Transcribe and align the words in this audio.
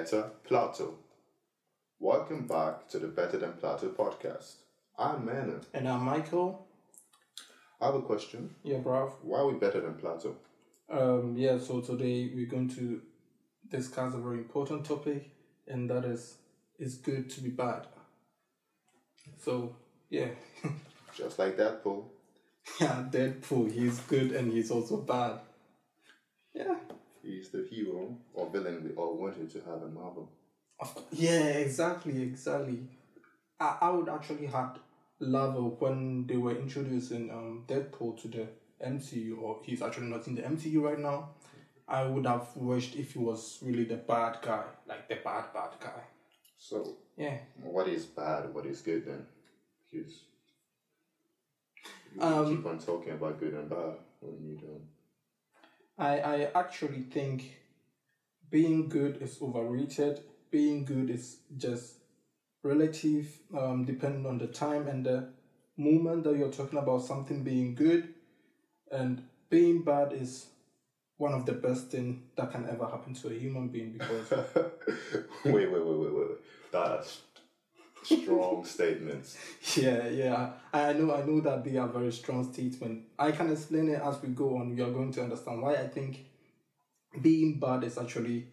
Better 0.00 0.30
Plateau. 0.44 0.94
Welcome 1.98 2.46
back 2.46 2.88
to 2.88 2.98
the 2.98 3.08
Better 3.08 3.36
Than 3.36 3.52
Plateau 3.52 3.90
podcast. 3.90 4.54
I'm 4.98 5.26
Manu. 5.26 5.60
And 5.74 5.86
I'm 5.86 6.04
Michael. 6.04 6.66
I 7.82 7.84
have 7.84 7.96
a 7.96 8.00
question. 8.00 8.54
Yeah, 8.62 8.78
bruv. 8.78 9.12
Why 9.20 9.40
are 9.40 9.48
we 9.48 9.58
better 9.58 9.82
than 9.82 9.96
Plateau? 9.96 10.36
Um, 10.88 11.34
yeah, 11.36 11.58
so 11.58 11.82
today 11.82 12.30
we're 12.34 12.46
going 12.46 12.70
to 12.76 13.02
discuss 13.68 14.14
a 14.14 14.16
very 14.16 14.38
important 14.38 14.86
topic, 14.86 15.32
and 15.68 15.90
that 15.90 16.06
is 16.06 16.36
it's 16.78 16.94
good 16.94 17.28
to 17.32 17.42
be 17.42 17.50
bad. 17.50 17.86
So, 19.36 19.76
yeah. 20.08 20.28
Just 21.14 21.38
like 21.38 21.58
that, 21.58 21.84
Deadpool. 21.84 22.04
yeah, 22.80 23.04
Deadpool, 23.10 23.70
he's 23.70 24.00
good 24.00 24.32
and 24.32 24.50
he's 24.50 24.70
also 24.70 24.96
bad. 24.96 25.40
Yeah. 26.54 26.76
He's 27.22 27.50
the 27.50 27.66
hero 27.70 28.16
or 28.34 28.50
villain 28.50 28.82
we 28.84 28.94
all 28.94 29.16
wanted 29.16 29.50
to 29.50 29.60
have 29.60 29.82
in 29.82 29.94
Marvel. 29.94 30.30
Yeah, 31.12 31.40
exactly, 31.66 32.22
exactly. 32.22 32.78
I, 33.58 33.76
I 33.82 33.90
would 33.90 34.08
actually 34.08 34.46
had 34.46 34.78
love 35.18 35.54
when 35.80 36.26
they 36.26 36.36
were 36.36 36.56
introducing 36.56 37.30
um 37.30 37.64
Deadpool 37.68 38.20
to 38.22 38.28
the 38.28 38.46
MCU, 38.84 39.36
or 39.42 39.58
he's 39.62 39.82
actually 39.82 40.06
not 40.06 40.26
in 40.26 40.34
the 40.36 40.42
MCU 40.42 40.80
right 40.82 40.98
now. 40.98 41.30
I 41.86 42.04
would 42.04 42.24
have 42.24 42.46
wished 42.56 42.94
if 42.96 43.12
he 43.12 43.18
was 43.18 43.58
really 43.62 43.84
the 43.84 43.96
bad 43.96 44.38
guy, 44.42 44.64
like 44.86 45.08
the 45.08 45.16
bad 45.16 45.52
bad 45.52 45.70
guy. 45.80 46.02
So, 46.56 46.96
Yeah. 47.16 47.38
what 47.62 47.88
is 47.88 48.06
bad? 48.06 48.54
What 48.54 48.64
is 48.64 48.80
good 48.80 49.04
then? 49.04 49.26
Because 49.90 50.22
you 52.14 52.22
Um, 52.22 52.56
keep 52.56 52.66
on 52.66 52.78
talking 52.78 53.12
about 53.12 53.38
good 53.40 53.54
and 53.54 53.68
bad 53.68 53.96
when 54.20 54.42
you 54.42 54.56
don't. 54.56 54.86
I, 56.00 56.18
I 56.20 56.48
actually 56.54 57.02
think 57.02 57.58
being 58.50 58.88
good 58.88 59.20
is 59.20 59.38
overrated. 59.42 60.20
Being 60.50 60.86
good 60.86 61.10
is 61.10 61.36
just 61.58 61.96
relative, 62.62 63.28
um, 63.56 63.84
depending 63.84 64.24
on 64.26 64.38
the 64.38 64.46
time 64.46 64.88
and 64.88 65.04
the 65.04 65.28
moment 65.76 66.24
that 66.24 66.36
you're 66.36 66.50
talking 66.50 66.78
about 66.78 67.02
something 67.02 67.44
being 67.44 67.74
good. 67.74 68.14
And 68.90 69.22
being 69.50 69.82
bad 69.82 70.14
is 70.14 70.46
one 71.18 71.34
of 71.34 71.44
the 71.44 71.52
best 71.52 71.90
thing 71.90 72.22
that 72.34 72.50
can 72.50 72.66
ever 72.68 72.86
happen 72.86 73.12
to 73.12 73.28
a 73.28 73.34
human 73.34 73.68
being 73.68 73.92
because 73.92 74.30
wait, 75.44 75.70
wait, 75.70 75.70
wait, 75.70 75.84
wait, 75.84 75.98
wait, 75.98 76.12
wait. 76.14 76.38
That's 76.72 77.20
strong 78.02 78.64
statements. 78.76 79.36
yeah, 79.76 80.08
yeah. 80.08 80.50
I 80.72 80.92
know 80.92 81.14
I 81.14 81.24
know 81.24 81.40
that 81.40 81.64
they 81.64 81.76
are 81.76 81.88
very 81.88 82.12
strong 82.12 82.50
statements. 82.52 83.06
I 83.18 83.32
can 83.32 83.50
explain 83.52 83.88
it 83.88 84.00
as 84.02 84.20
we 84.22 84.28
go 84.28 84.56
on. 84.58 84.76
You 84.76 84.84
are 84.86 84.90
going 84.92 85.12
to 85.12 85.22
understand 85.22 85.62
why 85.62 85.74
I 85.74 85.88
think 85.88 86.26
being 87.20 87.58
bad 87.58 87.84
is 87.84 87.98
actually 87.98 88.46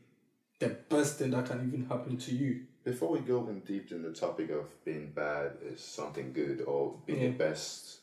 the 0.59 0.69
best 0.69 1.19
thing 1.19 1.31
that 1.31 1.45
can 1.45 1.67
even 1.67 1.85
happen 1.85 2.17
to 2.17 2.35
you. 2.35 2.63
Before 2.83 3.09
we 3.11 3.19
go 3.19 3.47
in 3.49 3.59
deep 3.61 3.91
in 3.91 4.01
the 4.01 4.11
topic 4.13 4.49
of 4.49 4.65
being 4.85 5.11
bad 5.13 5.51
is 5.61 5.81
something 5.81 6.31
good 6.33 6.61
or 6.61 6.95
being 7.05 7.21
Yeah. 7.21 7.27
the 7.29 7.33
best, 7.37 7.99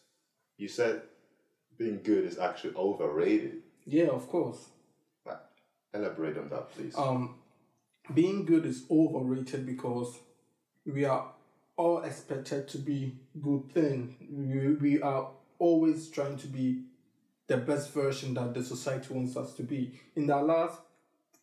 you 0.58 0.68
said 0.68 1.02
being 1.78 2.00
good 2.02 2.24
is 2.24 2.38
actually 2.38 2.74
overrated. 2.76 3.62
Yeah, 3.86 4.08
of 4.08 4.28
course. 4.28 4.58
Elaborate 5.92 6.36
on 6.38 6.48
that, 6.48 6.70
please. 6.72 6.92
Um, 6.98 7.36
being 8.12 8.44
good 8.44 8.66
is 8.66 8.84
overrated 8.90 9.64
because 9.64 10.18
we 10.84 11.04
are 11.04 11.32
all 11.76 12.02
expected 12.02 12.68
to 12.68 12.78
be 12.78 13.16
good 13.42 13.70
thing. 13.72 14.16
We, 14.30 14.74
we 14.74 15.02
are 15.02 15.30
always 15.58 16.08
trying 16.10 16.36
to 16.38 16.46
be 16.46 16.82
the 17.46 17.56
best 17.58 17.92
version 17.92 18.34
that 18.34 18.54
the 18.54 18.64
society 18.64 19.12
wants 19.12 19.36
us 19.36 19.52
to 19.54 19.62
be. 19.62 20.00
In 20.16 20.26
the 20.26 20.36
last 20.36 20.80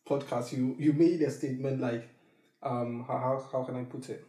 podcast, 0.08 0.52
you 0.52 0.76
you 0.78 0.92
made 0.92 1.22
a 1.22 1.30
statement 1.30 1.80
like, 1.80 2.08
um, 2.62 3.04
how 3.06 3.18
how, 3.18 3.44
how 3.52 3.64
can 3.64 3.76
I 3.76 3.84
put 3.84 4.08
it? 4.10 4.24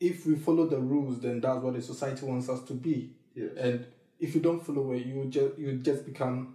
If 0.00 0.26
we 0.26 0.36
follow 0.36 0.66
the 0.66 0.78
rules, 0.78 1.20
then 1.20 1.40
that's 1.40 1.62
what 1.62 1.74
the 1.74 1.82
society 1.82 2.24
wants 2.24 2.48
us 2.48 2.62
to 2.64 2.74
be. 2.74 3.10
yes. 3.34 3.50
And 3.56 3.86
if 4.20 4.34
you 4.34 4.40
don't 4.40 4.64
follow 4.64 4.92
it, 4.92 5.06
you 5.06 5.26
just 5.26 5.58
you 5.58 5.72
just 5.78 6.04
become 6.04 6.54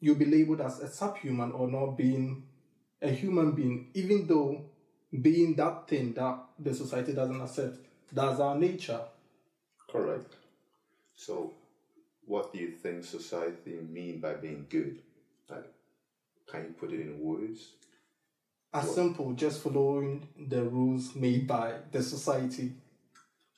you'll 0.00 0.14
be 0.16 0.24
labeled 0.24 0.60
as 0.60 0.80
a 0.80 0.88
subhuman 0.88 1.52
or 1.52 1.68
not 1.68 1.96
being 1.96 2.44
a 3.02 3.10
human 3.10 3.52
being, 3.52 3.90
even 3.94 4.26
though 4.26 4.69
being 5.18 5.54
that 5.56 5.88
thing 5.88 6.12
that 6.14 6.38
the 6.58 6.74
society 6.74 7.12
doesn't 7.12 7.40
accept. 7.40 7.78
That's 8.12 8.40
our 8.40 8.56
nature. 8.56 9.00
Correct. 9.88 10.34
So, 11.14 11.52
what 12.26 12.52
do 12.52 12.58
you 12.58 12.70
think 12.70 13.04
society 13.04 13.78
mean 13.90 14.20
by 14.20 14.34
being 14.34 14.66
good? 14.68 15.00
Like, 15.48 15.66
can 16.50 16.62
you 16.64 16.74
put 16.78 16.92
it 16.92 17.00
in 17.00 17.20
words? 17.20 17.70
As 18.72 18.94
simple, 18.94 19.32
just 19.32 19.62
following 19.62 20.28
the 20.48 20.62
rules 20.62 21.16
made 21.16 21.46
by 21.46 21.74
the 21.90 22.02
society. 22.02 22.72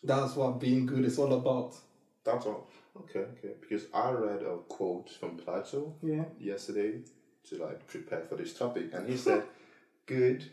That's 0.03 0.35
what 0.37 0.59
being 0.59 0.87
good 0.87 1.05
is 1.05 1.19
all 1.19 1.33
about. 1.35 1.77
That's 2.25 2.47
all. 2.47 2.69
Okay, 2.97 3.21
okay. 3.21 3.55
Because 3.61 3.85
I 3.93 4.11
read 4.13 4.43
a 4.43 4.57
quote 4.69 5.11
from 5.11 5.37
Plato 5.37 5.95
Yeah. 6.03 6.25
yesterday 6.39 7.01
to 7.49 7.57
like 7.59 7.87
prepare 7.87 8.23
for 8.23 8.37
this 8.37 8.55
topic, 8.55 8.93
and 8.95 9.09
he 9.09 9.17
said, 9.17 9.45
"Good 10.07 10.51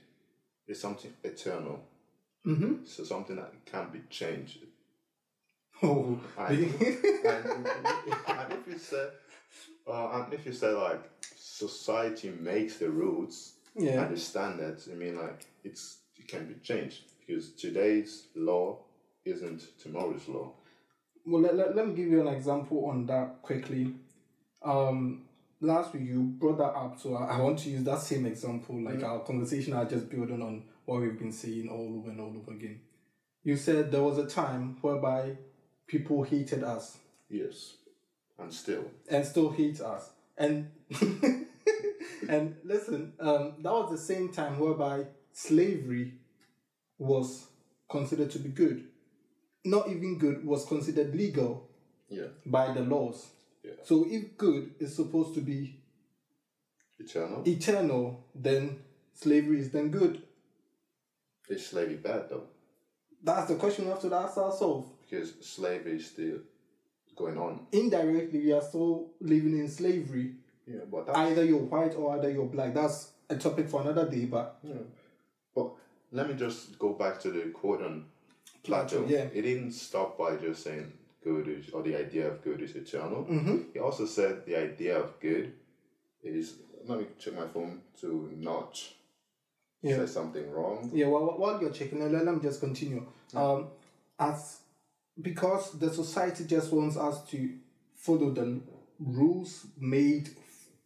is 0.69 0.79
something 0.79 1.13
eternal, 1.23 1.81
Mm-hmm. 2.45 2.85
so 2.85 3.03
something 3.03 3.35
that 3.35 3.51
can't 3.65 3.91
be 3.91 4.01
changed." 4.09 4.59
Oh, 5.81 6.19
And, 6.37 6.59
and, 6.59 7.67
and 8.27 8.53
if 8.53 8.67
you 8.67 8.77
say, 8.77 9.07
uh, 9.87 10.09
and 10.25 10.33
if 10.33 10.45
you 10.45 10.51
say 10.51 10.71
like 10.73 11.01
society 11.37 12.31
makes 12.37 12.77
the 12.77 12.89
rules 12.89 13.53
yeah. 13.75 14.03
and 14.03 14.13
the 14.13 14.19
standards, 14.19 14.89
I 14.91 14.95
mean 14.95 15.15
like 15.17 15.45
it's 15.63 15.99
it 16.17 16.27
can 16.27 16.47
be 16.47 16.55
changed 16.61 17.03
because 17.25 17.51
today's 17.53 18.27
law 18.35 18.77
isn't 19.23 19.61
tomorrow's 19.81 20.27
law. 20.27 20.51
Well, 21.25 21.41
let, 21.43 21.55
let, 21.55 21.75
let 21.77 21.87
me 21.87 21.93
give 21.93 22.07
you 22.07 22.21
an 22.27 22.33
example 22.33 22.85
on 22.87 23.05
that 23.05 23.41
quickly. 23.41 23.93
Um, 24.63 25.23
last 25.61 25.93
week 25.93 26.03
you 26.07 26.21
brought 26.21 26.57
that 26.57 26.73
up, 26.75 26.99
so 26.99 27.15
I, 27.15 27.37
I 27.37 27.41
want 27.41 27.59
to 27.59 27.69
use 27.69 27.83
that 27.83 27.99
same 27.99 28.25
example, 28.25 28.81
like 28.83 29.03
our 29.03 29.19
conversation 29.19 29.73
are 29.73 29.85
just 29.85 30.09
building 30.09 30.41
on 30.41 30.63
what 30.85 31.01
we've 31.01 31.17
been 31.19 31.31
saying 31.31 31.69
all 31.69 31.97
over 31.99 32.09
and 32.11 32.19
all 32.19 32.33
over 32.35 32.51
again. 32.51 32.81
You 33.43 33.55
said 33.57 33.91
there 33.91 34.03
was 34.03 34.17
a 34.17 34.27
time 34.27 34.77
whereby 34.81 35.37
people 35.87 36.23
hated 36.23 36.63
us 36.63 36.97
Yes, 37.29 37.75
and 38.37 38.53
still. 38.53 38.85
and 39.09 39.25
still 39.25 39.49
hate 39.51 39.81
us. 39.81 40.09
And 40.37 40.71
and 42.29 42.55
listen, 42.63 43.13
um, 43.19 43.53
that 43.61 43.71
was 43.71 43.91
the 43.91 43.97
same 43.97 44.29
time 44.31 44.59
whereby 44.59 45.05
slavery 45.33 46.13
was 46.97 47.47
considered 47.89 48.31
to 48.31 48.39
be 48.39 48.49
good. 48.49 48.85
Not 49.65 49.89
even 49.89 50.17
good 50.17 50.45
was 50.45 50.65
considered 50.65 51.13
legal 51.15 51.69
Yeah, 52.09 52.27
by 52.45 52.73
the 52.73 52.81
laws. 52.81 53.27
Yeah. 53.63 53.71
So 53.83 54.05
if 54.07 54.37
good 54.37 54.75
is 54.79 54.95
supposed 54.95 55.33
to 55.35 55.41
be 55.41 55.79
eternal. 56.97 57.43
eternal, 57.47 58.25
then 58.33 58.79
slavery 59.13 59.59
is 59.59 59.71
then 59.71 59.89
good. 59.89 60.23
Is 61.49 61.65
slavery 61.65 61.95
bad 61.95 62.29
though? 62.29 62.43
That's 63.23 63.49
the 63.49 63.55
question 63.55 63.85
we 63.85 63.91
have 63.91 64.01
to 64.01 64.13
ask 64.13 64.37
ourselves. 64.37 64.89
Because 65.09 65.33
slavery 65.41 65.97
is 65.97 66.07
still 66.07 66.37
going 67.15 67.37
on. 67.37 67.65
Indirectly, 67.71 68.39
we 68.39 68.53
are 68.53 68.61
still 68.61 69.11
living 69.19 69.57
in 69.57 69.67
slavery. 69.67 70.35
Yeah, 70.65 70.81
but 70.89 71.07
that's, 71.07 71.17
Either 71.17 71.43
you're 71.43 71.59
white 71.59 71.95
or 71.95 72.15
either 72.15 72.29
you're 72.31 72.45
black. 72.45 72.73
That's 72.73 73.11
a 73.29 73.35
topic 73.35 73.67
for 73.67 73.81
another 73.81 74.07
day, 74.09 74.25
but 74.25 74.59
yeah. 74.63 74.73
But 75.55 75.71
let 76.11 76.29
me 76.29 76.35
just 76.35 76.77
go 76.79 76.93
back 76.93 77.19
to 77.21 77.31
the 77.31 77.49
quote 77.49 77.81
on 77.81 78.05
Plato. 78.63 78.99
Plato, 78.99 79.07
yeah. 79.07 79.25
It 79.33 79.41
didn't 79.41 79.71
stop 79.71 80.17
by 80.17 80.35
just 80.35 80.63
saying 80.63 80.93
good 81.23 81.47
is, 81.47 81.69
or 81.71 81.83
the 81.83 81.95
idea 81.95 82.27
of 82.29 82.41
good 82.43 82.61
is 82.61 82.75
eternal. 82.75 83.23
Mm-hmm. 83.25 83.57
He 83.73 83.79
also 83.79 84.05
said 84.05 84.45
the 84.45 84.55
idea 84.57 84.97
of 84.99 85.19
good 85.19 85.53
is. 86.23 86.55
Let 86.87 86.99
me 86.99 87.05
check 87.19 87.35
my 87.35 87.47
phone 87.47 87.81
to 88.01 88.31
not 88.37 88.81
Yeah. 89.81 89.97
say 89.97 90.05
something 90.05 90.49
wrong. 90.49 90.89
Yeah, 90.93 91.07
well, 91.07 91.37
while 91.37 91.61
you're 91.61 91.71
checking, 91.71 91.99
let, 91.99 92.25
let 92.25 92.33
me 92.35 92.41
just 92.41 92.59
continue. 92.61 93.05
Um, 93.35 93.67
as 94.17 94.59
because 95.21 95.77
the 95.77 95.91
society 95.93 96.45
just 96.45 96.71
wants 96.71 96.95
us 96.97 97.23
to 97.31 97.53
follow 97.95 98.31
the 98.31 98.61
rules 98.99 99.67
made 99.77 100.29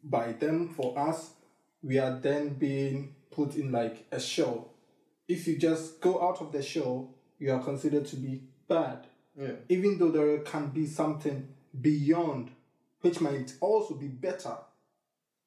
by 0.04 0.34
them 0.34 0.70
for 0.70 0.98
us, 0.98 1.32
we 1.84 2.00
are 2.00 2.20
then 2.20 2.50
being 2.56 3.16
put 3.32 3.56
in 3.56 3.72
like 3.72 4.06
a 4.12 4.20
show. 4.20 4.70
If 5.28 5.48
you 5.48 5.58
just 5.58 6.02
go 6.02 6.22
out 6.28 6.42
of 6.42 6.52
the 6.52 6.62
show, 6.64 7.10
you 7.40 7.52
are 7.54 7.64
considered 7.64 8.06
to 8.08 8.16
be 8.16 8.42
bad, 8.68 9.06
Yeah. 9.36 9.54
even 9.70 9.98
though 9.98 10.12
there 10.12 10.38
can 10.40 10.68
be 10.70 10.86
something 10.86 11.48
beyond, 11.82 12.52
which 13.02 13.20
might 13.20 13.54
also 13.62 13.96
be 13.96 14.08
better 14.08 14.56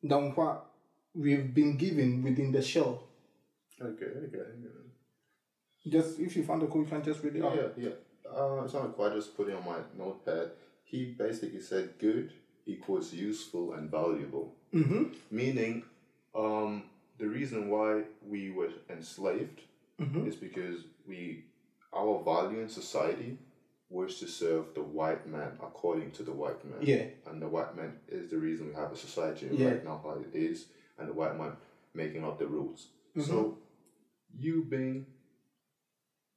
than 0.02 0.32
what 0.34 0.66
we've 1.14 1.54
been 1.54 1.76
given 1.76 2.22
within 2.22 2.50
the 2.52 2.62
shell. 2.62 3.04
Okay. 3.80 4.06
Okay. 4.06 4.38
okay. 4.38 4.44
Just 5.88 6.18
if 6.18 6.34
you 6.36 6.42
found 6.42 6.62
the 6.62 6.66
code, 6.66 6.84
you 6.86 6.90
can 6.90 7.04
just 7.04 7.22
read 7.22 7.36
it 7.36 7.40
Yeah, 7.42 7.46
out. 7.48 7.74
yeah, 7.76 7.88
yeah. 7.88 8.30
Uh, 8.36 8.62
it's 8.64 8.74
not 8.74 8.94
quite 8.96 9.12
just 9.14 9.36
put 9.36 9.48
it 9.48 9.54
on 9.54 9.64
my 9.64 9.78
notepad. 9.96 10.50
He 10.84 11.14
basically 11.16 11.60
said 11.60 11.90
good 12.00 12.32
equals 12.66 13.12
useful 13.12 13.74
and 13.74 13.90
valuable, 13.90 14.52
Mm-hmm. 14.74 15.04
meaning 15.30 15.84
um, 16.34 16.82
the 17.18 17.26
reason 17.28 17.70
why 17.70 18.02
we 18.28 18.50
were 18.50 18.70
enslaved 18.90 19.60
Mm-hmm. 20.00 20.26
is 20.26 20.34
because 20.36 20.80
we 21.08 21.44
our 21.94 22.22
value 22.22 22.58
in 22.60 22.68
society 22.68 23.38
was 23.88 24.18
to 24.18 24.26
serve 24.26 24.74
the 24.74 24.82
white 24.82 25.26
man 25.28 25.52
according 25.62 26.10
to 26.12 26.22
the 26.22 26.32
white 26.32 26.64
man. 26.64 26.78
Yeah. 26.82 27.04
And 27.26 27.40
the 27.40 27.48
white 27.48 27.76
man 27.76 27.92
is 28.08 28.30
the 28.30 28.38
reason 28.38 28.68
we 28.68 28.74
have 28.74 28.92
a 28.92 28.96
society 28.96 29.48
Yeah. 29.52 29.68
right 29.68 29.84
now 29.84 30.00
how 30.02 30.18
it 30.20 30.34
is, 30.34 30.66
and 30.98 31.08
the 31.08 31.12
white 31.12 31.36
man 31.38 31.52
making 31.94 32.24
up 32.24 32.38
the 32.38 32.46
rules. 32.46 32.88
Mm-hmm. 33.16 33.28
So 33.30 33.58
you 34.38 34.64
being 34.64 35.06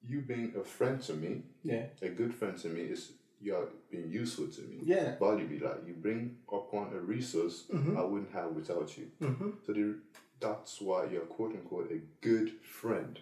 you 0.07 0.22
being 0.22 0.54
a 0.56 0.63
friend 0.63 1.01
to 1.04 1.13
me, 1.13 1.44
Yeah. 1.63 1.88
a 2.01 2.10
good 2.10 2.34
friend 2.34 2.57
to 2.60 2.69
me 2.69 2.81
is 2.81 3.12
you're 3.42 3.68
being 3.92 4.10
useful 4.10 4.48
to 4.48 4.62
me. 4.62 4.80
Yeah. 4.84 5.18
Valuable, 5.18 5.68
like 5.68 5.88
you 5.88 5.94
bring 5.94 6.38
upon 6.52 6.94
a 6.94 7.00
resource 7.00 7.66
I 7.74 8.02
wouldn't 8.04 8.31
have 8.34 8.52
without 8.52 8.98
you. 8.98 9.07
Mm-hmm. 9.22 9.50
So 9.66 9.74
the, 9.74 9.95
that's 10.40 10.80
why 10.81 11.06
you're 11.12 11.22
quote 11.22 11.54
unquote 11.54 11.92
a 11.92 12.00
good 12.22 12.52
friend. 12.63 13.19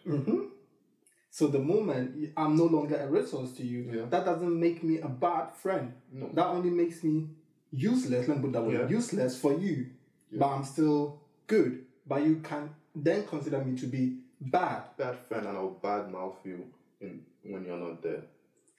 So 1.29 1.47
the 1.47 1.59
moment 1.59 2.31
I'm 2.35 2.55
no 2.55 2.65
longer 2.65 2.97
a 2.97 3.07
resource 3.07 3.51
to 3.53 3.63
you, 3.65 3.91
Yeah. 3.91 4.05
that 4.05 4.25
doesn't 4.25 4.59
make 4.59 4.83
me 4.83 4.99
a 4.99 5.07
bad 5.07 5.53
friend. 5.53 5.93
No. 6.11 6.29
That 6.33 6.47
only 6.47 6.69
makes 6.69 7.03
me 7.03 7.29
useless. 7.71 8.27
Let 8.27 8.37
me 8.37 8.43
put 8.43 8.53
that 8.53 8.63
way. 8.63 8.73
Yeah. 8.73 8.87
Useless 8.87 9.39
for 9.39 9.53
you, 9.53 9.87
but 10.31 10.47
I'm 10.47 10.63
still 10.63 11.19
good. 11.45 11.85
But 12.07 12.23
you 12.23 12.37
can 12.37 12.69
then 12.95 13.27
consider 13.27 13.63
me 13.63 13.77
to 13.79 13.87
be 13.87 14.17
bad. 14.39 14.83
Bad 14.97 15.19
friend 15.27 15.45
and 15.47 15.57
I'll 15.57 15.71
bad 15.71 16.11
mouth 16.11 16.37
you 16.45 16.65
in, 17.01 17.21
when 17.43 17.65
you're 17.65 17.77
not 17.77 18.01
there. 18.01 18.23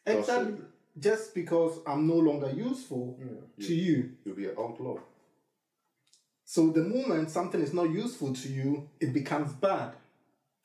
Exactly. 0.07 0.55
Just 0.99 1.35
because 1.35 1.79
I'm 1.87 2.09
no 2.09 2.17
longer 2.17 2.51
useful 2.51 3.19
to 3.61 3.75
you. 3.75 4.11
You'll 4.25 4.35
be 4.35 4.47
an 4.47 4.57
outlaw. 4.59 4.99
So 6.45 6.71
the 6.71 6.83
moment 6.83 7.31
something 7.31 7.61
is 7.61 7.75
not 7.75 7.91
useful 7.91 8.33
to 8.33 8.49
you, 8.49 8.89
it 8.99 9.13
becomes 9.13 9.53
bad. 9.53 9.93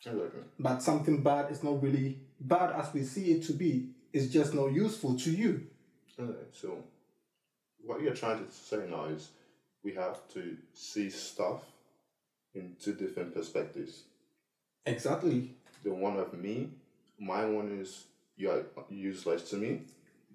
Exactly. 0.06 0.42
But 0.60 0.82
something 0.82 1.22
bad 1.24 1.52
is 1.52 1.64
not 1.64 1.82
really 1.82 2.20
bad 2.40 2.72
as 2.72 2.94
we 2.94 3.04
see 3.04 3.32
it 3.32 3.44
to 3.44 3.54
be. 3.54 3.90
It's 4.12 4.32
just 4.32 4.54
not 4.54 4.72
useful 4.72 5.18
to 5.18 5.32
you. 5.32 5.68
Alright, 6.20 6.36
so 6.52 6.78
what 7.84 8.02
you're 8.02 8.14
trying 8.14 8.46
to 8.46 8.52
say 8.52 8.86
now 8.90 9.06
is 9.06 9.30
we 9.84 9.94
have 9.94 10.28
to 10.34 10.56
see 10.74 11.10
stuff 11.10 11.62
in 12.54 12.76
two 12.82 12.94
different 12.94 13.34
perspectives. 13.34 14.04
Exactly. 14.86 15.52
The 15.84 15.92
one 15.92 16.18
of 16.18 16.34
me, 16.34 16.70
my 17.20 17.46
one 17.46 17.80
is 17.82 18.06
you're 18.38 18.64
useless 18.90 19.50
to 19.50 19.58
me, 19.58 19.82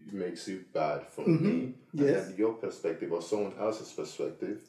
it 0.07 0.13
makes 0.13 0.49
you 0.49 0.65
bad 0.73 1.07
from 1.07 1.25
mm-hmm. 1.25 1.47
me. 1.47 1.75
And 1.93 2.09
Yes. 2.09 2.27
then 2.27 2.37
your 2.37 2.55
perspective 2.55 3.13
or 3.13 3.23
someone 3.23 3.55
else's 3.59 3.93
perspective. 3.93 4.61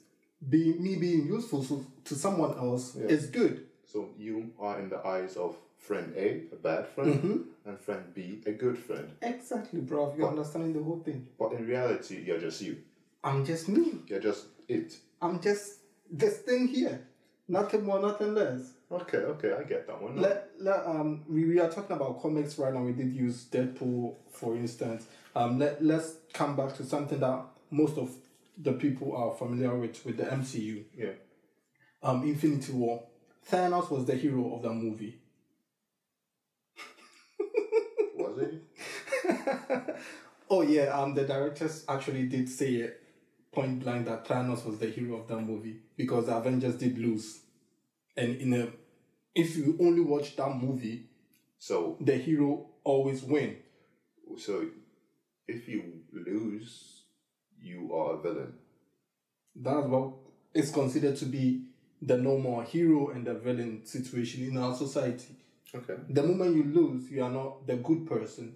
Be 0.48 0.74
me 0.74 0.96
being 0.96 1.28
useful 1.28 1.64
to, 1.66 1.86
to 2.06 2.16
someone 2.16 2.58
else 2.58 2.96
is 2.96 3.28
good. 3.28 3.66
So 3.92 4.10
you 4.18 4.52
are 4.60 4.80
in 4.80 4.90
the 4.90 5.06
eyes 5.06 5.36
of 5.36 5.56
friend 5.78 6.14
A, 6.16 6.44
a 6.52 6.56
bad 6.56 6.88
friend, 6.88 7.46
and 7.66 7.80
friend 7.80 8.04
B, 8.14 8.42
a 8.46 8.52
good 8.52 8.78
friend. 8.78 9.10
Exactly, 9.22 9.82
bro. 9.82 10.14
You're 10.16 10.30
understanding 10.30 10.74
the 10.74 10.84
whole 10.84 11.00
thing. 11.00 11.28
But 11.40 11.54
in 11.54 11.66
reality, 11.66 12.22
you're 12.26 12.40
just 12.40 12.62
you. 12.62 12.78
I'm 13.24 13.44
just 13.46 13.68
me. 13.68 14.00
You're 14.08 14.20
just 14.20 14.46
it. 14.68 14.96
I'm 15.22 15.42
just 15.42 15.80
this 16.12 16.38
thing 16.40 16.68
here. 16.68 17.02
Nothing 17.48 17.84
more, 17.84 18.00
nothing 18.00 18.36
less. 18.36 18.74
Okay, 18.92 19.18
okay, 19.18 19.54
I 19.54 19.64
get 19.64 19.88
that 19.88 20.00
one. 20.00 20.18
Let, 20.18 20.50
let, 20.60 20.86
um, 20.86 21.24
we, 21.28 21.46
we 21.46 21.60
are 21.60 21.70
talking 21.70 21.96
about 21.96 22.22
comics 22.22 22.60
right 22.60 22.72
now. 22.72 22.82
We 22.82 22.92
did 22.92 23.12
use 23.12 23.46
Deadpool, 23.52 24.16
for 24.32 24.56
instance. 24.56 25.08
Um, 25.36 25.58
let, 25.58 25.84
let's 25.84 26.14
come 26.32 26.56
back 26.56 26.76
to 26.76 26.84
something 26.84 27.20
that 27.20 27.42
most 27.72 27.98
of 27.98 28.12
the 28.56 28.74
people 28.74 29.16
are 29.16 29.34
familiar 29.36 29.76
with, 29.76 30.04
with 30.06 30.18
the 30.18 30.24
MCU. 30.26 30.84
yeah. 30.96 31.12
Um, 32.04 32.24
Infinity 32.24 32.72
War. 32.74 33.04
Thanos 33.48 33.90
was 33.92 34.06
the 34.06 34.16
hero 34.16 34.56
of 34.56 34.62
that 34.62 34.74
movie. 34.74 35.20
Was 38.16 38.38
it? 38.40 39.96
Oh 40.52 40.62
yeah, 40.64 40.86
um, 41.00 41.14
the 41.14 41.26
directors 41.26 41.86
actually 41.88 42.24
did 42.28 42.50
say 42.50 42.74
it 42.78 43.04
point 43.52 43.82
blank 43.84 44.08
that 44.08 44.26
Thanos 44.26 44.66
was 44.66 44.80
the 44.80 44.88
hero 44.88 45.18
of 45.18 45.28
that 45.28 45.42
movie 45.42 45.78
because 45.96 46.26
the 46.26 46.36
Avengers 46.36 46.76
did 46.76 46.98
lose, 46.98 47.42
and 48.18 48.36
in 48.38 48.54
a, 48.54 48.68
if 49.36 49.58
you 49.58 49.78
only 49.82 50.02
watch 50.02 50.36
that 50.38 50.56
movie, 50.56 51.06
So, 51.60 51.98
the 52.02 52.16
hero 52.18 52.68
always 52.84 53.24
win. 53.24 53.58
so 54.38 54.66
if 55.48 55.68
you 55.68 55.84
lose, 56.14 57.04
you 57.62 57.94
are 57.96 58.16
a 58.16 58.22
villain. 58.22 58.54
That's 59.56 59.88
what 59.88 60.14
is 60.54 60.72
considered 60.72 61.18
to 61.18 61.26
be 61.26 61.64
the 62.02 62.18
normal 62.18 62.62
hero 62.62 63.10
and 63.10 63.26
the 63.26 63.34
villain 63.34 63.86
situation 63.86 64.44
in 64.48 64.58
our 64.58 64.76
society. 64.76 65.36
Okay. 65.74 65.96
The 66.10 66.24
moment 66.24 66.56
you 66.56 66.64
lose, 66.64 67.10
you 67.12 67.24
are 67.24 67.30
not 67.30 67.68
the 67.68 67.76
good 67.76 68.08
person 68.08 68.56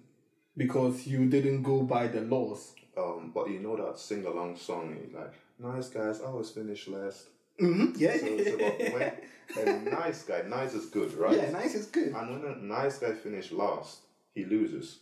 because 0.56 1.06
you 1.06 1.26
didn't 1.26 1.62
go 1.62 1.82
by 1.82 2.08
the 2.08 2.22
laws. 2.22 2.72
Um, 2.96 3.32
but 3.34 3.50
you 3.50 3.60
know 3.60 3.76
that 3.76 3.98
sing 3.98 4.24
along 4.24 4.56
song, 4.56 4.96
like, 5.12 5.34
nice 5.58 5.88
guys, 5.88 6.20
I 6.20 6.26
always 6.26 6.50
finish 6.50 6.88
last. 6.88 7.26
Mm-hmm. 7.60 7.92
Yeah, 7.96 8.16
So 8.16 8.26
it's 8.26 8.54
about 8.54 9.14
when 9.56 9.68
a 9.86 9.90
nice 9.90 10.22
guy, 10.22 10.42
nice 10.42 10.74
is 10.74 10.86
good, 10.86 11.12
right? 11.14 11.36
yeah, 11.36 11.50
nice 11.50 11.74
is 11.74 11.86
good. 11.86 12.08
And 12.08 12.42
when 12.42 12.52
a 12.52 12.56
nice 12.56 12.98
guy 12.98 13.12
finish 13.12 13.52
last, 13.52 13.98
he 14.34 14.44
loses. 14.44 14.98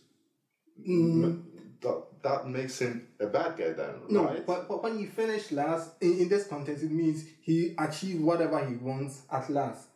Mm. 0.87 1.41
That, 1.81 2.03
that 2.23 2.47
makes 2.47 2.79
him 2.79 3.07
a 3.19 3.27
bad 3.27 3.57
guy 3.57 3.71
then, 3.73 3.95
No, 4.09 4.23
right? 4.25 4.45
but, 4.45 4.67
but 4.69 4.81
when 4.81 4.97
you 4.99 5.07
finish 5.07 5.51
last, 5.51 5.91
in, 6.01 6.19
in 6.19 6.29
this 6.29 6.47
context, 6.47 6.83
it 6.83 6.91
means 6.91 7.25
he 7.41 7.75
achieved 7.77 8.21
whatever 8.21 8.65
he 8.65 8.75
wants 8.75 9.23
at 9.31 9.49
last. 9.49 9.87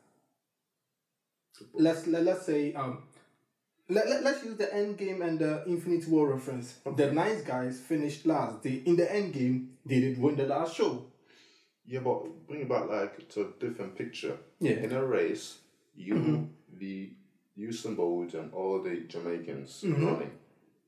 Let's 1.74 2.06
let, 2.06 2.24
let's 2.24 2.46
say 2.46 2.74
um, 2.74 3.04
let, 3.90 4.08
let, 4.10 4.24
let's 4.24 4.44
use 4.44 4.58
the 4.58 4.66
Endgame 4.68 5.26
and 5.28 5.40
the 5.40 5.64
Infinity 5.66 6.06
War 6.12 6.32
reference. 6.34 6.76
The 6.96 7.12
nice 7.12 7.42
guys 7.42 7.80
finished 7.80 8.26
last. 8.28 8.62
They 8.62 8.84
in 8.86 8.96
the 8.96 9.06
Endgame 9.06 9.70
they 9.86 10.00
did 10.02 10.22
win 10.22 10.36
the 10.36 10.46
last 10.46 10.76
show. 10.76 11.06
Yeah, 11.86 12.02
but 12.02 12.48
bring 12.48 12.62
it 12.62 12.70
back 12.70 12.88
like 12.90 13.28
to 13.30 13.42
a 13.42 13.66
different 13.66 13.98
picture. 13.98 14.38
Yeah. 14.60 14.74
Mm-hmm. 14.74 14.84
In 14.86 14.92
a 14.92 15.06
race, 15.06 15.58
you, 15.96 16.50
the 16.78 17.10
Usain 17.58 17.96
Bolt, 17.96 18.34
and 18.36 18.54
all 18.54 18.84
the 18.84 18.98
Jamaicans 19.08 19.84
Mm-hmm. 19.84 20.06
running, 20.06 20.32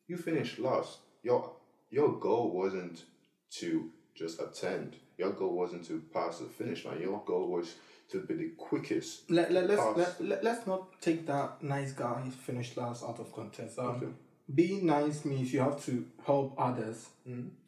you 0.07 0.17
finished 0.17 0.59
last. 0.59 0.97
Your 1.23 1.51
your 1.89 2.19
goal 2.19 2.51
wasn't 2.51 3.03
to 3.51 3.89
just 4.15 4.39
attend. 4.39 4.95
Your 5.17 5.31
goal 5.31 5.53
wasn't 5.53 5.85
to 5.87 6.01
pass 6.13 6.39
the 6.39 6.45
finish 6.45 6.85
line. 6.85 7.01
Your 7.01 7.21
goal 7.25 7.47
was 7.47 7.75
to 8.11 8.21
be 8.21 8.33
the 8.35 8.49
quickest. 8.57 9.29
Let, 9.29 9.51
let, 9.51 9.67
let's, 9.67 9.97
let, 9.97 10.21
let, 10.21 10.43
let's 10.43 10.67
not 10.67 11.01
take 11.01 11.27
that 11.27 11.61
nice 11.61 11.91
guy 11.91 12.29
finished 12.29 12.77
last 12.77 13.03
out 13.03 13.19
of 13.19 13.33
context. 13.33 13.77
Um, 13.79 13.87
Okay. 13.87 14.07
Being 14.53 14.87
nice 14.87 15.25
means 15.25 15.53
you 15.53 15.59
have 15.59 15.83
to 15.85 16.05
help 16.25 16.55
others 16.57 17.09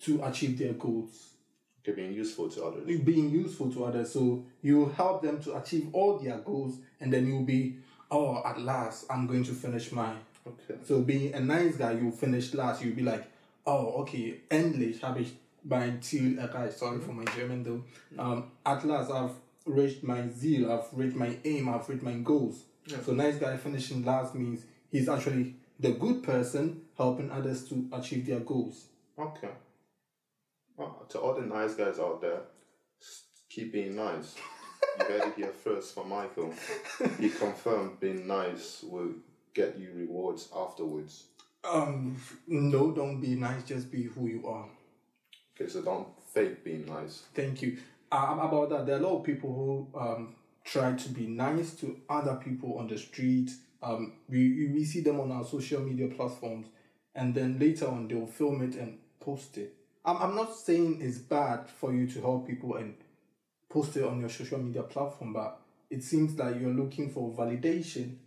to 0.02 0.24
achieve 0.24 0.58
their 0.58 0.74
goals. 0.74 1.34
Okay, 1.84 1.96
being 1.96 2.14
useful 2.14 2.50
to 2.50 2.64
others. 2.66 2.86
being 3.02 3.30
useful 3.30 3.72
to 3.74 3.86
others. 3.86 4.12
So 4.12 4.44
you 4.64 4.90
help 4.98 5.22
them 5.22 5.40
to 5.44 5.58
achieve 5.58 5.90
all 5.94 6.18
their 6.18 6.40
goals, 6.40 6.78
and 7.00 7.14
then 7.14 7.28
you'll 7.28 7.44
be, 7.44 7.76
oh, 8.10 8.42
at 8.44 8.60
last, 8.62 9.06
I'm 9.12 9.28
going 9.28 9.44
to 9.44 9.52
finish 9.52 9.92
mine. 9.92 10.18
Okay. 10.48 10.80
So 10.84 11.02
being 11.02 11.36
a 11.36 11.40
nice 11.40 11.76
guy, 11.76 11.92
you 11.92 12.10
finish 12.12 12.52
last. 12.56 12.84
You'll 12.84 12.96
be 12.96 13.04
like, 13.04 13.26
oh, 13.66 14.02
okay, 14.02 14.42
endlich 14.50 15.04
habe 15.04 15.22
ich 15.22 15.38
mein 15.64 16.02
Ziel 16.02 16.38
erreicht. 16.38 16.78
Sorry 16.78 17.00
for 17.00 17.14
my 17.14 17.26
German 17.36 17.64
though. 17.64 17.84
Um, 18.18 18.52
at 18.66 18.84
last, 18.84 19.12
I've 19.12 19.36
reached 19.66 20.04
my 20.04 20.28
zeal. 20.30 20.72
I've 20.72 20.88
reached 20.94 21.16
my 21.16 21.38
aim. 21.46 21.70
I've 21.70 21.88
reached 21.90 22.04
my 22.04 22.14
goals. 22.14 22.66
So 23.06 23.14
nice 23.14 23.38
guy 23.38 23.58
finishing 23.58 24.04
last 24.04 24.34
means 24.34 24.66
he's 24.92 25.08
actually 25.08 25.56
the 25.80 25.92
good 25.92 26.24
person 26.24 26.82
helping 26.98 27.32
others 27.32 27.68
to 27.70 27.88
achieve 27.94 28.26
their 28.26 28.40
goals. 28.40 28.88
Okay. 29.18 29.50
Well, 30.78 31.06
to 31.10 31.20
all 31.20 31.36
the 31.36 31.46
nice 31.46 31.76
guys 31.76 32.00
out 32.00 32.22
there, 32.22 32.42
keep 33.50 33.72
being 33.72 33.96
nice. 33.96 34.36
you 35.00 35.06
heard 35.06 35.28
it 35.28 35.36
here 35.36 35.52
first 35.64 35.94
from 35.94 36.10
Michael. 36.10 36.54
He 37.20 37.30
confirmed 37.30 38.00
being 38.00 38.26
nice 38.26 38.84
will 38.84 39.10
get 39.54 39.78
you 39.78 39.90
rewards 39.96 40.50
afterwards. 40.56 41.26
Um, 41.64 42.18
no, 42.48 42.92
don't 42.92 43.22
be 43.22 43.36
nice. 43.36 43.64
Just 43.64 43.92
be 43.92 44.04
who 44.04 44.28
you 44.28 44.48
are. 44.48 44.68
Okay, 45.56 45.70
so 45.70 45.82
don't 45.82 46.08
fake 46.34 46.64
being 46.64 46.86
nice. 46.86 47.24
Thank 47.34 47.62
you. 47.62 47.78
Uh, 48.12 48.38
about 48.42 48.70
that, 48.70 48.86
there 48.86 48.96
are 48.96 49.00
a 49.00 49.02
lot 49.08 49.20
of 49.20 49.24
people 49.24 49.54
who 49.94 50.00
um, 50.00 50.36
try 50.66 50.94
to 50.94 51.10
be 51.10 51.28
nice 51.28 51.74
to 51.76 51.98
other 52.10 52.36
people 52.36 52.78
on 52.78 52.88
the 52.88 52.98
street. 52.98 53.52
Um, 53.82 54.14
we, 54.30 54.68
we 54.74 54.84
see 54.84 55.02
them 55.02 55.20
on 55.20 55.32
our 55.32 55.46
social 55.46 55.82
media 55.82 56.08
platforms, 56.08 56.68
and 57.16 57.34
then 57.34 57.58
later 57.60 57.88
on 57.88 58.08
they'll 58.08 58.26
film 58.28 58.62
it 58.64 58.76
and 58.76 58.98
post 59.20 59.58
it. 59.58 59.74
I'm, 60.06 60.18
I'm 60.18 60.36
not 60.36 60.56
saying 60.56 61.00
it's 61.02 61.20
bad 61.20 61.70
for 61.70 61.94
you 61.94 62.08
to 62.08 62.22
help 62.22 62.48
people 62.48 62.76
and 62.76 62.96
post 63.70 63.96
it 63.98 64.04
on 64.04 64.20
your 64.20 64.30
social 64.30 64.60
media 64.60 64.84
platform, 64.84 65.34
but 65.34 65.60
it 65.90 66.04
seems 66.04 66.38
like 66.38 66.60
you're 66.60 66.74
looking 66.74 67.10
for 67.12 67.32
validation 67.32 68.18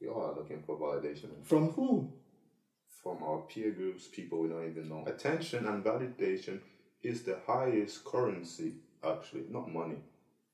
We 0.00 0.08
all 0.08 0.22
are 0.22 0.34
looking 0.36 0.62
for 0.62 0.76
validation 0.76 1.28
from 1.44 1.70
who? 1.72 2.12
From 3.08 3.22
our 3.26 3.38
peer 3.38 3.70
groups, 3.70 4.06
people 4.06 4.40
we 4.40 4.48
don't 4.48 4.68
even 4.68 4.88
know. 4.88 5.04
Attention 5.06 5.66
and 5.66 5.82
validation 5.82 6.60
is 7.02 7.22
the 7.22 7.38
highest 7.46 8.04
currency, 8.04 8.74
actually, 9.02 9.44
not 9.50 9.72
money. 9.72 9.96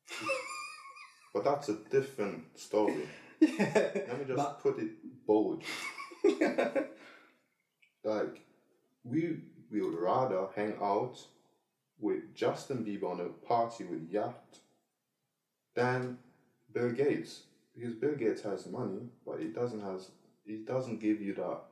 But 1.35 1.43
that's 1.43 1.69
a 1.69 1.75
different 1.91 2.57
story. 2.57 3.09
Let 3.41 4.19
me 4.21 4.25
just 4.25 4.37
But- 4.37 4.61
put 4.61 4.79
it 4.79 4.91
bold. 5.27 5.65
like, 8.05 8.41
we 9.03 9.39
we 9.73 9.81
would 9.83 9.99
rather 9.99 10.47
hang 10.55 10.75
out 10.81 11.17
with 11.99 12.33
Justin 12.37 12.85
Bieber 12.85 13.11
on 13.11 13.21
a 13.21 13.31
party 13.49 13.83
with 13.85 14.09
yacht 14.09 14.59
than 15.75 16.19
Bill 16.73 16.93
Gates. 16.93 17.43
Because 17.75 17.95
Bill 17.97 18.15
Gates 18.15 18.43
has 18.43 18.67
money, 18.67 19.09
but 19.27 19.41
he 19.41 19.49
doesn't 19.49 19.81
has 19.81 20.11
he 20.47 20.59
doesn't 20.59 21.01
give 21.01 21.21
you 21.21 21.35
that 21.35 21.63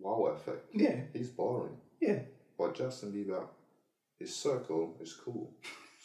wow 0.00 0.26
effect. 0.34 0.66
yeah, 0.74 0.96
He's 1.12 1.30
boring. 1.30 1.76
yeah. 2.00 2.20
But 2.58 2.74
Justin 2.74 3.12
Bieber, 3.12 3.46
his 4.18 4.34
circle 4.36 4.96
is 5.00 5.14
cool. 5.14 5.50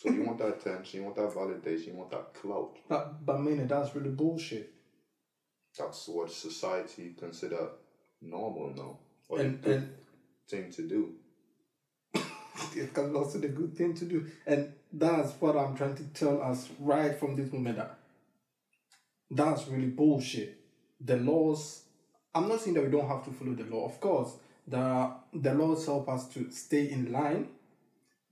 So 0.02 0.10
you 0.12 0.24
want 0.24 0.38
that 0.40 0.58
attention, 0.58 1.00
you 1.00 1.06
want 1.06 1.16
that 1.18 1.34
validation, 1.34 1.88
you 1.88 1.94
want 1.96 2.12
that 2.12 2.34
clout. 2.34 2.78
But 2.90 3.26
but 3.26 3.40
man, 3.42 3.68
that's 3.68 3.96
really 3.96 4.10
bullshit. 4.12 4.72
That's 5.78 6.08
what 6.08 6.32
society 6.32 7.14
consider 7.20 7.70
normal 8.22 8.74
now. 8.76 8.98
Or 9.28 9.40
And 9.40 9.62
the 9.62 9.74
and 9.76 9.90
thing 10.50 10.72
to 10.72 10.88
do. 10.88 11.16
it 12.76 12.94
can 12.94 13.16
also 13.16 13.40
the 13.40 13.50
good 13.50 13.76
thing 13.76 13.94
to 13.96 14.06
do. 14.06 14.26
And 14.46 14.72
that's 14.94 15.34
what 15.42 15.58
I'm 15.58 15.76
trying 15.76 15.96
to 15.96 16.04
tell 16.14 16.42
us 16.42 16.70
right 16.80 17.18
from 17.20 17.36
this 17.36 17.52
moment 17.52 17.78
that 17.78 17.98
that's 19.32 19.68
really 19.68 19.88
bullshit. 19.88 20.58
The 21.02 21.18
laws 21.18 21.82
I'm 22.36 22.50
not 22.50 22.60
saying 22.60 22.74
that 22.76 22.84
we 22.84 22.92
don't 22.92 23.08
have 23.08 23.24
to 23.26 23.32
follow 23.32 23.54
the 23.54 23.64
law. 23.64 23.86
Of 23.86 24.00
course, 24.02 24.34
the 24.68 25.12
the 25.34 25.54
laws 25.54 25.86
help 25.86 26.10
us 26.10 26.28
to 26.30 26.52
stay 26.52 26.92
in 26.92 27.12
line, 27.12 27.48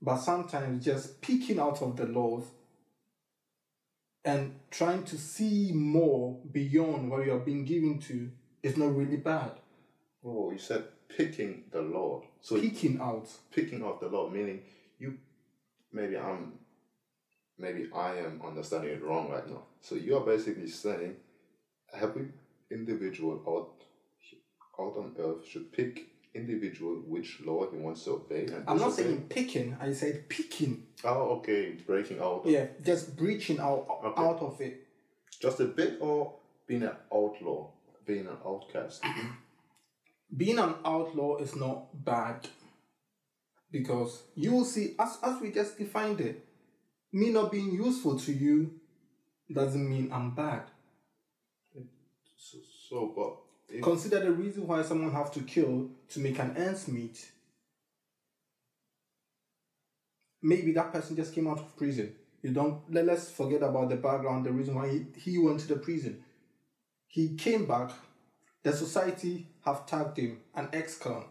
but 0.02 0.18
sometimes 0.18 0.84
just 0.84 1.22
peeking 1.22 1.58
out 1.58 1.80
of 1.80 1.96
the 1.96 2.04
laws 2.04 2.44
and 4.24 4.54
trying 4.70 5.04
to 5.04 5.16
see 5.16 5.72
more 5.72 6.38
beyond 6.52 7.10
what 7.10 7.24
you 7.24 7.32
are 7.32 7.38
being 7.38 7.64
given 7.64 7.98
to 8.00 8.30
is 8.62 8.76
not 8.76 8.94
really 8.94 9.16
bad. 9.16 9.52
Oh, 10.24 10.50
you 10.50 10.58
said 10.58 10.84
picking 11.08 11.64
the 11.70 11.82
law. 11.82 12.22
So 12.40 12.60
picking 12.60 13.00
out. 13.00 13.28
picking 13.50 13.82
of 13.82 14.00
the 14.00 14.08
law, 14.08 14.28
meaning 14.28 14.62
you 14.98 15.18
maybe 15.92 16.18
I'm 16.18 16.52
maybe 17.58 17.88
I 17.94 18.16
am 18.16 18.42
understanding 18.44 18.90
it 18.90 19.02
wrong 19.02 19.30
right 19.30 19.48
now. 19.48 19.62
So 19.80 19.94
you 19.94 20.16
are 20.16 20.24
basically 20.24 20.68
saying 20.68 21.16
every 21.92 22.28
individual 22.70 23.42
out 23.46 23.73
out 24.80 24.96
on 24.96 25.14
earth 25.18 25.46
should 25.46 25.72
pick 25.72 26.08
individual 26.34 26.96
which 27.06 27.40
law 27.46 27.70
he 27.70 27.76
wants 27.78 28.04
to 28.04 28.10
obey 28.12 28.46
and 28.46 28.64
I'm 28.66 28.78
not 28.78 28.92
saying 28.94 29.26
picking, 29.28 29.76
I 29.80 29.92
said 29.92 30.28
picking. 30.28 30.86
Oh 31.04 31.36
okay, 31.38 31.76
breaking 31.86 32.18
out 32.20 32.42
Yeah, 32.44 32.66
just 32.82 33.16
breaching 33.16 33.60
out 33.60 33.86
Okay. 34.04 34.20
out 34.20 34.40
of 34.40 34.60
it. 34.60 34.86
just 35.40 35.60
a 35.60 35.66
bit 35.66 35.98
or 36.00 36.34
being 36.66 36.82
an 36.82 36.96
outlaw, 37.12 37.70
being 38.06 38.26
an 38.26 38.36
outcast. 38.44 39.02
Being 40.36 40.58
an 40.58 40.74
outlaw 40.84 41.36
is 41.36 41.54
not 41.54 42.04
bad 42.04 42.48
because 43.70 44.22
you 44.34 44.50
will 44.52 44.64
see, 44.64 44.96
as, 44.98 45.18
as 45.22 45.40
we 45.40 45.52
just 45.52 45.78
defined 45.78 46.20
it, 46.20 46.44
me 47.12 47.30
not 47.30 47.52
being 47.52 47.70
useful 47.72 48.18
to 48.18 48.32
you 48.32 48.72
doesn't 49.52 49.88
mean 49.88 50.10
I'm 50.12 50.34
bad. 50.34 50.62
so, 52.36 52.58
so 52.88 53.12
but 53.14 53.36
Consider 53.82 54.20
the 54.20 54.32
reason 54.32 54.66
why 54.66 54.82
someone 54.82 55.12
have 55.12 55.32
to 55.32 55.40
kill 55.40 55.88
to 56.10 56.20
make 56.20 56.38
an 56.38 56.56
ends 56.56 56.86
meet. 56.88 57.30
Maybe 60.42 60.72
that 60.72 60.92
person 60.92 61.16
just 61.16 61.34
came 61.34 61.48
out 61.48 61.58
of 61.58 61.76
prison. 61.76 62.14
You 62.42 62.50
don't 62.50 62.82
let, 62.92 63.06
let's 63.06 63.30
forget 63.30 63.62
about 63.62 63.88
the 63.88 63.96
background, 63.96 64.44
the 64.44 64.52
reason 64.52 64.74
why 64.74 64.90
he, 64.90 65.06
he 65.16 65.38
went 65.38 65.60
to 65.60 65.68
the 65.68 65.76
prison. 65.76 66.22
He 67.06 67.36
came 67.36 67.64
back, 67.64 67.90
the 68.62 68.72
society 68.72 69.48
have 69.64 69.86
tagged 69.86 70.18
him 70.18 70.40
an 70.54 70.68
ex-con. 70.72 71.24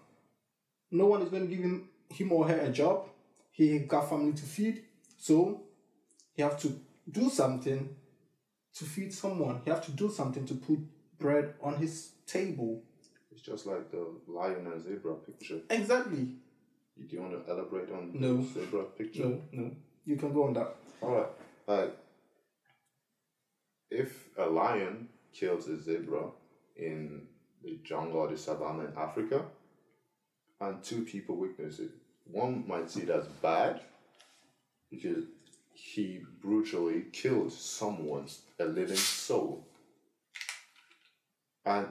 No 0.90 1.06
one 1.06 1.22
is 1.22 1.30
going 1.30 1.48
to 1.48 1.56
give 1.56 1.64
him, 1.64 1.90
him 2.10 2.32
or 2.32 2.48
her 2.48 2.60
a 2.60 2.70
job. 2.70 3.10
He 3.52 3.78
got 3.80 4.10
family 4.10 4.34
to 4.34 4.44
feed, 4.44 4.84
so 5.18 5.62
he 6.34 6.42
have 6.42 6.60
to 6.62 6.80
do 7.12 7.30
something 7.30 7.96
to 8.74 8.86
feed 8.86 9.14
someone. 9.14 9.62
He 9.64 9.70
have 9.70 9.86
to 9.86 9.92
do 9.92 10.10
something 10.10 10.46
to 10.48 10.56
put 10.56 10.80
bread 11.20 11.54
on 11.62 11.76
his 11.76 12.13
table. 12.26 12.82
it's 13.32 13.42
just 13.42 13.66
like 13.66 13.92
the 13.92 14.06
lion 14.28 14.68
and 14.68 14.84
zebra 14.84 15.16
picture. 15.16 15.60
Exactly. 15.70 16.28
You 16.96 17.06
do 17.08 17.16
you 17.16 17.22
want 17.22 17.46
to 17.46 17.52
elaborate 17.52 17.92
on 17.92 18.12
No. 18.14 18.38
the 18.38 18.44
zebra 18.44 18.84
picture? 18.98 19.26
No, 19.26 19.42
no. 19.52 19.72
You 20.06 20.16
can 20.18 20.34
go 20.34 20.44
on 20.46 20.54
that. 20.54 20.76
Alright. 21.02 21.30
Like 21.68 21.98
if 23.90 24.30
a 24.38 24.46
lion 24.46 25.10
kills 25.34 25.68
a 25.68 25.82
zebra 25.82 26.26
in 26.76 27.28
the 27.64 27.80
jungle 27.84 28.22
or 28.22 28.28
the 28.28 28.38
savannah 28.38 28.86
in 28.86 28.98
Africa 28.98 29.46
and 30.62 30.84
two 30.84 31.04
people 31.04 31.36
witness 31.38 31.80
it, 31.80 31.92
one 32.26 32.64
might 32.68 32.90
see 32.90 33.02
it 33.02 33.10
as 33.10 33.26
bad 33.42 33.82
because 34.92 35.26
he 35.74 36.22
brutally 36.42 37.06
killed 37.12 37.52
someone, 37.52 38.28
a 38.60 38.66
living 38.66 38.96
soul. 38.96 39.66
And 41.66 41.88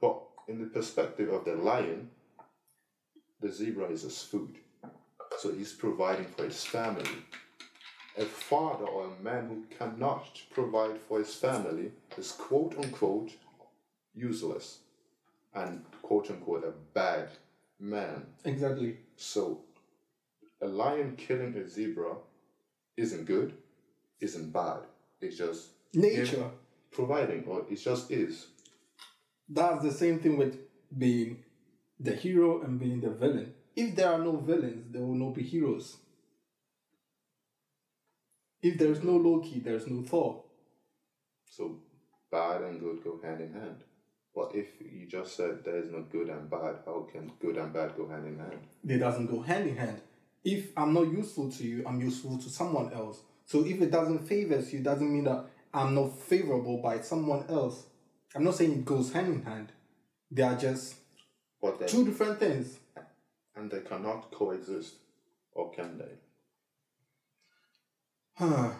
but 0.00 0.20
in 0.48 0.60
the 0.60 0.66
perspective 0.66 1.28
of 1.32 1.44
the 1.44 1.54
lion, 1.54 2.10
the 3.40 3.52
zebra 3.52 3.88
is 3.88 4.02
his 4.02 4.22
food. 4.22 4.56
So 5.38 5.52
he's 5.52 5.72
providing 5.72 6.26
for 6.26 6.44
his 6.44 6.64
family 6.64 7.10
a 8.18 8.24
father 8.24 8.86
or 8.86 9.06
a 9.06 9.22
man 9.22 9.48
who 9.48 9.64
cannot 9.76 10.40
provide 10.50 10.98
for 10.98 11.18
his 11.18 11.34
family 11.34 11.92
is 12.16 12.32
quote 12.32 12.74
unquote 12.78 13.32
useless 14.14 14.78
and 15.54 15.84
quote 16.02 16.30
unquote 16.30 16.64
a 16.64 16.72
bad 16.94 17.28
man. 17.78 18.24
Exactly. 18.44 18.98
So 19.16 19.60
a 20.62 20.66
lion 20.66 21.16
killing 21.16 21.54
a 21.56 21.68
zebra 21.68 22.16
isn't 22.96 23.26
good, 23.26 23.54
isn't 24.20 24.52
bad. 24.52 24.80
It's 25.20 25.36
just 25.36 25.68
Nature. 25.92 26.50
providing, 26.90 27.44
or 27.44 27.64
it 27.70 27.76
just 27.76 28.10
is. 28.10 28.46
That's 29.48 29.82
the 29.82 29.92
same 29.92 30.18
thing 30.20 30.36
with 30.36 30.58
being 30.96 31.44
the 32.00 32.14
hero 32.14 32.62
and 32.62 32.78
being 32.78 33.00
the 33.00 33.10
villain. 33.10 33.54
If 33.74 33.94
there 33.94 34.12
are 34.12 34.18
no 34.18 34.36
villains, 34.36 34.92
there 34.92 35.02
will 35.02 35.14
not 35.14 35.34
be 35.34 35.42
heroes. 35.42 35.96
If 38.62 38.78
there 38.78 38.90
is 38.90 39.02
no 39.02 39.16
Loki, 39.16 39.60
there 39.60 39.76
is 39.76 39.86
no 39.86 40.02
Thor. 40.02 40.42
So 41.48 41.78
bad 42.30 42.62
and 42.62 42.80
good 42.80 43.04
go 43.04 43.20
hand 43.22 43.40
in 43.40 43.52
hand. 43.52 43.84
But 44.34 44.52
if 44.54 44.66
you 44.80 45.06
just 45.06 45.36
said 45.36 45.64
there 45.64 45.76
is 45.78 45.90
no 45.90 46.02
good 46.02 46.28
and 46.28 46.50
bad, 46.50 46.76
how 46.84 47.06
can 47.10 47.32
good 47.40 47.56
and 47.56 47.72
bad 47.72 47.96
go 47.96 48.08
hand 48.08 48.26
in 48.26 48.38
hand? 48.38 48.60
It 48.86 48.98
doesn't 48.98 49.28
go 49.28 49.40
hand 49.40 49.68
in 49.68 49.76
hand. 49.76 50.00
If 50.44 50.70
I'm 50.76 50.92
not 50.92 51.10
useful 51.10 51.50
to 51.52 51.64
you, 51.64 51.84
I'm 51.86 52.00
useful 52.00 52.38
to 52.38 52.50
someone 52.50 52.92
else. 52.92 53.20
So 53.46 53.64
if 53.64 53.80
it 53.80 53.90
doesn't 53.90 54.26
favor 54.26 54.58
you, 54.58 54.80
doesn't 54.80 55.12
mean 55.12 55.24
that 55.24 55.46
I'm 55.72 55.94
not 55.94 56.18
favorable 56.18 56.78
by 56.78 57.00
someone 57.00 57.44
else. 57.48 57.86
I'm 58.36 58.44
not 58.44 58.54
saying 58.54 58.72
it 58.72 58.84
goes 58.84 59.12
hand 59.12 59.28
in 59.32 59.42
hand. 59.42 59.72
They 60.30 60.42
are 60.42 60.56
just 60.56 60.96
But 61.62 61.88
two 61.88 62.04
different 62.04 62.38
things. 62.38 62.78
and 63.54 63.70
they 63.70 63.80
cannot 63.80 64.30
coexist, 64.30 64.94
or 65.52 65.72
can 65.72 65.96
they? 65.98 66.12
Huh. 68.34 68.70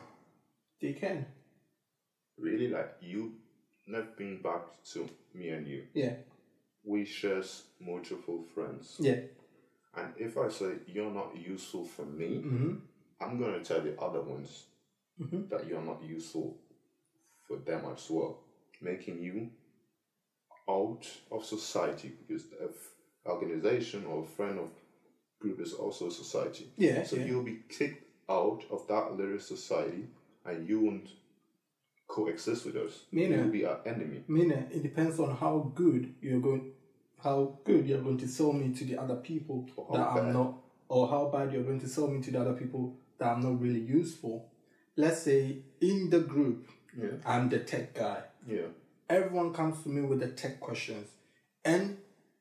they 0.81 0.93
can. 0.93 1.25
really 2.39 2.69
like 2.69 2.93
you 3.01 3.33
not 3.87 4.15
being 4.19 4.43
back 4.43 4.61
to 4.93 5.09
me 5.35 5.49
and 5.49 5.67
you 5.67 5.87
Yeah. 5.95 6.17
we 6.85 7.07
share 7.07 7.43
mutual 7.81 8.43
friends 8.55 8.97
Yeah. 9.01 9.21
and 9.95 10.13
if 10.19 10.37
i 10.37 10.51
say 10.51 10.75
you're 10.87 11.11
not 11.11 11.35
useful 11.35 11.87
for 11.87 12.05
me 12.05 12.29
Mm-hmm. 12.45 12.75
i'm 13.23 13.39
going 13.39 13.55
to 13.55 13.65
tell 13.65 13.81
the 13.81 13.99
other 13.99 14.21
ones 14.21 14.67
Mhm. 15.19 15.49
that 15.49 15.67
you're 15.67 15.81
not 15.93 16.03
useful 16.03 16.59
for 17.49 17.57
them 17.57 17.87
as 17.87 18.11
well 18.11 18.45
making 18.81 19.21
you 19.23 19.51
out 20.69 21.07
of 21.31 21.45
society 21.45 22.13
because 22.27 22.45
the 22.47 22.65
f- 22.65 22.91
organization 23.27 24.05
or 24.07 24.25
friend 24.25 24.59
of 24.59 24.71
group 25.41 25.61
is 25.61 25.73
also 25.73 26.09
society 26.11 26.67
Yeah. 26.77 27.05
so 27.05 27.17
yeah. 27.17 27.27
you'll 27.27 27.43
be 27.45 27.61
kicked 27.69 28.05
out 28.29 28.63
of 28.71 28.87
that 28.89 29.13
little 29.17 29.39
society 29.39 30.09
and 30.45 30.69
you 30.69 30.81
won't 30.81 31.09
coexist 32.09 32.67
with 32.67 32.77
us 32.77 33.05
Meaning- 33.13 33.39
you'll 33.39 33.49
be 33.51 33.65
our 33.65 33.81
enemy 33.87 34.25
Meaning, 34.29 34.69
it 34.73 34.83
depends 34.83 35.19
on 35.21 35.37
how 35.37 35.73
good 35.75 36.15
you're 36.21 36.41
going, 36.41 36.73
how 37.23 37.59
good 37.65 37.87
you're 37.87 38.03
going 38.03 38.19
to 38.19 38.29
sell 38.29 38.53
me 38.53 38.73
to 38.75 38.85
the 38.85 38.97
other 39.01 39.17
people 39.17 39.69
that 39.93 39.99
how 39.99 40.19
I'm 40.21 40.33
not, 40.33 40.55
or 40.89 41.09
how 41.09 41.27
bad 41.33 41.53
you're 41.53 41.65
going 41.65 41.81
to 41.81 41.89
sell 41.89 42.09
me 42.09 42.21
to 42.23 42.31
the 42.31 42.41
other 42.41 42.55
people 42.55 42.97
that 43.19 43.29
I'm 43.33 43.41
not 43.41 43.61
really 43.61 43.81
useful. 43.81 44.49
Let's 44.97 45.23
say 45.23 45.59
in 45.81 46.11
the 46.11 46.21
group, 46.21 46.69
yeah 46.97 47.09
I'm 47.25 47.49
the 47.49 47.59
tech 47.61 47.95
guy. 47.95 48.23
Yeah 48.47 48.67
Everyone 49.09 49.53
comes 49.53 49.81
to 49.85 49.89
me 49.89 50.03
with 50.03 50.19
the 50.19 50.27
tech 50.27 50.59
questions, 50.59 51.09
and 51.65 51.97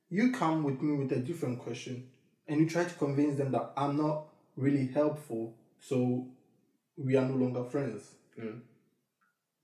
you 0.09 0.31
come 0.31 0.63
with 0.63 0.81
me 0.81 0.97
with 0.97 1.11
a 1.11 1.19
different 1.19 1.59
question, 1.59 2.07
and 2.47 2.59
you 2.59 2.67
try 2.67 2.83
to 2.83 2.93
convince 2.95 3.37
them 3.37 3.51
that 3.51 3.71
I'm 3.77 3.97
not 3.97 4.29
really 4.55 4.87
helpful, 4.87 5.53
so 5.79 6.27
we 6.97 7.15
are 7.15 7.25
no 7.25 7.35
longer 7.35 7.63
friends. 7.65 8.01
Mm. 8.41 8.61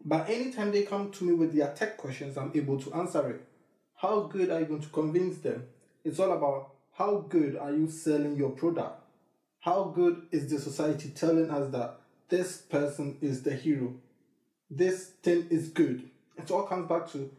But 0.05 0.29
anytime 0.29 0.71
they 0.71 0.83
come 0.83 1.11
to 1.13 1.23
me 1.23 1.33
with 1.33 1.55
their 1.55 1.73
tech 1.73 1.97
questions, 1.97 2.37
I'm 2.37 2.51
able 2.53 2.79
to 2.81 2.93
answer 2.93 3.27
it. 3.31 3.41
How 3.95 4.21
good 4.21 4.51
are 4.51 4.59
you 4.59 4.67
going 4.67 4.81
to 4.81 4.89
convince 4.89 5.39
them? 5.39 5.63
It's 6.03 6.19
all 6.19 6.33
about 6.33 6.73
how 6.93 7.25
good 7.29 7.57
are 7.57 7.71
you 7.71 7.89
selling 7.89 8.35
your 8.35 8.51
product? 8.51 9.01
How 9.61 9.85
good 9.85 10.27
is 10.29 10.51
the 10.51 10.59
society 10.59 11.09
telling 11.09 11.49
us 11.49 11.71
that 11.71 11.99
this 12.29 12.57
person 12.57 13.17
is 13.21 13.41
the 13.41 13.55
hero? 13.55 13.95
This 14.69 15.13
thing 15.23 15.47
is 15.49 15.69
good. 15.69 16.11
It 16.41 16.51
all 16.51 16.63
comes 16.63 16.87
back 16.89 17.11
to 17.11 17.29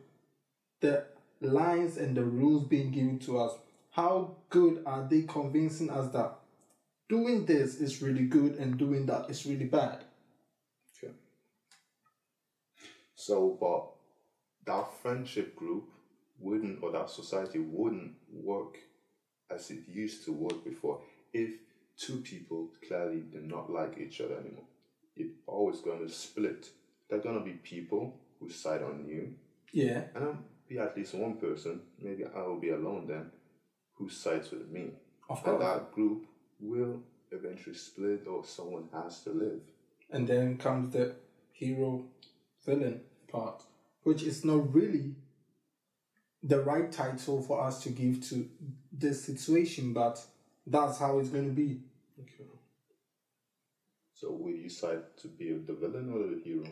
the 0.80 1.04
lines 1.40 1.96
and 1.96 2.16
the 2.16 2.24
rules 2.24 2.68
being 2.68 2.90
given 2.90 3.18
to 3.20 3.38
us. 3.38 3.52
How 3.90 4.36
good 4.48 4.82
are 4.86 5.06
they 5.08 5.22
convincing 5.22 5.90
us 5.90 6.12
that 6.12 6.34
doing 7.08 7.44
this 7.44 7.76
is 7.76 8.00
really 8.00 8.24
good 8.24 8.54
and 8.56 8.78
doing 8.78 9.06
that 9.06 9.28
is 9.28 9.44
really 9.44 9.66
bad? 9.66 10.04
Okay. 10.96 11.12
So, 13.14 13.56
but 13.60 13.88
that 14.64 14.94
friendship 15.02 15.56
group 15.56 15.90
wouldn't, 16.38 16.82
or 16.82 16.92
that 16.92 17.10
society 17.10 17.58
wouldn't 17.58 18.12
work 18.32 18.78
as 19.50 19.70
it 19.70 19.80
used 19.88 20.24
to 20.24 20.32
work 20.32 20.64
before 20.64 21.00
if 21.32 21.50
two 21.98 22.20
people 22.20 22.68
clearly 22.86 23.20
do 23.20 23.40
not 23.40 23.70
like 23.70 23.98
each 23.98 24.20
other 24.20 24.36
anymore. 24.36 24.64
It's 25.16 25.34
always 25.46 25.80
going 25.80 26.06
to 26.06 26.12
split. 26.12 26.68
There 27.08 27.18
are 27.18 27.22
going 27.22 27.38
to 27.38 27.44
be 27.44 27.52
people 27.52 28.18
who 28.42 28.48
side 28.50 28.82
on 28.82 29.06
you, 29.06 29.34
Yeah. 29.72 30.08
and 30.14 30.24
there'll 30.24 30.38
be 30.68 30.78
at 30.78 30.96
least 30.96 31.14
one 31.14 31.36
person, 31.36 31.80
maybe 32.00 32.24
I 32.24 32.42
will 32.42 32.58
be 32.60 32.70
alone 32.70 33.06
then, 33.06 33.30
who 33.94 34.08
sides 34.08 34.50
with 34.50 34.68
me. 34.68 34.90
Of 35.28 35.38
And 35.38 35.58
course. 35.58 35.62
that 35.62 35.92
group 35.92 36.26
will 36.60 37.02
eventually 37.30 37.76
split, 37.76 38.26
or 38.26 38.44
someone 38.44 38.88
has 38.92 39.22
to 39.24 39.30
live. 39.30 39.60
And 40.10 40.26
then 40.26 40.58
comes 40.58 40.92
the 40.92 41.14
hero 41.52 42.04
villain 42.66 43.00
part, 43.28 43.62
which 44.02 44.22
is 44.22 44.44
not 44.44 44.74
really 44.74 45.14
the 46.42 46.60
right 46.60 46.90
title 46.90 47.40
for 47.42 47.60
us 47.62 47.82
to 47.84 47.90
give 47.90 48.20
to 48.28 48.48
this 48.92 49.24
situation, 49.24 49.92
but 49.92 50.24
that's 50.66 50.98
how 50.98 51.18
it's 51.20 51.30
going 51.30 51.46
to 51.46 51.54
be. 51.54 51.80
Okay. 52.20 52.50
So, 54.14 54.32
will 54.32 54.50
you 54.54 54.68
side 54.68 55.16
to 55.22 55.28
be 55.28 55.52
the 55.52 55.72
villain 55.74 56.12
or 56.12 56.18
the 56.34 56.40
hero? 56.44 56.66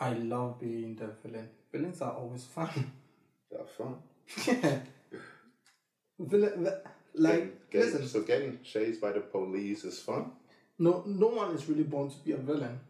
I 0.00 0.14
love 0.14 0.58
being 0.58 0.96
the 0.96 1.08
villain. 1.22 1.48
Villains 1.72 2.00
are 2.02 2.12
always 2.12 2.44
fun. 2.44 2.90
They're 3.50 3.64
fun. 3.78 3.96
yeah. 4.46 4.78
Villain, 6.18 6.64
vi- 6.64 6.80
like, 7.14 7.70
Getting- 7.70 7.86
listen, 7.92 8.08
so 8.08 8.22
getting 8.22 8.58
chased 8.62 9.00
by 9.00 9.12
the 9.12 9.20
police 9.20 9.84
is 9.84 9.98
fun. 10.00 10.32
no, 10.78 11.02
no 11.06 11.28
one 11.28 11.54
is 11.54 11.68
really 11.68 11.82
born 11.84 12.10
to 12.10 12.16
be 12.24 12.32
a 12.32 12.36
villain. 12.36 12.80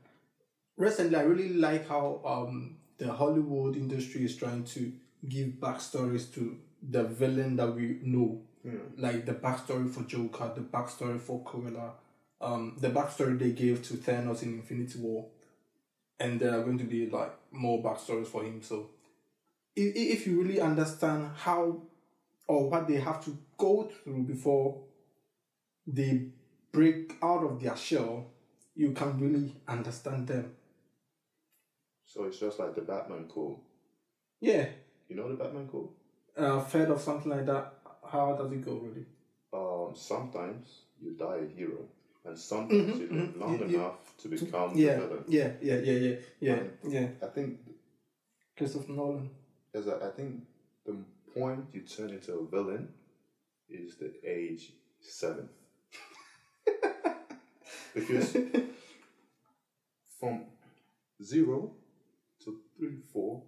Recently, 0.77 1.17
I 1.17 1.23
really 1.23 1.51
like 1.55 1.89
how 1.89 2.21
um, 2.25 2.77
the 2.99 3.13
Hollywood 3.13 3.77
industry 3.77 4.25
is 4.25 4.37
trying 4.37 4.65
to 4.65 4.93
give 5.29 5.49
backstories 5.61 6.33
to 6.35 6.57
the 6.83 7.05
villain 7.05 7.57
that 7.57 7.75
we 7.75 7.99
know. 8.03 8.43
Like 8.97 9.25
the 9.25 9.33
backstory 9.33 9.89
for 9.91 10.03
Joker, 10.03 10.53
the 10.55 10.61
backstory 10.61 11.19
for 11.19 11.43
Cruella, 11.45 11.93
um, 12.43 12.77
the 12.79 12.91
backstory 12.91 13.39
they 13.39 13.53
gave 13.53 13.83
to 13.89 13.95
Thanos 13.95 14.43
in 14.43 14.55
Infinity 14.55 14.99
War. 14.99 15.27
And 16.21 16.39
there 16.39 16.53
are 16.59 16.63
going 16.63 16.79
to 16.79 16.85
be 16.85 17.09
like 17.11 17.33
more 17.51 17.83
backstories 17.83 18.27
for 18.29 18.45
him. 18.45 18.63
So, 18.63 18.91
i- 19.79 19.81
i- 20.01 20.11
if 20.17 20.27
you 20.27 20.41
really 20.43 20.61
understand 20.61 21.31
how 21.35 21.83
or 22.49 22.69
what 22.71 22.87
they 22.89 22.97
have 22.97 23.25
to 23.25 23.37
go 23.57 23.85
through 23.89 24.25
before 24.25 24.83
they 25.87 26.31
break 26.73 27.17
out 27.23 27.45
of 27.45 27.61
their 27.61 27.77
shell, 27.77 28.27
you 28.75 28.93
can 28.93 29.19
really 29.19 29.57
understand 29.69 30.27
them. 30.29 30.55
So 32.05 32.25
it's 32.25 32.39
just 32.39 32.59
like 32.59 32.75
the 32.75 32.83
Batman 32.83 33.29
code. 33.29 33.57
Yeah, 34.41 34.69
You 35.09 35.17
know 35.17 35.29
the 35.29 35.43
Batman 35.43 35.69
code? 35.69 35.89
uh, 36.37 36.61
fed 36.61 36.91
of 36.91 37.01
something 37.01 37.31
like 37.31 37.47
that. 37.47 37.75
How 38.11 38.35
does 38.37 38.51
it 38.53 38.65
go, 38.65 38.75
really? 38.75 39.07
Um, 39.53 39.95
sometimes 39.95 40.83
you 41.01 41.13
die 41.13 41.39
a 41.39 41.47
hero, 41.57 41.87
and 42.25 42.39
sometimes 42.39 42.99
you 42.99 43.09
live 43.09 43.37
long 43.37 43.59
You- 43.59 43.67
you- 43.67 43.77
enough 43.79 44.17
to 44.19 44.29
become 44.29 44.77
Yeah, 44.77 44.97
the 45.01 45.07
villain. 45.09 45.25
yeah, 45.29 45.53
yeah, 45.63 45.79
yeah, 45.79 45.93
yeah, 45.93 46.17
yeah, 46.41 46.53
Right. 46.55 46.71
yeah. 46.89 47.09
I 47.23 47.27
think 47.27 47.59
Christopher 48.57 48.93
Nolan. 48.93 49.31
there's 49.73 49.87
a, 49.87 49.97
I 50.05 50.11
think 50.11 50.45
the 50.85 50.97
point 51.35 51.65
you 51.73 51.83
turn 51.83 52.11
into 52.11 52.35
a 52.35 52.47
villain 52.47 52.93
is 53.69 53.97
the 53.97 54.13
age 54.25 54.73
seven. 55.01 55.49
because 57.95 58.37
from 60.19 60.45
zero 61.23 61.73
to 62.45 62.61
three, 62.77 62.97
four, 63.13 63.43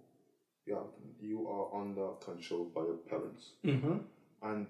yeah, 0.65 0.81
you 1.19 1.47
are 1.47 1.81
under 1.81 2.07
control 2.23 2.65
by 2.73 2.81
your 2.81 2.97
parents. 2.97 3.51
Mm-hmm. 3.63 3.97
and 4.41 4.67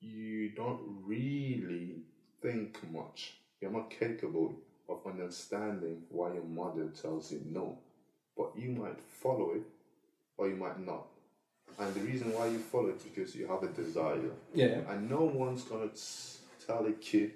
you 0.00 0.50
don't 0.50 0.80
really 1.04 2.02
think 2.42 2.78
much. 2.92 3.34
You're 3.60 3.72
not 3.72 3.90
capable 3.90 4.54
of 4.88 4.98
understanding 5.06 6.02
why 6.10 6.34
your 6.34 6.44
mother 6.44 6.88
tells 7.00 7.32
you 7.32 7.42
no, 7.50 7.78
but 8.36 8.52
you 8.56 8.70
might 8.70 9.00
follow 9.00 9.52
it 9.52 9.62
or 10.36 10.48
you 10.48 10.56
might 10.56 10.78
not. 10.84 11.06
And 11.78 11.94
the 11.94 12.00
reason 12.00 12.32
why 12.32 12.46
you 12.46 12.58
follow 12.58 12.88
it 12.88 12.96
is 12.96 13.02
because 13.02 13.34
you 13.34 13.46
have 13.48 13.62
a 13.62 13.68
desire. 13.68 14.30
Yeah. 14.54 14.80
And 14.88 15.10
no 15.10 15.24
one's 15.24 15.62
gonna 15.62 15.90
tell 16.66 16.86
a 16.86 16.92
kid 16.92 17.32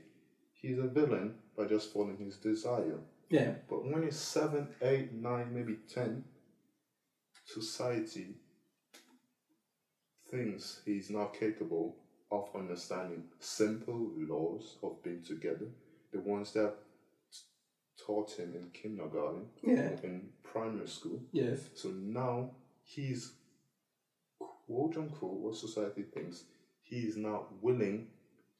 he's 0.54 0.78
a 0.78 0.86
villain 0.86 1.34
by 1.56 1.64
just 1.64 1.92
following 1.92 2.18
his 2.18 2.36
desire. 2.36 2.98
Yeah. 3.28 3.52
But 3.68 3.84
when 3.84 4.02
he's 4.02 4.18
seven, 4.18 4.68
eight, 4.82 5.12
nine, 5.12 5.52
maybe 5.52 5.76
ten, 5.92 6.24
society 7.44 8.34
thinks 10.30 10.80
he's 10.84 11.10
not 11.10 11.38
capable 11.38 11.96
of 12.30 12.48
understanding 12.54 13.24
simple 13.38 14.10
laws 14.16 14.76
of 14.82 15.02
being 15.02 15.22
together, 15.22 15.66
the 16.12 16.20
ones 16.20 16.52
that 16.52 16.74
taught 18.06 18.30
him 18.32 18.54
in 18.54 18.70
kindergarten, 18.70 19.48
Yeah. 19.62 19.98
in 20.02 20.32
primary 20.42 20.88
school. 20.88 21.20
Yes. 21.32 21.68
So 21.74 21.88
now 21.90 22.50
he's 22.84 23.32
quote 24.38 24.96
unquote 24.96 25.40
what 25.40 25.56
society 25.56 26.02
thinks 26.02 26.44
he 26.82 27.00
is 27.00 27.16
now 27.16 27.46
willing 27.60 28.08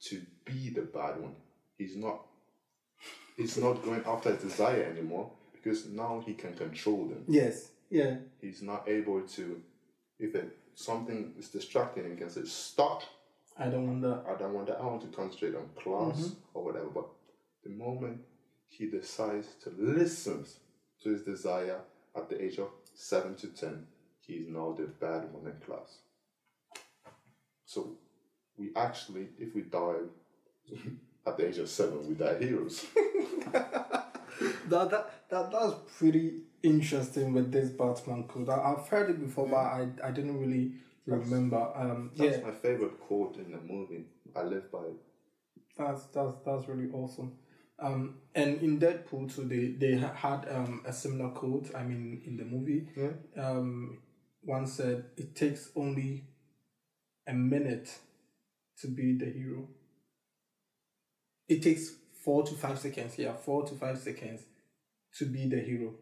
to 0.01 0.21
be 0.45 0.69
the 0.69 0.81
bad 0.81 1.19
one. 1.21 1.35
He's 1.77 1.95
not 1.95 2.25
he's 3.37 3.57
not 3.57 3.83
going 3.83 4.03
after 4.05 4.35
desire 4.35 4.83
anymore 4.83 5.31
because 5.53 5.87
now 5.87 6.21
he 6.25 6.33
can 6.33 6.53
control 6.53 7.05
them. 7.05 7.23
Yes. 7.27 7.71
Yeah. 7.89 8.17
He's 8.41 8.61
not 8.61 8.87
able 8.87 9.21
to 9.21 9.61
if 10.19 10.35
it, 10.35 10.55
something 10.75 11.33
is 11.39 11.49
distracting 11.49 12.03
him, 12.03 12.11
he 12.11 12.17
can 12.17 12.29
say 12.29 12.43
stop. 12.45 13.01
I 13.57 13.65
don't 13.65 13.87
want 13.87 14.01
that. 14.01 14.23
I 14.27 14.39
don't 14.39 14.53
want 14.53 14.67
that. 14.67 14.79
I 14.79 14.85
want 14.85 15.01
to 15.01 15.07
concentrate 15.15 15.55
on 15.55 15.69
class 15.75 16.19
mm-hmm. 16.19 16.33
or 16.53 16.63
whatever. 16.63 16.87
But 16.87 17.07
the 17.63 17.69
moment 17.69 18.21
he 18.67 18.87
decides 18.87 19.47
to 19.63 19.73
listen 19.77 20.45
to 21.03 21.09
his 21.09 21.23
desire 21.23 21.81
at 22.15 22.29
the 22.29 22.41
age 22.41 22.57
of 22.57 22.69
seven 22.93 23.35
to 23.35 23.47
ten, 23.47 23.85
he's 24.21 24.47
now 24.47 24.75
the 24.77 24.87
bad 24.87 25.31
one 25.33 25.45
in 25.45 25.59
class. 25.65 25.99
So 27.65 27.97
we 28.57 28.71
actually, 28.75 29.27
if 29.37 29.53
we 29.55 29.61
die 29.61 30.03
at 31.27 31.37
the 31.37 31.47
age 31.47 31.57
of 31.57 31.69
seven, 31.69 32.07
we 32.07 32.15
die 32.15 32.39
heroes. 32.39 32.85
That, 34.69 34.89
that, 34.89 35.29
that 35.29 35.51
that's 35.51 35.73
pretty 35.97 36.39
interesting 36.63 37.33
with 37.33 37.51
this 37.51 37.69
Batman 37.69 38.23
code. 38.23 38.49
I, 38.49 38.73
I've 38.73 38.87
heard 38.87 39.09
it 39.09 39.19
before, 39.19 39.47
but 39.47 39.57
I, 39.57 39.87
I 40.03 40.11
didn't 40.11 40.39
really 40.39 40.73
remember. 41.05 41.71
Um, 41.75 42.11
That's 42.15 42.37
yeah, 42.37 42.43
my 42.43 42.51
favorite 42.53 42.99
quote 42.99 43.37
in 43.37 43.51
the 43.51 43.59
movie. 43.59 44.05
I 44.35 44.43
live 44.43 44.71
by 44.71 44.79
it. 44.79 44.95
that's 45.77 46.03
that's 46.13 46.37
that's 46.45 46.67
really 46.67 46.89
awesome. 46.93 47.33
Um, 47.79 48.17
and 48.35 48.61
in 48.61 48.79
Deadpool 48.79 49.33
too, 49.35 49.45
they 49.45 49.69
they 49.83 49.97
had 49.97 50.47
um 50.49 50.83
a 50.85 50.93
similar 50.93 51.29
quote. 51.31 51.73
I 51.75 51.83
mean, 51.83 52.21
in 52.25 52.37
the 52.37 52.45
movie, 52.45 52.87
Yeah. 52.95 53.13
um, 53.49 53.99
one 54.43 54.67
said 54.67 55.05
it 55.17 55.35
takes 55.35 55.69
only 55.75 56.25
a 57.27 57.33
minute 57.33 57.89
to 58.81 58.87
be 58.87 59.17
the 59.17 59.25
hero. 59.25 59.67
It 61.47 61.61
takes 61.61 61.91
four 62.23 62.43
to 62.43 62.53
five 62.55 62.79
seconds. 62.79 63.17
Yeah, 63.17 63.33
four 63.33 63.65
to 63.67 63.75
five 63.75 63.97
seconds 63.99 64.41
to 65.17 65.25
be 65.25 65.47
the 65.47 65.59
hero. 65.59 65.93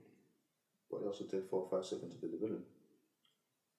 But 0.91 1.01
it 1.01 1.07
also 1.07 1.25
takes 1.25 1.47
four 1.49 1.63
or 1.63 1.69
five 1.69 1.85
seconds 1.87 2.15
to 2.15 2.21
be 2.21 2.27
the 2.27 2.37
villain. 2.37 2.63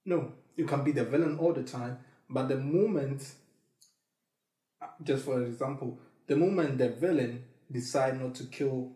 No, 0.04 0.32
you 0.56 0.66
can 0.66 0.82
be 0.84 0.92
the 0.92 1.04
villain 1.04 1.38
all 1.38 1.52
the 1.52 1.62
time, 1.62 1.98
but 2.28 2.48
the 2.48 2.56
moment, 2.56 3.22
uh, 4.80 4.86
just 5.02 5.24
for 5.24 5.42
example, 5.42 5.98
the 6.26 6.36
moment 6.36 6.78
the 6.78 6.88
villain 6.88 7.44
decide 7.70 8.20
not 8.20 8.34
to 8.36 8.44
kill 8.44 8.92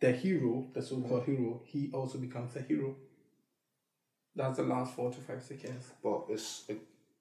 the 0.00 0.12
hero, 0.12 0.66
the 0.74 0.82
so-called 0.82 1.24
hero, 1.24 1.62
he 1.64 1.90
also 1.92 2.18
becomes 2.18 2.54
a 2.56 2.60
hero. 2.62 2.94
That's 4.34 4.58
the 4.58 4.64
last 4.64 4.94
four 4.94 5.10
to 5.10 5.18
five 5.18 5.42
seconds. 5.42 5.92
But 6.02 6.24
it's 6.28 6.64
it, 6.68 6.78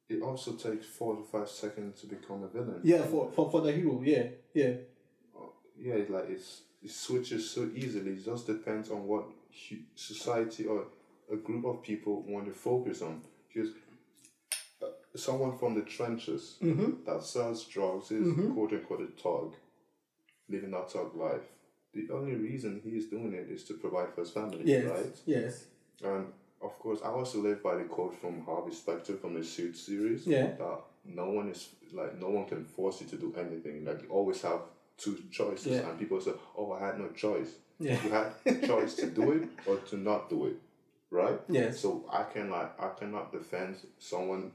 it 0.09 0.21
also 0.21 0.53
takes 0.53 0.85
four 0.85 1.15
to 1.15 1.23
five 1.23 1.49
seconds 1.49 2.01
to 2.01 2.07
become 2.07 2.43
a 2.43 2.47
villain. 2.47 2.81
Yeah, 2.83 3.03
for, 3.03 3.31
for, 3.33 3.49
for 3.49 3.61
the 3.61 3.71
hero, 3.71 4.01
yeah, 4.03 4.23
yeah, 4.53 4.73
yeah, 5.79 5.93
it's 5.95 6.09
like 6.09 6.29
it's 6.29 6.61
it 6.83 6.91
switches 6.91 7.49
so 7.49 7.69
easily. 7.73 8.11
It 8.11 8.25
just 8.25 8.45
depends 8.47 8.91
on 8.91 9.07
what 9.07 9.25
hu- 9.69 9.77
society 9.95 10.65
or 10.65 10.85
a 11.31 11.35
group 11.35 11.65
of 11.65 11.81
people 11.83 12.23
want 12.27 12.45
to 12.45 12.53
focus 12.53 13.01
on. 13.01 13.21
Because 13.53 13.71
uh, 14.81 14.87
someone 15.15 15.57
from 15.57 15.75
the 15.75 15.81
trenches 15.81 16.57
that 17.05 17.23
sells 17.23 17.65
drugs 17.65 18.11
is 18.11 18.33
quote 18.53 18.73
unquote 18.73 19.01
a 19.01 19.21
thug, 19.21 19.53
living 20.49 20.71
that 20.71 20.91
thug 20.91 21.15
life. 21.15 21.41
The 21.93 22.09
only 22.13 22.35
reason 22.35 22.81
he 22.83 22.91
is 22.97 23.05
doing 23.07 23.33
it 23.33 23.47
is 23.49 23.63
to 23.65 23.73
provide 23.75 24.13
for 24.13 24.21
his 24.21 24.31
family, 24.31 24.61
Yes. 24.65 24.83
right? 24.85 25.15
Yes. 25.25 25.65
And 26.03 26.25
of 26.61 26.77
course, 26.79 26.99
I 27.03 27.07
also 27.09 27.39
live 27.39 27.63
by 27.63 27.75
the 27.75 27.83
quote 27.85 28.19
from 28.19 28.41
Harvey 28.45 28.73
Specter 28.73 29.15
from 29.15 29.33
the 29.35 29.43
Suit 29.43 29.77
series. 29.77 30.27
Yeah. 30.27 30.47
That 30.57 30.79
no 31.05 31.29
one 31.29 31.49
is 31.49 31.69
like 31.93 32.19
no 32.19 32.29
one 32.29 32.45
can 32.45 32.65
force 32.65 32.99
you 33.01 33.07
to 33.07 33.15
do 33.17 33.33
anything. 33.37 33.85
Like 33.85 34.01
you 34.01 34.09
always 34.09 34.41
have 34.41 34.59
two 34.97 35.17
choices, 35.31 35.67
Yeah. 35.67 35.89
and 35.89 35.97
people 35.99 36.19
say, 36.19 36.31
"Oh, 36.57 36.73
I 36.73 36.79
had 36.87 36.99
no 36.99 37.07
choice." 37.09 37.51
Yeah. 37.79 37.97
You 38.03 38.09
had 38.09 38.27
a 38.45 38.67
choice 38.67 38.95
to 38.95 39.07
do 39.07 39.31
it 39.33 39.49
or 39.65 39.77
to 39.77 39.97
not 39.97 40.29
do 40.29 40.47
it, 40.47 40.55
right? 41.11 41.39
Yes. 41.49 41.79
So 41.79 42.05
I 42.11 42.23
can 42.23 42.49
like 42.49 42.79
I 42.79 42.89
cannot 42.99 43.31
defend 43.31 43.77
someone 43.99 44.51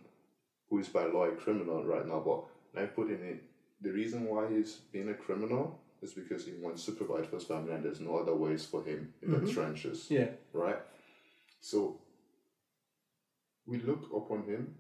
who 0.69 0.79
is 0.79 0.89
by 0.89 1.05
law 1.07 1.25
a 1.25 1.33
criminal 1.33 1.85
right 1.85 2.07
now, 2.07 2.21
but 2.21 2.81
I 2.81 2.87
put 2.87 3.09
in 3.09 3.23
it 3.23 3.43
the 3.81 3.91
reason 3.91 4.27
why 4.27 4.49
he's 4.49 4.75
being 4.93 5.09
a 5.09 5.15
criminal 5.15 5.81
is 6.03 6.13
because 6.13 6.47
he 6.47 6.53
wants 6.53 6.85
to 6.87 6.93
provide 6.93 7.27
for 7.27 7.37
his 7.37 7.45
family, 7.45 7.73
and 7.73 7.85
there's 7.85 8.01
no 8.01 8.19
other 8.19 8.35
ways 8.35 8.65
for 8.65 8.83
him 8.83 9.13
in 9.23 9.33
the 9.33 9.39
mm-hmm. 9.39 9.51
trenches 9.53 10.07
Yeah. 10.09 10.29
right? 10.53 10.79
So 11.61 12.01
we 13.67 13.79
look 13.79 14.09
upon 14.15 14.45
him, 14.45 14.75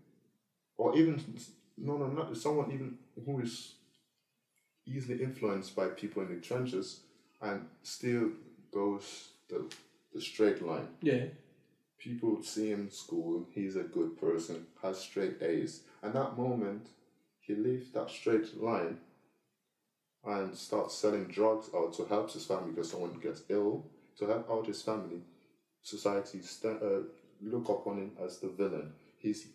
or 0.76 0.96
even 0.96 1.22
no, 1.76 1.96
no, 1.96 2.06
not 2.09 2.37
someone 2.37 2.72
even 2.72 2.98
who 3.24 3.40
is 3.40 3.74
easily 4.87 5.22
influenced 5.22 5.76
by 5.76 5.88
people 5.88 6.22
in 6.22 6.35
the 6.35 6.40
trenches 6.40 7.00
and 7.40 7.66
still 7.83 8.30
goes 8.72 9.28
the 9.48 9.64
the 10.12 10.20
straight 10.20 10.62
line. 10.62 10.88
Yeah. 11.02 11.26
People 12.00 12.42
see 12.42 12.70
him 12.70 12.80
in 12.80 12.90
school, 12.90 13.46
he's 13.52 13.76
a 13.76 13.82
good 13.82 14.18
person, 14.18 14.66
has 14.82 14.98
straight 14.98 15.42
A's, 15.42 15.82
and 16.02 16.14
that 16.14 16.36
moment 16.36 16.88
he 17.40 17.54
leaves 17.54 17.90
that 17.92 18.10
straight 18.10 18.60
line 18.60 18.98
and 20.24 20.56
starts 20.56 20.94
selling 20.94 21.26
drugs 21.26 21.68
out 21.74 21.92
to 21.94 22.04
help 22.04 22.30
his 22.30 22.46
family 22.46 22.70
because 22.70 22.90
someone 22.90 23.18
gets 23.20 23.42
ill 23.48 23.84
to 24.18 24.26
help 24.26 24.50
out 24.50 24.66
his 24.66 24.82
family 24.82 25.20
society 25.82 26.42
st- 26.42 26.82
uh, 26.82 27.00
look 27.42 27.68
upon 27.68 27.98
him 27.98 28.12
as 28.22 28.38
the 28.38 28.48
villain. 28.48 28.92
He's 29.18 29.46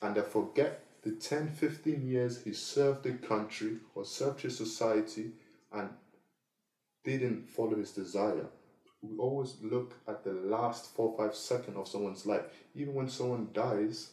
and 0.00 0.14
they 0.16 0.22
forget 0.22 0.84
the 1.02 1.12
10, 1.12 1.52
15 1.52 2.08
years 2.08 2.42
he 2.42 2.52
served 2.52 3.04
the 3.04 3.12
country 3.12 3.76
or 3.94 4.04
served 4.04 4.40
his 4.40 4.56
society 4.56 5.32
and 5.72 5.90
didn't 7.04 7.48
follow 7.48 7.76
his 7.76 7.92
desire. 7.92 8.46
We 9.02 9.16
always 9.18 9.56
look 9.62 9.94
at 10.06 10.22
the 10.22 10.32
last 10.32 10.94
four, 10.94 11.14
five 11.18 11.34
seconds 11.34 11.76
of 11.76 11.88
someone's 11.88 12.24
life. 12.24 12.42
Even 12.74 12.94
when 12.94 13.08
someone 13.08 13.48
dies, 13.52 14.10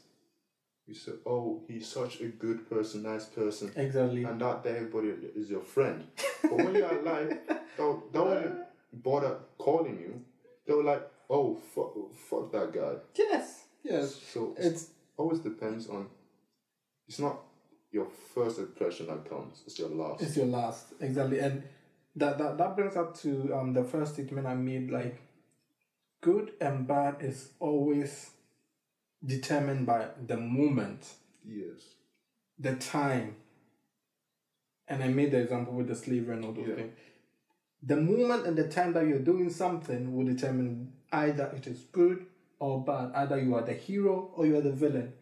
you 0.88 0.95
say, 0.95 1.12
Oh, 1.25 1.62
he's 1.67 1.88
such 1.88 2.19
a 2.21 2.25
good 2.25 2.67
person, 2.69 3.04
nice 3.04 3.25
person. 3.25 3.71
Exactly. 3.75 4.23
And 4.23 4.41
that 4.41 4.63
day 4.63 4.78
everybody 4.78 5.10
is 5.36 5.49
your 5.49 5.62
friend. 5.62 6.08
But 6.41 6.54
when 6.54 6.73
you're 6.75 6.99
alive, 6.99 7.38
they'll, 7.78 8.04
they 8.12 8.19
won't 8.19 8.56
bother 8.93 9.38
calling 9.60 9.99
you. 9.99 10.21
They're 10.65 10.84
like, 10.84 11.08
oh, 11.30 11.56
fuck, 11.75 11.93
fuck 12.30 12.52
that 12.52 12.73
guy. 12.73 12.93
yes. 13.15 13.65
Yes. 13.84 14.15
So 14.34 14.56
It's 14.58 14.88
always 15.17 15.39
depends 15.39 15.88
on, 15.88 16.08
it's 17.08 17.19
not 17.19 17.39
your 17.91 18.08
first 18.34 18.60
impression 18.60 19.08
that 19.08 19.30
counts, 19.30 19.62
it's 19.65 19.80
your 19.80 19.89
last. 19.89 20.21
It's 20.21 20.36
your 20.38 20.45
last, 20.47 20.88
exactly, 20.99 21.39
and 21.39 21.63
that 22.15 22.38
that, 22.38 22.58
that 22.58 22.76
brings 22.76 22.95
up 22.95 23.15
to 23.22 23.54
um 23.56 23.74
the 23.74 23.84
first 23.84 24.13
statement 24.13 24.48
I 24.48 24.56
made. 24.56 24.91
Like, 24.91 25.19
good 26.22 26.52
and 26.60 26.88
bad 26.88 27.17
is 27.22 27.50
always 27.60 28.32
determined 29.26 29.86
by 29.86 30.08
the 30.26 30.38
moment, 30.38 31.08
yes. 31.45 31.82
the 32.58 32.76
time. 32.76 33.36
And 34.88 35.04
I 35.04 35.08
made 35.10 35.32
the 35.32 35.38
example 35.39 35.74
with 35.74 35.88
the 35.88 35.95
slavery 35.95 36.36
and 36.36 36.45
all 36.45 36.52
those 36.52 36.67
Yeah. 36.67 36.76
things. 36.76 36.93
The 37.84 37.95
moment 37.95 38.45
and 38.48 38.58
the 38.58 38.67
time 38.67 38.93
that 38.93 39.06
you're 39.08 39.19
doing 39.19 39.50
something 39.50 40.15
will 40.15 40.26
determine 40.26 40.93
either 41.12 41.45
it 41.56 41.67
is 41.67 41.84
good 41.91 42.26
or 42.60 42.84
bad. 42.84 43.12
Either 43.13 43.39
you 43.41 43.56
are 43.56 43.62
the 43.62 43.74
hero 43.74 44.32
or 44.36 44.45
you 44.48 44.58
are 44.58 44.62
the 44.62 44.72
villain. 44.72 45.13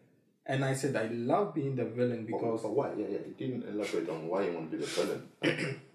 And 0.46 0.64
I 0.64 0.72
said 0.72 0.96
I 0.96 1.08
love 1.08 1.54
being 1.54 1.76
the 1.76 1.84
villain 1.84 2.24
because 2.24 2.62
But 2.62 2.72
why? 2.72 2.92
Yeah, 2.96 3.06
yeah. 3.08 3.18
You 3.26 3.34
didn't 3.36 3.68
elaborate 3.68 4.08
on 4.08 4.26
why 4.26 4.44
you 4.46 4.54
want 4.54 4.70
to 4.70 4.76
be 4.78 4.84
the 4.84 4.90
villain. 4.90 5.80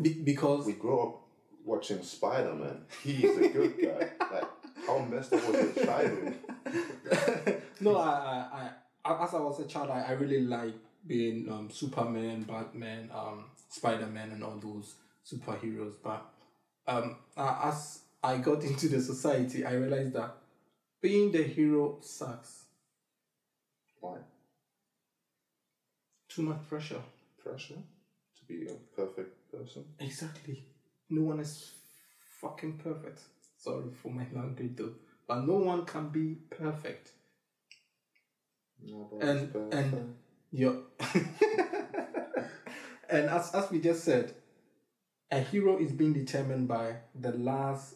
be- 0.00 0.22
because 0.22 0.66
we 0.66 0.72
grew 0.74 1.00
up 1.00 1.22
watching 1.64 2.02
Spider 2.02 2.54
Man. 2.54 2.82
He's 3.02 3.36
a 3.36 3.48
good 3.48 3.74
guy. 3.80 4.10
like, 4.32 4.44
how 4.86 4.98
messed 5.00 5.32
up 5.32 5.46
was 5.48 5.76
your 5.76 5.84
childhood? 5.84 6.34
no, 7.80 7.96
I, 7.96 8.10
I, 8.12 8.70
I, 9.04 9.24
as 9.24 9.34
I 9.34 9.40
was 9.40 9.60
a 9.60 9.66
child, 9.66 9.90
I, 9.90 10.02
I 10.02 10.12
really 10.12 10.40
like 10.40 10.74
being 11.06 11.50
um, 11.50 11.70
Superman, 11.70 12.42
Batman, 12.42 13.10
um, 13.14 13.46
Spider 13.68 14.06
Man, 14.06 14.30
and 14.32 14.44
all 14.44 14.58
those 14.58 14.94
superheroes. 15.26 15.94
But 16.02 16.24
um, 16.86 17.16
uh, 17.36 17.60
as 17.64 18.00
I 18.22 18.38
got 18.38 18.62
into 18.62 18.88
the 18.88 19.00
society, 19.00 19.64
I 19.64 19.72
realized 19.74 20.12
that 20.14 20.34
being 21.00 21.32
the 21.32 21.42
hero 21.42 21.98
sucks. 22.00 22.64
Why? 24.00 24.18
Too 26.28 26.42
much 26.42 26.68
pressure. 26.68 27.02
Pressure 27.42 27.74
to 27.74 28.44
be 28.46 28.68
a 28.68 28.74
perfect 28.96 29.39
person. 29.50 29.84
Exactly. 29.98 30.64
No 31.08 31.22
one 31.22 31.40
is 31.40 31.72
fucking 32.40 32.78
perfect. 32.78 33.20
Sorry 33.58 33.90
for 34.02 34.10
my 34.12 34.26
language 34.32 34.76
though. 34.76 34.94
But 35.26 35.46
no 35.46 35.54
one 35.54 35.84
can 35.84 36.08
be 36.10 36.36
perfect. 36.50 37.12
Nobody's 38.82 39.28
And- 39.28 39.52
perfect. 39.52 39.74
and- 39.74 40.16
You're 40.52 40.82
and 43.08 43.28
as 43.30 43.54
as 43.54 43.70
we 43.70 43.80
just 43.80 44.02
said, 44.04 44.34
a 45.30 45.38
hero 45.40 45.78
is 45.78 45.92
being 45.92 46.12
determined 46.12 46.66
by 46.66 46.96
the 47.14 47.30
last 47.32 47.94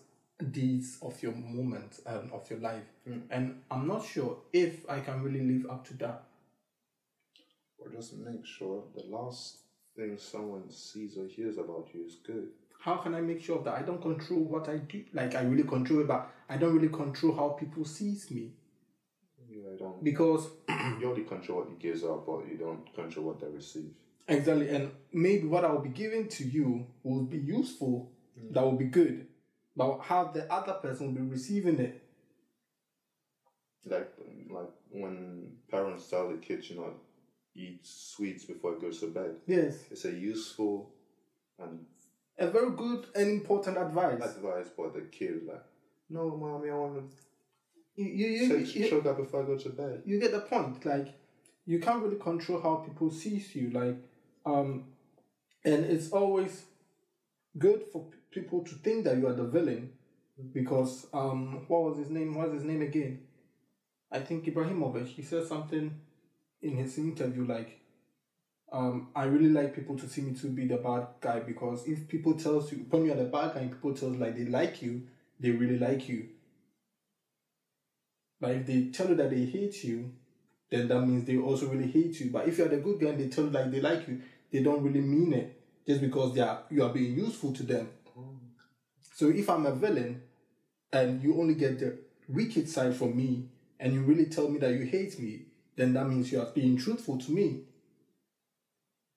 deeds 0.52 0.98
of 1.02 1.20
your 1.22 1.32
moment 1.32 1.98
and 2.06 2.30
of 2.30 2.48
your 2.50 2.60
life. 2.60 2.84
Hmm. 3.06 3.20
And 3.30 3.62
I'm 3.70 3.88
not 3.88 4.04
sure 4.04 4.38
if 4.52 4.88
I 4.88 5.00
can 5.00 5.22
really 5.22 5.40
live 5.40 5.68
up 5.70 5.84
to 5.88 5.94
that. 5.94 6.22
Or 7.78 7.90
just 7.90 8.14
make 8.14 8.46
sure 8.46 8.84
the 8.94 9.02
last 9.04 9.58
thing 9.96 10.18
someone 10.18 10.70
sees 10.70 11.16
or 11.16 11.26
hears 11.26 11.58
about 11.58 11.88
you 11.92 12.04
is 12.06 12.16
good. 12.26 12.48
How 12.80 12.96
can 12.96 13.14
I 13.14 13.20
make 13.20 13.42
sure 13.42 13.62
that 13.62 13.74
I 13.74 13.82
don't 13.82 14.02
control 14.02 14.40
what 14.40 14.68
I 14.68 14.76
do? 14.76 15.04
Like 15.12 15.34
I 15.34 15.42
really 15.42 15.62
control 15.62 16.00
it, 16.00 16.08
but 16.08 16.30
I 16.48 16.56
don't 16.56 16.74
really 16.74 16.92
control 16.92 17.34
how 17.34 17.50
people 17.50 17.84
sees 17.84 18.30
me. 18.30 18.52
You 19.48 19.64
I 19.72 19.78
don't. 19.78 20.02
Because 20.04 20.48
You 21.00 21.10
only 21.10 21.24
control 21.24 21.60
what 21.60 21.70
you 21.70 21.76
give 21.78 22.04
out, 22.04 22.26
but 22.26 22.46
you 22.50 22.56
don't 22.58 22.92
control 22.94 23.26
what 23.26 23.40
they 23.40 23.48
receive. 23.48 23.90
Exactly, 24.28 24.68
and 24.68 24.90
maybe 25.12 25.46
what 25.46 25.64
I 25.64 25.72
will 25.72 25.80
be 25.80 25.90
giving 25.90 26.28
to 26.28 26.44
you 26.44 26.86
will 27.02 27.22
be 27.22 27.38
useful, 27.38 28.10
mm. 28.38 28.52
that 28.54 28.62
will 28.62 28.76
be 28.76 28.86
good, 28.86 29.26
but 29.76 30.00
how 30.00 30.24
the 30.24 30.50
other 30.52 30.74
person 30.74 31.06
will 31.06 31.22
be 31.22 31.28
receiving 31.28 31.78
it. 31.78 32.02
Like 33.84 34.10
like 34.50 34.70
when 34.90 35.52
parents 35.70 36.08
tell 36.08 36.30
the 36.30 36.38
kids, 36.38 36.70
you 36.70 36.76
know, 36.76 36.94
eat 37.54 37.80
sweets 37.86 38.44
before 38.44 38.74
it 38.74 38.80
goes 38.80 39.00
to 39.00 39.08
bed. 39.08 39.36
Yes, 39.46 39.78
It's 39.90 40.04
a 40.04 40.12
useful 40.12 40.90
and 41.58 41.84
a 42.38 42.48
very 42.48 42.70
good 42.70 43.06
and 43.14 43.30
important 43.30 43.78
advice. 43.78 44.22
advice, 44.22 44.66
for 44.74 44.90
the 44.90 45.02
kid 45.02 45.46
like, 45.46 45.62
no, 46.10 46.36
mommy, 46.36 46.70
I 46.70 46.74
want 46.74 47.10
You, 47.96 48.06
you, 48.06 48.26
to 48.26 48.44
you, 48.54 48.64
take 48.64 48.74
you, 48.76 48.86
sugar 48.88 49.14
before 49.14 49.42
I 49.42 49.46
go 49.46 49.56
to 49.56 49.68
bed. 49.70 50.02
you 50.04 50.18
get 50.20 50.32
the 50.32 50.40
point. 50.40 50.84
Like, 50.84 51.14
you 51.64 51.78
can't 51.78 52.02
really 52.02 52.16
control 52.18 52.60
how 52.60 52.76
people 52.76 53.10
sees 53.10 53.54
you. 53.54 53.70
Like, 53.70 53.96
um, 54.44 54.84
and 55.64 55.84
it's 55.84 56.10
always 56.10 56.64
good 57.56 57.84
for 57.92 58.04
p- 58.10 58.40
people 58.40 58.62
to 58.64 58.74
think 58.76 59.04
that 59.04 59.16
you 59.18 59.26
are 59.28 59.32
the 59.32 59.44
villain, 59.44 59.92
because 60.52 61.06
um, 61.14 61.64
what 61.68 61.82
was 61.84 61.98
his 61.98 62.10
name? 62.10 62.34
What's 62.34 62.52
his 62.52 62.64
name 62.64 62.82
again? 62.82 63.20
I 64.10 64.18
think 64.20 64.44
Ibrahimovic. 64.44 65.06
He 65.06 65.22
said 65.22 65.46
something 65.46 65.94
in 66.64 66.76
his 66.76 66.98
interview 66.98 67.44
like, 67.46 67.78
um, 68.72 69.08
I 69.14 69.24
really 69.24 69.50
like 69.50 69.74
people 69.74 69.96
to 69.98 70.08
see 70.08 70.22
me 70.22 70.34
to 70.36 70.46
be 70.48 70.66
the 70.66 70.78
bad 70.78 71.06
guy 71.20 71.40
because 71.40 71.86
if 71.86 72.08
people 72.08 72.34
tells 72.34 72.72
you 72.72 72.78
when 72.90 73.04
you're 73.04 73.14
the 73.14 73.24
bad 73.24 73.54
guy 73.54 73.60
and 73.60 73.70
people 73.70 73.94
tells 73.94 74.16
like 74.16 74.36
they 74.36 74.46
like 74.46 74.82
you, 74.82 75.02
they 75.38 75.50
really 75.50 75.78
like 75.78 76.08
you. 76.08 76.28
But 78.40 78.52
if 78.52 78.66
they 78.66 78.86
tell 78.86 79.08
you 79.08 79.14
that 79.14 79.30
they 79.30 79.44
hate 79.44 79.84
you, 79.84 80.12
then 80.70 80.88
that 80.88 81.00
means 81.00 81.24
they 81.24 81.36
also 81.36 81.68
really 81.68 81.90
hate 81.90 82.18
you. 82.18 82.30
But 82.30 82.48
if 82.48 82.58
you're 82.58 82.68
the 82.68 82.78
good 82.78 82.98
guy 83.00 83.08
and 83.10 83.20
they 83.20 83.28
tell 83.28 83.44
you 83.44 83.50
like 83.50 83.70
they 83.70 83.80
like 83.80 84.08
you, 84.08 84.20
they 84.50 84.62
don't 84.62 84.82
really 84.82 85.00
mean 85.00 85.32
it 85.34 85.60
just 85.86 86.00
because 86.00 86.34
they 86.34 86.40
are 86.40 86.62
you 86.70 86.82
are 86.82 86.92
being 86.92 87.14
useful 87.14 87.52
to 87.52 87.62
them. 87.62 87.90
So 89.14 89.28
if 89.28 89.48
I'm 89.48 89.66
a 89.66 89.74
villain 89.74 90.22
and 90.92 91.22
you 91.22 91.40
only 91.40 91.54
get 91.54 91.78
the 91.78 91.98
wicked 92.28 92.68
side 92.68 92.96
from 92.96 93.16
me 93.16 93.44
and 93.78 93.92
you 93.92 94.02
really 94.02 94.26
tell 94.26 94.48
me 94.48 94.58
that 94.58 94.72
you 94.72 94.84
hate 94.86 95.18
me, 95.20 95.42
then 95.76 95.92
that 95.94 96.06
means 96.08 96.30
you 96.30 96.40
are 96.40 96.50
being 96.54 96.76
truthful 96.76 97.18
to 97.18 97.32
me. 97.32 97.62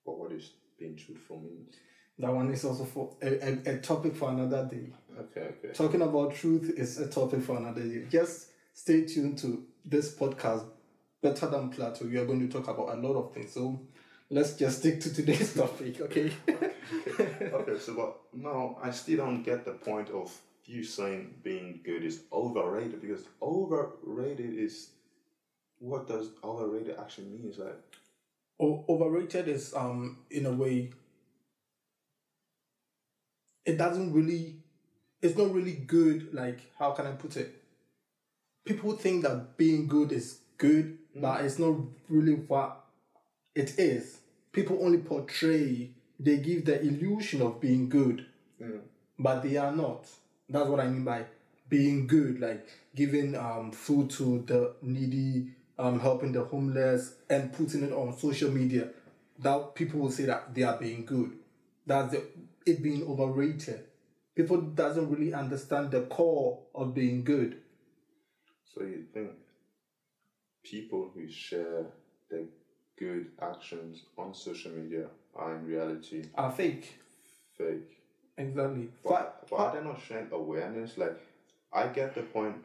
But 0.04 0.18
what 0.18 0.32
is 0.32 0.50
being 0.78 0.96
truthful 0.96 1.40
means? 1.40 1.74
That 2.18 2.32
one 2.32 2.50
is 2.52 2.64
also 2.64 2.84
for 2.84 3.14
a, 3.22 3.28
a, 3.28 3.74
a 3.74 3.78
topic 3.78 4.16
for 4.16 4.30
another 4.30 4.68
day. 4.70 4.92
Okay, 5.18 5.48
okay. 5.58 5.72
Talking 5.72 6.02
about 6.02 6.34
truth 6.34 6.72
is 6.76 6.98
a 6.98 7.08
topic 7.08 7.42
for 7.42 7.56
another 7.56 7.82
day. 7.82 8.06
Just 8.10 8.48
stay 8.72 9.04
tuned 9.04 9.38
to 9.38 9.64
this 9.84 10.14
podcast, 10.14 10.64
Better 11.22 11.46
Than 11.46 11.70
Plato. 11.70 12.06
We 12.06 12.16
are 12.16 12.26
going 12.26 12.40
to 12.40 12.48
talk 12.48 12.68
about 12.68 12.96
a 12.96 13.00
lot 13.00 13.14
of 13.14 13.32
things. 13.34 13.52
So 13.52 13.80
let's 14.30 14.54
just 14.54 14.80
stick 14.80 15.00
to 15.00 15.14
today's 15.14 15.54
topic, 15.56 16.00
okay? 16.00 16.32
okay, 16.48 17.78
so 17.78 17.94
but 17.94 18.18
no, 18.34 18.78
I 18.82 18.90
still 18.90 19.18
don't 19.18 19.42
get 19.44 19.64
the 19.64 19.72
point 19.72 20.10
of 20.10 20.36
you 20.64 20.84
saying 20.84 21.34
being 21.42 21.80
good 21.84 22.04
is 22.04 22.22
overrated 22.32 23.00
because 23.00 23.24
overrated 23.40 24.58
is 24.58 24.90
what 25.80 26.06
does 26.08 26.30
overrated 26.44 26.96
actually 26.98 27.26
mean? 27.28 27.46
It's 27.48 27.58
like 27.58 27.76
O- 28.60 28.84
overrated 28.88 29.48
is 29.48 29.74
um 29.74 30.18
in 30.30 30.46
a 30.46 30.52
way 30.52 30.90
it 33.64 33.76
doesn't 33.78 34.12
really 34.12 34.56
it's 35.22 35.36
not 35.36 35.52
really 35.52 35.74
good 35.74 36.32
like 36.34 36.60
how 36.78 36.92
can 36.92 37.06
i 37.06 37.12
put 37.12 37.36
it? 37.36 37.62
People 38.64 38.92
think 38.96 39.22
that 39.24 39.56
being 39.56 39.88
good 39.88 40.12
is 40.12 40.38
good 40.58 40.98
but 41.16 41.44
it's 41.44 41.58
not 41.58 41.74
really 42.08 42.34
what 42.34 42.84
it 43.54 43.78
is. 43.78 44.20
People 44.52 44.78
only 44.84 44.98
portray 44.98 45.90
they 46.20 46.38
give 46.38 46.64
the 46.66 46.80
illusion 46.82 47.42
of 47.42 47.60
being 47.60 47.88
good 47.88 48.26
but 49.18 49.42
they 49.42 49.56
are 49.56 49.72
not. 49.74 50.06
That's 50.48 50.68
what 50.68 50.80
i 50.80 50.88
mean 50.88 51.04
by 51.04 51.24
being 51.68 52.06
good 52.06 52.40
like 52.40 52.66
giving 52.94 53.34
um 53.36 53.70
food 53.72 54.08
to 54.10 54.42
the 54.46 54.74
needy 54.82 55.48
um 55.78 56.00
helping 56.00 56.32
the 56.32 56.44
homeless 56.44 57.14
and 57.30 57.52
putting 57.52 57.82
it 57.82 57.92
on 57.92 58.16
social 58.16 58.50
media 58.50 58.88
that 59.38 59.74
people 59.74 60.00
will 60.00 60.10
say 60.10 60.24
that 60.24 60.54
they 60.54 60.62
are 60.62 60.76
being 60.78 61.04
good 61.04 61.32
that's 61.86 62.12
the, 62.12 62.22
it 62.66 62.82
being 62.82 63.02
overrated 63.08 63.84
people 64.34 64.60
doesn't 64.60 65.10
really 65.10 65.32
understand 65.32 65.90
the 65.90 66.02
core 66.02 66.58
of 66.74 66.94
being 66.94 67.24
good 67.24 67.58
so 68.64 68.82
you 68.82 69.04
think 69.12 69.30
people 70.64 71.10
who 71.14 71.28
share 71.30 71.86
their 72.30 72.44
good 72.98 73.26
actions 73.40 74.02
on 74.16 74.34
social 74.34 74.72
media 74.72 75.06
are 75.34 75.54
in 75.56 75.64
reality 75.66 76.24
are 76.34 76.50
fake 76.50 76.98
fake. 77.56 77.98
exactly 78.36 78.88
But, 79.04 79.46
but 79.48 79.56
are 79.56 79.74
they 79.74 79.84
not 79.84 80.00
sharing 80.06 80.28
awareness? 80.32 80.96
Like, 80.98 81.18
I 81.72 81.86
get 81.88 82.14
the 82.14 82.22
point. 82.22 82.56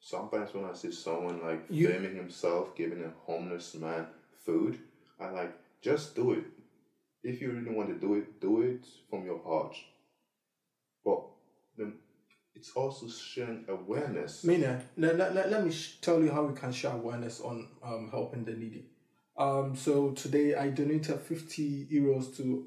Sometimes 0.00 0.54
when 0.54 0.64
I 0.64 0.74
see 0.74 0.92
someone 0.92 1.42
like 1.42 1.64
You- 1.68 1.88
filming 1.88 2.16
himself 2.16 2.74
giving 2.76 3.02
a 3.04 3.10
homeless 3.26 3.74
man 3.74 4.06
food, 4.44 4.78
I 5.20 5.30
like 5.30 5.52
just 5.82 6.14
do 6.14 6.32
it. 6.32 6.44
If 7.22 7.40
you 7.42 7.50
really 7.52 7.74
want 7.74 7.88
to 7.88 7.94
do 7.94 8.14
it, 8.14 8.40
do 8.40 8.62
it 8.62 8.86
from 9.10 9.24
your 9.26 9.40
heart. 9.40 9.76
But 11.04 11.22
then 11.76 11.94
it's 12.54 12.70
also 12.74 13.08
sharing 13.08 13.64
awareness. 13.68 14.44
Mina, 14.44 14.82
let, 14.96 15.16
let, 15.16 15.34
let, 15.34 15.50
let 15.50 15.64
me 15.64 15.70
sh- 15.72 15.98
tell 16.00 16.22
you 16.22 16.30
how 16.30 16.44
we 16.44 16.54
can 16.54 16.72
share 16.72 16.92
awareness 16.92 17.40
on 17.40 17.68
um, 17.82 18.08
helping 18.10 18.44
the 18.44 18.52
needy. 18.52 18.86
Um, 19.36 19.76
so 19.76 20.12
today 20.12 20.54
I 20.54 20.70
donated 20.70 21.20
50 21.20 21.86
euros 21.92 22.36
to 22.36 22.66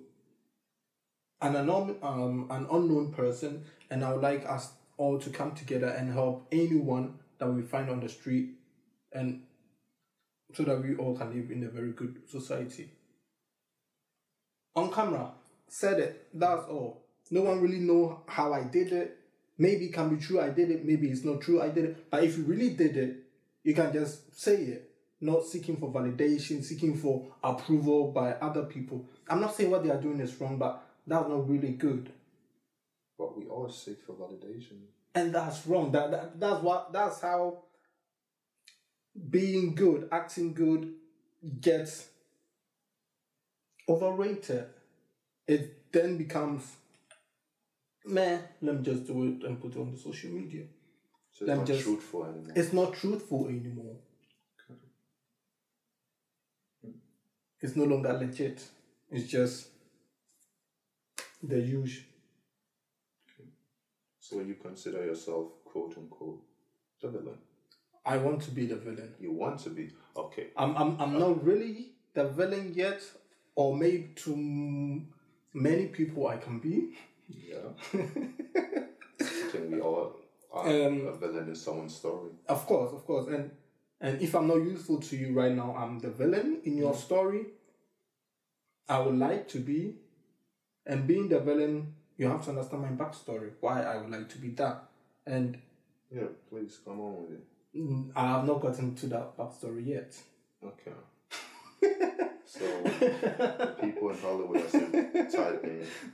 an 1.41 1.55
unknown, 1.55 1.97
um, 2.01 2.47
an 2.49 2.67
unknown 2.71 3.11
person, 3.13 3.63
and 3.89 4.03
I 4.05 4.13
would 4.13 4.21
like 4.21 4.45
us 4.47 4.71
all 4.97 5.17
to 5.19 5.29
come 5.29 5.53
together 5.55 5.87
and 5.87 6.13
help 6.13 6.47
anyone 6.51 7.19
that 7.41 7.49
we 7.49 7.63
find 7.63 7.89
on 7.89 7.99
the 7.99 8.07
street, 8.07 8.51
and 9.11 9.41
so 10.53 10.63
that 10.63 10.81
we 10.81 10.95
all 10.95 11.17
can 11.17 11.33
live 11.33 11.49
in 11.49 11.63
a 11.63 11.69
very 11.69 11.91
good 11.91 12.21
society. 12.29 12.87
On 14.75 14.91
camera, 14.91 15.31
said 15.67 15.99
it. 15.99 16.27
That's 16.33 16.67
all. 16.69 17.03
No 17.31 17.41
one 17.41 17.59
really 17.59 17.79
know 17.79 18.21
how 18.27 18.53
I 18.53 18.63
did 18.63 18.91
it. 18.91 19.17
Maybe 19.57 19.85
it 19.85 19.93
can 19.93 20.15
be 20.15 20.21
true 20.23 20.39
I 20.39 20.49
did 20.49 20.69
it. 20.69 20.85
Maybe 20.85 21.09
it's 21.09 21.25
not 21.25 21.41
true 21.41 21.61
I 21.61 21.69
did 21.69 21.85
it. 21.85 22.11
But 22.11 22.23
if 22.23 22.37
you 22.37 22.43
really 22.43 22.69
did 22.69 22.95
it, 22.95 23.17
you 23.63 23.73
can 23.73 23.91
just 23.91 24.39
say 24.39 24.57
it. 24.57 24.91
Not 25.19 25.45
seeking 25.45 25.77
for 25.77 25.91
validation, 25.91 26.63
seeking 26.63 26.95
for 26.95 27.25
approval 27.43 28.11
by 28.11 28.33
other 28.33 28.63
people. 28.63 29.05
I'm 29.27 29.41
not 29.41 29.55
saying 29.55 29.71
what 29.71 29.83
they 29.83 29.89
are 29.89 30.01
doing 30.01 30.19
is 30.19 30.39
wrong, 30.39 30.57
but 30.57 30.83
that's 31.07 31.27
not 31.27 31.49
really 31.49 31.73
good. 31.73 32.11
But 33.21 33.37
we 33.37 33.45
all 33.45 33.69
seek 33.69 33.99
for 34.05 34.13
validation. 34.13 34.77
and 35.13 35.35
that's 35.35 35.67
wrong. 35.67 35.91
That, 35.91 36.09
that 36.09 36.39
that's 36.39 36.63
what 36.63 36.91
that's 36.91 37.21
how 37.21 37.41
being 39.29 39.75
good, 39.75 40.09
acting 40.11 40.53
good, 40.55 40.91
gets 41.59 42.07
overrated. 43.87 44.65
It 45.47 45.91
then 45.91 46.17
becomes, 46.17 46.63
man, 48.05 48.41
let 48.61 48.77
me 48.77 48.83
just 48.83 49.05
do 49.05 49.23
it 49.27 49.43
and 49.47 49.61
put 49.61 49.75
it 49.75 49.79
on 49.79 49.91
the 49.91 49.99
social 49.99 50.31
media. 50.31 50.63
So 51.31 51.45
it's 51.45 51.55
not 51.57 51.67
just- 51.67 51.83
truthful 51.83 52.25
anymore. 52.25 52.53
It's 52.55 52.73
not 52.73 52.93
truthful 52.93 53.47
anymore. 53.49 53.97
It's 57.59 57.75
no 57.75 57.83
longer 57.83 58.13
legit. 58.13 58.63
It's 59.11 59.29
just 59.29 59.67
the 61.43 61.59
usual. 61.59 62.10
So 64.31 64.39
you 64.39 64.55
consider 64.55 65.03
yourself 65.05 65.47
quote 65.65 65.97
unquote 65.97 66.41
the 67.01 67.09
villain. 67.09 67.37
I 68.05 68.15
want 68.17 68.41
to 68.43 68.51
be 68.51 68.65
the 68.65 68.77
villain. 68.77 69.13
You 69.19 69.33
want 69.33 69.59
to 69.59 69.69
be 69.69 69.89
okay. 70.15 70.47
I'm, 70.55 70.75
I'm, 70.77 70.99
I'm 71.01 71.19
not 71.19 71.43
really 71.43 71.91
the 72.13 72.29
villain 72.29 72.71
yet, 72.73 73.01
or 73.55 73.75
maybe 73.75 74.11
to 74.23 75.01
many 75.53 75.87
people 75.87 76.27
I 76.27 76.37
can 76.37 76.59
be. 76.59 76.97
Yeah. 77.27 77.73
I 77.93 79.23
think 79.51 79.71
we 79.71 79.81
all 79.81 80.15
are 80.53 80.67
Um, 80.67 81.07
a 81.07 81.13
villain 81.17 81.49
in 81.49 81.55
someone's 81.55 81.95
story. 81.95 82.31
Of 82.47 82.65
course, 82.65 82.93
of 82.93 83.05
course. 83.05 83.27
And 83.27 83.51
and 83.99 84.21
if 84.21 84.33
I'm 84.33 84.47
not 84.47 84.61
useful 84.63 84.99
to 85.01 85.17
you 85.17 85.33
right 85.33 85.51
now, 85.51 85.75
I'm 85.75 85.99
the 85.99 86.09
villain 86.09 86.61
in 86.63 86.77
your 86.77 86.95
story. 86.95 87.47
I 88.87 88.99
would 88.99 89.17
like 89.17 89.49
to 89.49 89.59
be. 89.59 89.95
And 90.85 91.05
being 91.05 91.29
the 91.29 91.39
villain, 91.39 91.93
you 92.21 92.27
have 92.27 92.43
to 92.43 92.51
understand 92.51 92.83
my 92.83 92.89
backstory, 92.89 93.49
why 93.61 93.81
I 93.81 93.97
would 93.97 94.11
like 94.11 94.29
to 94.29 94.37
be 94.37 94.49
that. 94.49 94.83
And 95.25 95.57
Yeah, 96.11 96.27
please 96.51 96.77
come 96.85 96.99
on 97.01 97.23
with 97.23 97.31
it. 97.31 97.43
mm, 97.75 98.11
I 98.15 98.27
have 98.27 98.45
not 98.45 98.61
gotten 98.61 98.93
to 98.93 99.07
that 99.07 99.35
backstory 99.35 99.87
yet. 99.87 100.15
Okay. 100.63 100.91
so 102.45 102.59
the 102.83 103.75
people 103.81 104.11
in 104.11 104.17
Hollywood 104.19 104.57
are 104.57 104.67
still 104.67 104.91
typing. 105.31 105.83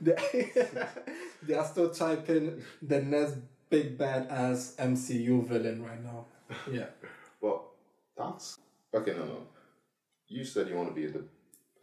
they, 1.42 1.54
are 1.54 1.66
still 1.66 1.90
typing 1.90 2.62
the 2.80 3.02
next 3.02 3.34
big 3.68 3.98
bad 3.98 4.28
ass 4.30 4.76
MCU 4.78 5.46
villain 5.46 5.84
right 5.84 6.02
now. 6.02 6.24
Yeah. 6.72 6.86
But 7.42 7.64
that's 8.16 8.58
okay. 8.94 9.12
No, 9.12 9.26
no. 9.26 9.42
You 10.26 10.42
said 10.42 10.68
you 10.68 10.76
want 10.76 10.88
to 10.88 10.94
be 10.94 11.06
the, 11.06 11.22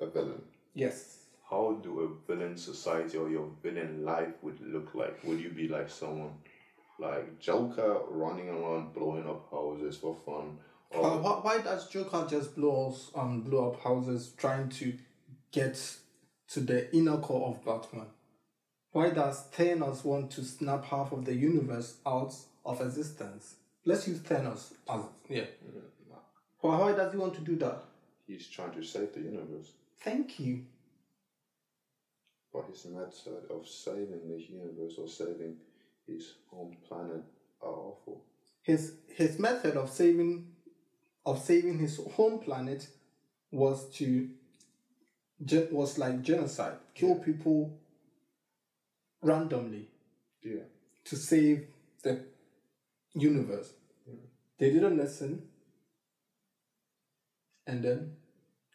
a 0.01 0.07
villain. 0.07 0.41
Yes. 0.73 1.24
How 1.49 1.79
do 1.83 1.99
a 2.01 2.27
villain 2.27 2.57
society 2.57 3.17
or 3.17 3.29
your 3.29 3.49
villain 3.61 4.03
life 4.03 4.33
would 4.41 4.59
look 4.61 4.95
like? 4.95 5.23
Would 5.23 5.39
you 5.39 5.49
be 5.49 5.67
like 5.67 5.89
someone 5.89 6.33
like 6.99 7.39
Joker 7.39 7.99
running 8.09 8.49
around 8.49 8.93
blowing 8.93 9.27
up 9.27 9.49
houses 9.51 9.97
for 9.97 10.15
fun? 10.25 10.57
Or 10.91 11.05
Uh, 11.05 11.17
why, 11.17 11.31
why 11.41 11.61
does 11.61 11.87
Joker 11.89 12.25
just 12.29 12.55
blow 12.55 12.95
um 13.13 13.41
blow 13.41 13.71
up 13.71 13.81
houses 13.81 14.33
trying 14.37 14.69
to 14.69 14.93
get 15.51 15.97
to 16.49 16.59
the 16.61 16.93
inner 16.95 17.17
core 17.17 17.49
of 17.49 17.63
Batman? 17.65 18.07
Why 18.91 19.09
does 19.09 19.49
Thanos 19.51 20.03
want 20.05 20.31
to 20.31 20.43
snap 20.43 20.85
half 20.85 21.11
of 21.11 21.25
the 21.25 21.35
universe 21.35 21.97
out 22.05 22.33
of 22.65 22.81
existence? 22.81 23.55
Let's 23.85 24.07
use 24.07 24.19
Thanos 24.19 24.71
as 24.89 25.01
yeah. 25.29 25.45
Why, 26.61 26.79
why 26.79 26.91
does 26.93 27.11
he 27.11 27.19
want 27.19 27.35
to 27.35 27.41
do 27.41 27.55
that? 27.57 27.83
he's 28.25 28.47
trying 28.47 28.71
to 28.71 28.83
save 28.83 29.13
the 29.13 29.19
universe. 29.21 29.73
Thank 29.99 30.39
you. 30.39 30.65
But 32.55 32.67
his 32.69 32.85
method 32.85 33.51
of 33.51 33.67
saving 33.67 34.29
the 34.29 34.41
universe 34.41 34.95
or 34.97 35.09
saving 35.09 35.57
his 36.07 36.35
home 36.49 36.77
planet 36.87 37.23
are 37.61 37.67
awful. 37.89 38.23
his 38.61 38.93
his 39.07 39.37
method 39.39 39.75
of 39.75 39.89
saving 39.89 40.31
of 41.25 41.41
saving 41.41 41.79
his 41.79 41.97
home 42.13 42.39
planet 42.39 42.87
was 43.51 43.89
to 43.97 44.29
was 45.71 45.97
like 45.97 46.21
genocide. 46.21 46.77
Kill 46.93 47.15
people 47.15 47.77
randomly 49.21 49.89
Yeah. 50.41 50.63
to 51.03 51.15
save 51.17 51.67
the 52.03 52.13
universe. 53.13 53.73
They 54.57 54.71
didn't 54.71 54.95
listen. 54.95 55.49
And 57.67 57.83
then 57.83 58.15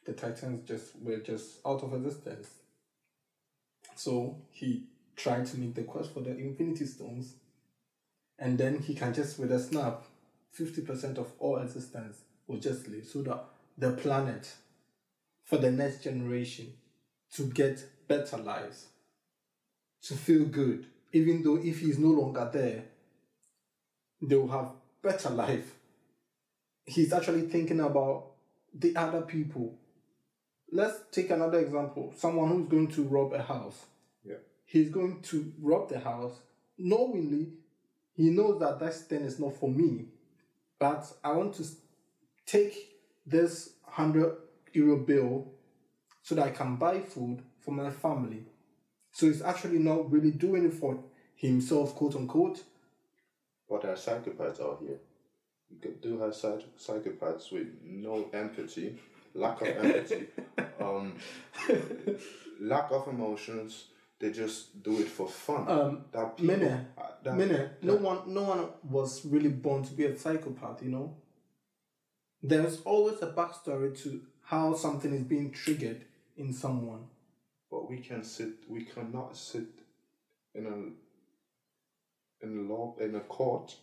the 0.04 0.12
titans 0.12 0.68
just 0.68 0.96
were 1.00 1.20
just 1.20 1.60
out 1.64 1.82
of 1.82 1.94
existence 1.94 2.59
so 3.94 4.36
he 4.50 4.84
tried 5.16 5.46
to 5.46 5.58
make 5.58 5.74
the 5.74 5.82
quest 5.82 6.12
for 6.12 6.20
the 6.20 6.30
infinity 6.30 6.86
stones 6.86 7.34
and 8.38 8.56
then 8.58 8.78
he 8.78 8.94
can 8.94 9.12
just 9.12 9.38
with 9.38 9.52
a 9.52 9.58
snap 9.58 10.04
50% 10.58 11.18
of 11.18 11.32
all 11.38 11.58
existence 11.58 12.22
will 12.46 12.58
just 12.58 12.88
leave 12.88 13.06
so 13.06 13.22
that 13.22 13.44
the 13.76 13.92
planet 13.92 14.52
for 15.44 15.58
the 15.58 15.70
next 15.70 16.02
generation 16.02 16.72
to 17.34 17.44
get 17.44 17.84
better 18.08 18.36
lives 18.38 18.86
to 20.02 20.14
feel 20.14 20.44
good 20.44 20.86
even 21.12 21.42
though 21.42 21.56
if 21.56 21.80
he's 21.80 21.98
no 21.98 22.08
longer 22.08 22.48
there, 22.52 22.84
they 24.22 24.36
will 24.36 24.48
have 24.48 24.70
better 25.02 25.30
life. 25.30 25.74
He's 26.86 27.12
actually 27.12 27.42
thinking 27.42 27.80
about 27.80 28.26
the 28.72 28.94
other 28.96 29.22
people. 29.22 29.76
Let's 30.72 30.98
take 31.10 31.30
another 31.30 31.58
example. 31.58 32.12
Someone 32.16 32.48
who's 32.48 32.68
going 32.68 32.88
to 32.88 33.02
rob 33.04 33.32
a 33.32 33.42
house. 33.42 33.86
Yeah. 34.24 34.36
He's 34.64 34.90
going 34.90 35.20
to 35.22 35.52
rob 35.60 35.88
the 35.88 35.98
house 35.98 36.34
knowingly. 36.78 37.48
He 38.14 38.30
knows 38.30 38.60
that 38.60 38.78
that 38.80 38.94
thing 38.94 39.22
is 39.22 39.38
not 39.40 39.56
for 39.56 39.68
me, 39.68 40.06
but 40.78 41.10
I 41.24 41.32
want 41.32 41.54
to 41.54 41.64
take 42.46 42.74
this 43.26 43.70
hundred 43.82 44.36
euro 44.72 44.98
bill 44.98 45.52
so 46.22 46.34
that 46.34 46.46
I 46.46 46.50
can 46.50 46.76
buy 46.76 47.00
food 47.00 47.42
for 47.60 47.72
my 47.72 47.90
family. 47.90 48.44
So 49.12 49.26
he's 49.26 49.42
actually 49.42 49.78
not 49.78 50.10
really 50.10 50.30
doing 50.30 50.66
it 50.66 50.74
for 50.74 51.02
himself, 51.34 51.94
quote 51.94 52.14
unquote. 52.16 52.62
But 53.68 53.82
there 53.82 53.92
are 53.92 53.96
psychopaths 53.96 54.60
out 54.60 54.78
here. 54.80 54.98
You 55.70 55.94
do 56.02 56.18
have 56.20 56.34
psych- 56.34 56.76
psychopaths 56.76 57.52
with 57.52 57.68
no 57.84 58.28
empathy, 58.32 58.96
lack 59.34 59.60
of 59.62 59.68
empathy, 59.68 60.26
um, 60.80 61.14
lack 62.60 62.90
of 62.90 63.08
emotions. 63.08 63.86
They 64.18 64.30
just 64.32 64.82
do 64.82 64.98
it 65.00 65.08
for 65.08 65.28
fun. 65.28 65.68
Um, 65.68 66.04
that 66.12 66.36
people, 66.36 66.58
Mene, 66.58 66.86
that, 67.24 67.36
Mene, 67.36 67.70
no 67.80 67.96
one, 67.96 68.34
no 68.34 68.42
one 68.42 68.68
was 68.82 69.24
really 69.24 69.48
born 69.48 69.82
to 69.84 69.92
be 69.94 70.04
a 70.04 70.18
psychopath. 70.18 70.82
You 70.82 70.90
know, 70.90 71.16
there's 72.42 72.82
always 72.82 73.22
a 73.22 73.28
backstory 73.28 73.98
to 74.02 74.20
how 74.42 74.74
something 74.74 75.12
is 75.14 75.22
being 75.22 75.50
triggered 75.50 76.04
in 76.36 76.52
someone. 76.52 77.06
But 77.70 77.88
we 77.88 77.98
can 77.98 78.22
sit. 78.22 78.68
We 78.68 78.84
cannot 78.84 79.36
sit 79.36 79.68
in 80.54 80.66
a 80.66 82.44
in 82.44 82.58
a 82.58 82.62
law 82.62 82.96
in 83.00 83.14
a 83.14 83.20
court 83.20 83.76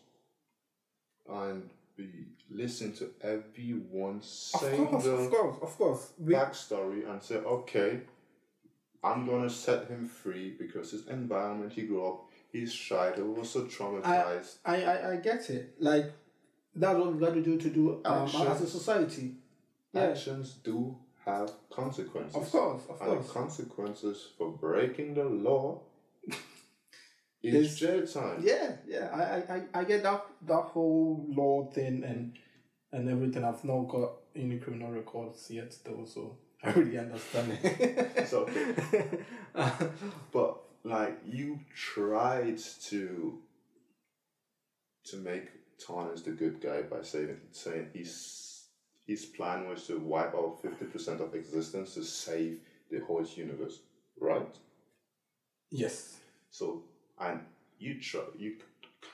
and 1.30 1.70
be 1.98 2.10
listen 2.50 2.94
to 2.94 3.10
everyone 3.22 4.18
Of 4.18 4.24
saying 4.24 4.88
course, 4.88 5.04
the 5.04 5.12
of 5.12 5.30
course, 5.32 5.58
of 5.62 5.78
course. 5.78 6.12
We, 6.18 6.34
backstory 6.34 7.10
and 7.10 7.22
say, 7.22 7.36
okay, 7.38 8.02
I'm 9.04 9.26
gonna 9.26 9.50
set 9.50 9.88
him 9.88 10.08
free 10.08 10.56
because 10.58 10.92
his 10.92 11.08
environment 11.08 11.74
he 11.74 11.84
grew 11.84 12.06
up, 12.08 12.26
he's 12.52 12.72
shy, 12.74 13.12
he 13.16 13.22
was 13.22 13.50
so 13.50 13.62
traumatized. 13.66 14.56
I, 14.66 14.84
I, 14.84 15.12
I 15.14 15.16
get 15.18 15.50
it. 15.50 15.74
Like 15.80 16.12
that's 16.76 16.98
what 16.98 17.12
we've 17.12 17.20
got 17.20 17.34
to 17.34 17.42
do 17.42 17.58
to 17.58 17.70
do 17.70 18.02
um, 18.06 18.26
as 18.28 18.62
a 18.62 18.68
society. 18.68 19.36
Yeah, 19.94 20.04
Actions 20.12 20.54
do 20.64 20.96
have 21.26 21.52
consequences. 21.70 22.36
of 22.36 22.50
course, 22.52 22.84
of 22.90 23.02
And 23.02 23.12
the 23.12 23.16
course. 23.16 23.32
consequences 23.32 24.28
for 24.38 24.52
breaking 24.52 25.16
the 25.16 25.26
law 25.26 25.82
Is- 27.44 27.80
jail 27.80 28.06
time. 28.06 28.42
Yeah, 28.44 28.76
yeah. 28.88 29.10
I, 29.14 29.22
I, 29.54 29.56
I- 29.58 29.80
I 29.82 29.84
get 29.84 30.04
that 30.04 30.26
that 30.48 30.62
whole 30.74 31.26
law 31.30 31.70
thing 31.72 32.04
and 32.04 32.34
and 32.92 33.10
everything. 33.10 33.44
I've 33.44 33.64
not 33.64 33.84
got 33.90 34.12
any 34.36 34.58
criminal 34.60 34.92
records 34.92 35.50
yet, 35.52 35.76
though, 35.86 36.06
so 36.06 36.38
I 36.64 36.72
really 36.72 36.98
understand 36.98 37.58
it. 37.62 38.12
It's 38.18 38.34
okay. 38.34 38.76
But 40.32 40.58
like 40.84 41.20
you 41.26 41.60
tried 41.76 42.60
to 42.90 43.40
to 45.06 45.18
make 45.18 45.46
Thanos 45.80 46.24
the 46.24 46.32
good 46.32 46.60
guy 46.62 46.82
by 46.82 47.02
saying 47.04 47.38
saying 47.52 47.90
his 47.94 48.66
his 49.06 49.26
plan 49.26 49.70
was 49.70 49.88
to 49.88 50.00
wipe 50.00 50.34
out 50.36 50.62
fifty 50.62 50.86
percent 50.86 51.22
of 51.22 51.34
existence 51.36 51.94
to 51.94 52.04
save 52.04 52.60
the 52.92 53.00
whole 53.00 53.26
universe, 53.36 53.80
right? 54.20 54.56
yes. 55.72 56.18
So 56.50 56.84
and 57.20 57.42
you 57.80 58.00
try 58.00 58.22
you 58.38 58.56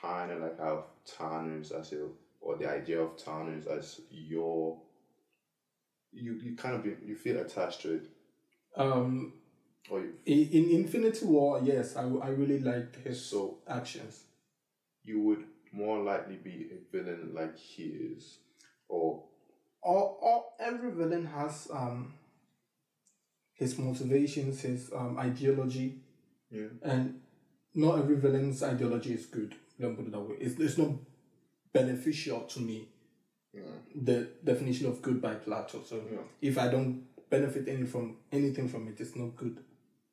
kind 0.01 0.31
of 0.31 0.41
like 0.41 0.59
have 0.59 0.83
Thanos 1.07 1.71
as 1.71 1.91
your 1.91 2.09
or 2.41 2.57
the 2.57 2.69
idea 2.69 3.01
of 3.01 3.17
Thanos 3.17 3.67
as 3.67 4.01
your 4.09 4.77
you 6.11 6.33
you 6.43 6.55
kind 6.55 6.75
of 6.75 6.83
be, 6.83 6.95
you 7.05 7.15
feel 7.15 7.39
attached 7.39 7.81
to 7.81 7.95
it 7.95 8.05
Um. 8.75 9.33
or 9.89 10.01
you 10.01 10.13
In, 10.25 10.49
in 10.51 10.71
Infinity 10.81 11.25
War, 11.25 11.61
yes, 11.63 11.95
I, 11.95 12.03
I 12.03 12.29
really 12.29 12.59
liked 12.59 12.97
his 12.97 13.23
so 13.25 13.59
actions. 13.67 14.23
you 15.03 15.21
would 15.21 15.45
more 15.71 16.03
likely 16.03 16.37
be 16.37 16.69
a 16.71 16.77
villain 16.95 17.31
like 17.33 17.57
he 17.57 17.83
is, 17.83 18.37
or 18.87 19.23
All, 19.81 20.17
all 20.21 20.55
every 20.59 20.91
villain 20.91 21.25
has 21.27 21.67
um 21.71 22.13
his 23.53 23.77
motivations, 23.77 24.61
his 24.61 24.91
um 24.93 25.17
ideology, 25.17 25.99
yeah, 26.51 26.67
and 26.83 27.21
not 27.75 27.99
every 27.99 28.15
villain's 28.15 28.61
ideology 28.63 29.13
is 29.13 29.25
good. 29.25 29.55
Let 29.79 29.89
me 29.91 29.95
put 29.95 30.05
it 30.07 30.11
that 30.11 30.19
way. 30.21 30.35
It's, 30.39 30.59
it's 30.59 30.77
not 30.77 30.91
beneficial 31.73 32.41
to 32.41 32.59
me. 32.59 32.87
yeah, 33.53 33.61
The 33.95 34.27
definition 34.43 34.87
of 34.87 35.01
good 35.01 35.21
by 35.21 35.35
Plato. 35.35 35.81
So 35.83 36.01
Yeah. 36.11 36.19
if 36.41 36.57
I 36.57 36.67
don't 36.69 37.03
benefit 37.29 37.67
any 37.67 37.85
from 37.85 38.17
anything 38.31 38.67
from 38.69 38.87
it, 38.87 38.99
it's 38.99 39.15
not 39.15 39.35
good. 39.35 39.57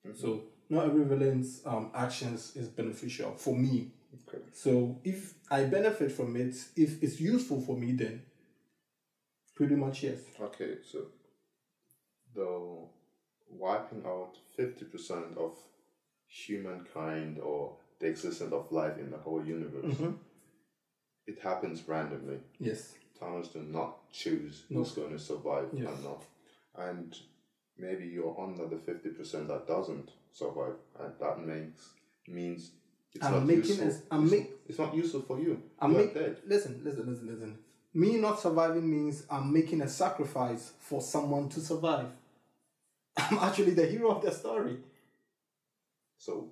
Mm-hmm. 0.06 0.16
So 0.18 0.44
not 0.70 0.86
every 0.86 1.04
villain's 1.04 1.60
um, 1.66 1.90
actions 1.94 2.56
is 2.56 2.68
beneficial 2.68 3.32
for 3.36 3.54
me. 3.54 3.90
okay, 4.28 4.42
So 4.52 4.98
if 5.04 5.34
I 5.50 5.64
benefit 5.64 6.12
from 6.12 6.36
it, 6.36 6.54
if 6.76 7.02
it's 7.02 7.20
useful 7.20 7.60
for 7.60 7.76
me, 7.76 7.92
then 7.92 8.22
pretty 9.54 9.74
much 9.74 10.02
yes. 10.02 10.20
okay. 10.40 10.78
So 10.90 10.98
the 12.34 12.48
wiping 13.50 14.02
out 14.06 14.36
fifty 14.56 14.84
percent 14.84 15.36
of 15.36 15.56
humankind 16.30 17.38
or 17.38 17.74
the 17.98 18.06
existence 18.06 18.52
of 18.52 18.70
life 18.72 18.96
in 18.98 19.10
the 19.10 19.18
whole 19.18 19.44
universe, 19.44 19.84
mm-hmm. 19.84 20.12
it 21.26 21.38
happens 21.40 21.86
randomly. 21.86 22.38
Yes. 22.58 22.94
Thanos 23.20 23.52
do 23.52 23.60
not 23.60 24.10
choose 24.10 24.62
who's 24.72 24.92
going 24.92 25.10
to 25.10 25.18
survive 25.18 25.68
Yes. 25.74 25.88
and 25.88 26.04
not, 26.04 26.24
and 26.78 27.18
maybe 27.76 28.06
you're 28.06 28.34
under 28.40 28.66
the 28.66 28.78
fifty 28.78 29.10
percent 29.10 29.48
that 29.48 29.66
doesn't 29.66 30.10
survive, 30.32 30.76
and 30.98 31.12
that 31.20 31.38
makes 31.40 31.90
means 32.26 32.70
it's 33.14 33.24
I'm 33.24 33.32
not 33.34 33.46
making 33.46 33.64
useful. 33.64 33.92
I'm 34.10 34.22
it's, 34.22 34.32
make- 34.32 34.50
it's 34.68 34.78
not 34.78 34.94
useful 34.94 35.20
for 35.22 35.38
you. 35.38 35.62
I'm 35.78 35.92
You're 35.92 36.00
make, 36.04 36.14
dead. 36.14 36.38
listen, 36.46 36.80
listen, 36.82 37.06
listen, 37.10 37.26
listen. 37.26 37.58
Me 37.92 38.16
not 38.16 38.40
surviving 38.40 38.88
means 38.88 39.24
I'm 39.28 39.52
making 39.52 39.82
a 39.82 39.88
sacrifice 39.88 40.72
for 40.80 41.02
someone 41.02 41.48
to 41.50 41.60
survive. 41.60 42.06
I'm 43.16 43.38
actually 43.38 43.72
the 43.72 43.86
hero 43.86 44.12
of 44.12 44.22
the 44.24 44.30
story. 44.30 44.78
So 46.20 46.50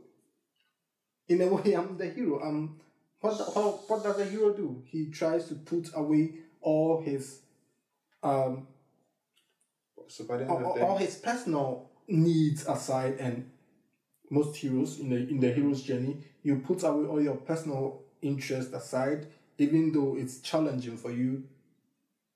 In 1.28 1.42
a 1.42 1.46
way, 1.54 1.74
I'm 1.74 1.96
the 1.98 2.08
hero. 2.10 2.40
I'm 2.40 2.80
what? 3.20 3.38
the- 3.38 3.44
How, 3.54 3.70
what 3.88 4.02
does 4.02 4.18
a 4.20 4.24
hero 4.24 4.52
do? 4.52 4.82
He 4.86 5.10
tries 5.10 5.46
to 5.48 5.54
put 5.56 5.90
away 5.94 6.34
all 6.60 7.00
his 7.02 7.40
um 8.22 8.66
so 10.08 10.24
by 10.24 10.38
the 10.38 10.42
end 10.44 10.50
all, 10.50 10.72
of 10.72 10.74
the 10.78 10.84
all 10.86 10.96
his 10.96 11.16
personal 11.16 11.90
needs 12.08 12.66
aside 12.66 13.16
and 13.20 13.48
most 14.30 14.56
heroes 14.56 14.98
in 15.00 15.10
the 15.10 15.16
in 15.28 15.40
the 15.40 15.52
hero's 15.52 15.82
journey 15.82 16.18
you 16.42 16.56
put 16.56 16.82
away 16.82 17.06
all 17.06 17.22
your 17.22 17.36
personal 17.36 18.02
interests 18.22 18.72
aside 18.74 19.26
even 19.58 19.92
though 19.92 20.16
it's 20.16 20.40
challenging 20.40 20.96
for 20.96 21.12
you 21.12 21.44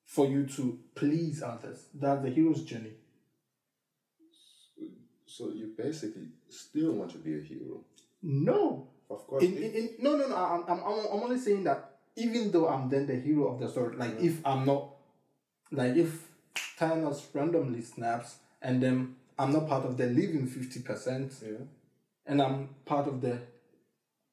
for 0.07 0.27
you 0.27 0.47
to 0.47 0.79
please 0.95 1.43
others 1.43 1.87
that's 1.95 2.23
the 2.23 2.31
hero's 2.31 2.63
journey 2.65 2.93
so 5.33 5.51
you 5.51 5.73
basically 5.77 6.29
still 6.49 6.93
want 6.93 7.11
to 7.13 7.19
be 7.19 7.39
a 7.39 7.41
hero. 7.41 7.81
no 8.23 8.87
Of 9.09 9.27
course, 9.27 9.45
in, 9.45 9.57
in, 9.57 9.73
in, 9.79 9.91
no 9.99 10.17
no 10.17 10.29
no 10.29 10.37
I'm, 10.37 10.63
I'm, 10.69 10.81
I'm 11.13 11.23
only 11.27 11.39
saying 11.39 11.65
that 11.65 11.79
even 12.17 12.51
though 12.51 12.69
i'm 12.69 12.89
then 12.89 13.07
the 13.07 13.17
hero 13.17 13.49
of 13.53 13.61
the 13.61 13.69
story 13.69 13.97
like 13.97 14.13
mm-hmm. 14.17 14.27
if 14.27 14.47
i'm 14.47 14.67
not 14.67 14.89
like 15.71 15.97
if 15.97 16.29
Thanos 16.79 17.23
randomly 17.33 17.83
snaps 17.83 18.37
and 18.61 18.83
then 18.83 19.17
i'm 19.39 19.53
not 19.53 19.69
part 19.69 19.85
of 19.85 19.97
the 19.97 20.07
living 20.07 20.47
50% 20.47 21.43
yeah. 21.43 21.65
and 22.27 22.43
I'm 22.43 22.69
part 22.85 23.07
of 23.09 23.21
the 23.21 23.39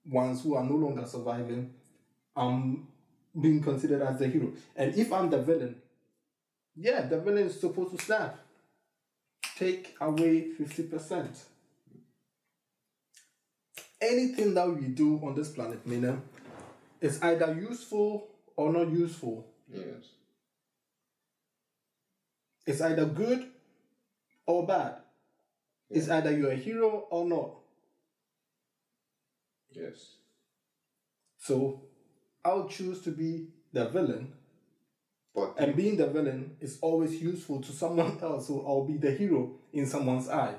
ones 0.06 0.44
who 0.44 0.56
are 0.56 0.64
no 0.64 0.76
longer 0.76 1.06
surviving, 1.06 1.74
I'm 2.36 2.88
being 3.40 3.62
considered 3.62 4.02
as 4.02 4.20
the 4.20 4.28
hero. 4.28 4.52
And 4.76 4.96
if 4.96 5.12
I'm 5.14 5.30
the 5.30 5.42
villain, 5.42 5.76
yeah, 6.76 7.02
the 7.02 7.20
villain 7.20 7.48
is 7.48 7.60
supposed 7.60 7.98
to 7.98 8.04
snap. 8.04 8.40
Take 9.60 9.94
away 10.00 10.48
50%. 10.58 11.38
Anything 14.02 14.54
that 14.54 14.70
we 14.74 14.88
do 14.88 15.20
on 15.22 15.36
this 15.36 15.50
planet, 15.50 15.86
Mina, 15.86 16.22
is 17.02 17.22
either 17.22 17.54
useful 17.54 18.30
or 18.56 18.72
not 18.72 18.90
useful. 18.90 19.46
Yes. 19.70 20.14
It's 22.66 22.80
either 22.80 23.04
good 23.04 23.48
or 24.46 24.66
bad. 24.66 24.96
It's 25.90 26.08
either 26.08 26.32
you're 26.32 26.52
a 26.52 26.56
hero 26.56 27.08
or 27.10 27.26
not. 27.26 27.56
Yes. 29.72 30.14
So 31.38 31.82
I'll 32.46 32.70
choose 32.70 33.02
to 33.02 33.12
be 33.12 33.48
the 33.74 33.90
villain, 33.90 34.32
But 35.40 35.64
and 35.64 35.76
being 35.76 35.96
the 35.96 36.08
villain 36.08 36.58
is 36.60 36.78
always 36.82 37.22
useful 37.22 37.62
to 37.62 37.72
someone 37.72 38.20
else, 38.22 38.48
so 38.48 38.64
I'll 38.68 38.84
be 38.86 38.98
the 38.98 39.12
hero 39.12 39.52
in 39.72 39.86
someone's 39.86 40.28
eye. 40.28 40.56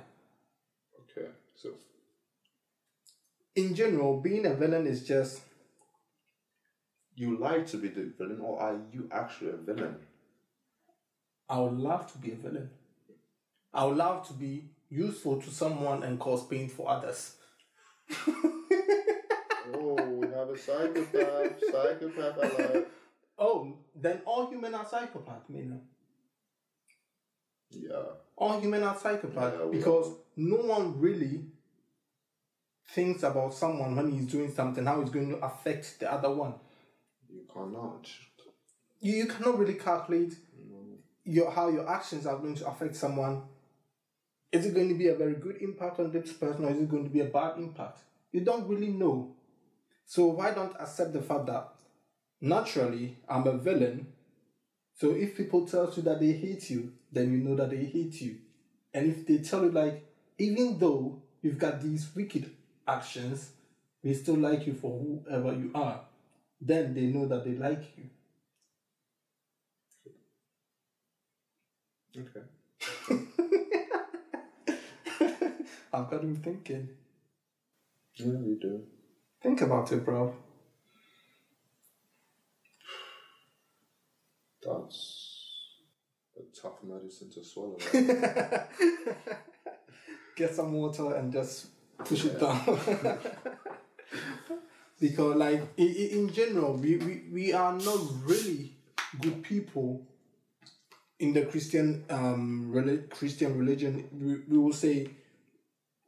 okay, 1.01 1.29
so 1.55 1.71
in 3.55 3.75
general, 3.75 4.21
being 4.21 4.47
a 4.47 4.55
villain 4.55 4.87
is 4.87 5.07
just 5.07 5.43
You 7.15 7.37
like 7.39 7.67
to 7.69 7.77
be 7.77 7.89
the 7.89 8.13
villain, 8.17 8.41
or 8.41 8.59
are 8.61 8.79
you 8.93 9.09
actually 9.13 9.51
a 9.51 9.57
villain? 9.57 9.97
I 11.49 11.59
would 11.61 11.75
love 11.79 12.11
to 12.13 12.19
be 12.19 12.33
a 12.33 12.37
villain. 12.37 12.71
I 13.75 13.85
would 13.85 13.99
love 13.99 14.27
to 14.29 14.33
be 14.33 14.71
useful 14.89 15.43
to 15.43 15.51
someone 15.51 16.03
and 16.03 16.19
cause 16.19 16.47
pain 16.47 16.69
for 16.69 16.89
others. 16.89 17.35
oh, 19.75 19.95
we 20.21 20.27
have 20.29 20.49
a 20.49 20.57
psychopath. 20.57 21.61
psychopath 21.71 22.37
alert. 22.39 22.89
Oh, 23.41 23.79
then 23.95 24.21
all 24.27 24.51
human 24.51 24.75
are 24.75 24.85
psychopaths, 24.85 25.49
Mina. 25.49 25.81
Yeah. 27.71 28.03
All 28.37 28.61
human 28.61 28.83
are 28.83 28.97
psychopath 28.97 29.55
Yeah, 29.59 29.67
because 29.71 30.15
no 30.37 30.57
one 30.57 31.01
really 31.01 31.47
thinks 32.91 33.23
about 33.23 33.55
someone 33.55 33.97
when 33.97 34.11
he's 34.13 34.27
doing 34.27 34.53
something, 34.53 34.85
how 34.85 35.01
it's 35.01 35.11
going 35.11 35.31
to 35.31 35.37
affect 35.37 36.01
the 36.01 36.13
other 36.13 36.31
one. 36.31 36.55
You 37.29 37.43
cannot. 37.53 38.11
You, 39.01 39.15
you 39.15 39.27
cannot 39.27 39.59
really 39.59 39.75
calculate 39.75 40.35
your 41.25 41.51
how 41.51 41.69
your 41.69 41.89
actions 41.89 42.27
are 42.27 42.37
going 42.39 42.57
to 42.57 42.67
affect 42.67 42.97
someone. 42.97 43.43
Is 44.53 44.67
it 44.67 44.75
going 44.75 44.89
to 44.89 44.97
be 44.97 45.09
a 45.09 45.15
very 45.15 45.35
good 45.35 45.59
impact 45.63 46.01
on 46.01 46.11
this 46.11 46.33
person 46.33 46.65
or 46.65 46.71
is 46.71 46.79
it 46.79 46.91
going 46.91 47.05
to 47.05 47.11
be 47.11 47.21
a 47.21 47.27
bad 47.27 47.57
impact? 47.57 48.01
You 48.33 48.41
don't 48.41 48.67
really 48.69 48.89
know. 48.89 49.37
So 50.07 50.27
why 50.27 50.51
don't 50.51 50.75
accept 50.81 51.13
the 51.13 51.23
fact 51.23 51.47
that 51.47 51.69
naturally 52.41 53.17
I'm 53.29 53.47
a 53.47 53.57
villain. 53.59 54.07
So 54.95 55.13
if 55.15 55.37
people 55.37 55.67
tell 55.67 55.93
you 55.95 56.03
that 56.05 56.21
they 56.21 56.33
hate 56.33 56.71
you, 56.71 56.93
then 57.13 57.33
you 57.33 57.39
know 57.39 57.57
that 57.57 57.71
they 57.71 57.85
hate 57.85 58.21
you. 58.21 58.39
And 58.93 59.11
if 59.11 59.27
they 59.27 59.39
tell 59.39 59.65
you 59.65 59.71
like, 59.71 60.05
even 60.39 60.79
though 60.79 61.23
you've 61.43 61.59
got 61.59 61.81
these 61.81 62.09
wicked 62.15 62.51
actions, 62.87 63.53
we 64.03 64.15
still 64.15 64.37
like 64.37 64.67
you 64.67 64.75
for 64.75 64.99
whoever 64.99 65.53
you 65.53 65.71
are, 65.75 66.03
then 66.61 66.95
they 66.95 67.07
know 67.07 67.27
that 67.27 67.45
they 67.45 67.53
like 67.53 67.85
you. 67.97 68.11
Okay. 72.17 72.41
I've 75.93 76.11
got 76.11 76.23
you 76.23 76.37
thinking. 76.37 76.89
Yeah, 78.15 78.27
you 78.27 78.59
do. 78.61 78.85
Think 79.43 79.61
about 79.63 79.91
it, 79.93 80.05
bro. 80.05 80.35
That's 84.63 85.37
a 86.37 86.43
tough 86.61 86.83
medicine 86.83 87.31
to 87.31 87.45
swallow. 87.45 87.79
Get 90.37 90.55
some 90.55 90.73
water 90.73 91.15
and 91.17 91.33
just 91.33 91.67
push 91.99 92.25
it 92.25 92.39
down. 92.39 92.61
because, 95.01 95.37
like, 95.37 95.63
in, 95.77 95.95
in 95.95 96.33
general, 96.33 96.75
we, 96.75 96.97
we, 96.97 97.23
we 97.33 97.53
are 97.53 97.73
not 97.73 97.99
really 98.25 98.73
good 99.21 99.43
people 99.43 100.07
in 101.19 101.33
the 101.35 101.43
Christian 101.43 102.05
um 102.09 102.71
reli- 102.75 103.09
Christian 103.11 103.59
religion. 103.59 104.09
We, 104.13 104.37
we 104.49 104.59
will 104.59 104.73
say 104.73 105.11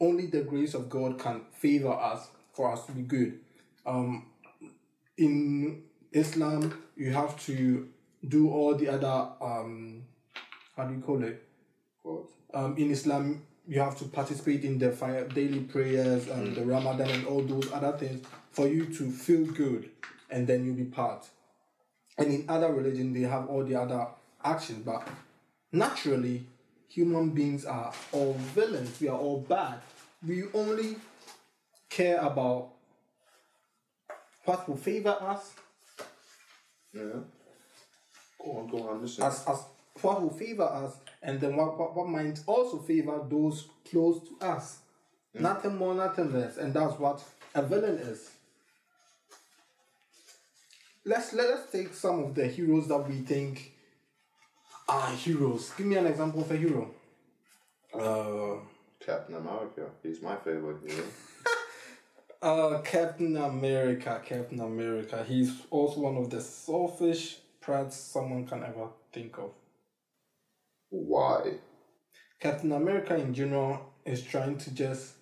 only 0.00 0.26
the 0.26 0.42
grace 0.42 0.74
of 0.74 0.88
God 0.88 1.18
can 1.18 1.42
favor 1.52 1.92
us 1.92 2.28
for 2.52 2.72
us 2.72 2.86
to 2.86 2.92
be 2.92 3.02
good. 3.02 3.40
Um, 3.86 4.26
in 5.16 5.82
Islam, 6.12 6.82
you 6.96 7.12
have 7.12 7.38
to 7.46 7.88
do 8.28 8.50
all 8.50 8.74
the 8.74 8.88
other 8.88 9.28
um, 9.40 10.04
how 10.76 10.84
do 10.84 10.94
you 10.94 11.00
call 11.00 11.22
it? 11.22 11.42
What? 12.02 12.24
um, 12.54 12.76
in 12.76 12.90
Islam, 12.90 13.42
you 13.66 13.80
have 13.80 13.96
to 13.98 14.04
participate 14.04 14.64
in 14.64 14.78
the 14.78 14.90
fire, 14.92 15.26
daily 15.28 15.60
prayers 15.60 16.28
and 16.28 16.54
the 16.54 16.64
Ramadan 16.64 17.10
and 17.10 17.26
all 17.26 17.42
those 17.42 17.70
other 17.72 17.96
things 17.96 18.24
for 18.50 18.66
you 18.68 18.86
to 18.86 19.10
feel 19.10 19.44
good, 19.46 19.90
and 20.30 20.46
then 20.46 20.64
you'll 20.64 20.74
be 20.74 20.84
part. 20.84 21.26
And 22.18 22.28
in 22.32 22.44
other 22.48 22.72
religion, 22.72 23.12
they 23.12 23.22
have 23.22 23.48
all 23.48 23.64
the 23.64 23.76
other 23.76 24.06
actions, 24.44 24.84
but 24.84 25.08
naturally, 25.70 26.44
human 26.88 27.30
beings 27.30 27.64
are 27.64 27.92
all 28.12 28.34
villains. 28.54 29.00
We 29.00 29.08
are 29.08 29.18
all 29.18 29.40
bad. 29.40 29.80
We 30.26 30.44
only 30.52 30.96
care 31.88 32.18
about 32.18 32.70
what 34.44 34.68
will 34.68 34.76
favor 34.76 35.16
us 35.20 35.52
Yeah. 36.92 37.20
Go 38.42 38.58
on, 38.58 38.66
go 38.68 38.88
on, 38.88 39.02
listen. 39.02 39.24
as, 39.24 39.44
as 39.46 39.64
what 40.00 40.22
will 40.22 40.30
favor 40.30 40.64
us 40.64 40.96
and 41.22 41.40
then 41.40 41.56
what, 41.56 41.78
what, 41.78 41.94
what 41.94 42.08
might 42.08 42.40
also 42.46 42.78
favor 42.78 43.24
those 43.28 43.68
close 43.88 44.20
to 44.28 44.44
us. 44.46 44.78
Nothing 45.34 45.76
more, 45.76 45.94
nothing 45.94 46.32
less. 46.32 46.56
And 46.56 46.74
that's 46.74 46.98
what 46.98 47.22
a 47.54 47.62
villain 47.62 47.96
is. 47.96 48.30
Let's 51.04 51.32
let 51.32 51.50
us 51.50 51.70
take 51.70 51.94
some 51.94 52.20
of 52.20 52.34
the 52.34 52.46
heroes 52.46 52.88
that 52.88 53.08
we 53.08 53.20
think 53.20 53.72
are 54.88 55.10
heroes. 55.12 55.70
Give 55.76 55.86
me 55.86 55.96
an 55.96 56.06
example 56.06 56.42
of 56.42 56.50
a 56.50 56.56
hero. 56.56 56.90
Uh, 57.92 58.60
Captain 59.04 59.34
America. 59.34 59.86
He's 60.02 60.22
my 60.22 60.36
favorite 60.36 60.78
hero. 60.86 61.04
uh, 62.42 62.80
Captain 62.82 63.36
America. 63.36 64.20
Captain 64.24 64.60
America. 64.60 65.24
He's 65.26 65.52
also 65.70 66.00
one 66.00 66.16
of 66.16 66.30
the 66.30 66.40
selfish 66.40 67.38
prats 67.62 67.94
someone 67.94 68.46
can 68.46 68.62
ever 68.62 68.88
think 69.12 69.38
of. 69.38 69.50
Why? 70.90 71.54
Captain 72.40 72.72
America 72.72 73.14
in 73.14 73.32
general 73.32 73.94
is 74.04 74.22
trying 74.22 74.58
to 74.58 74.70
just 74.74 75.14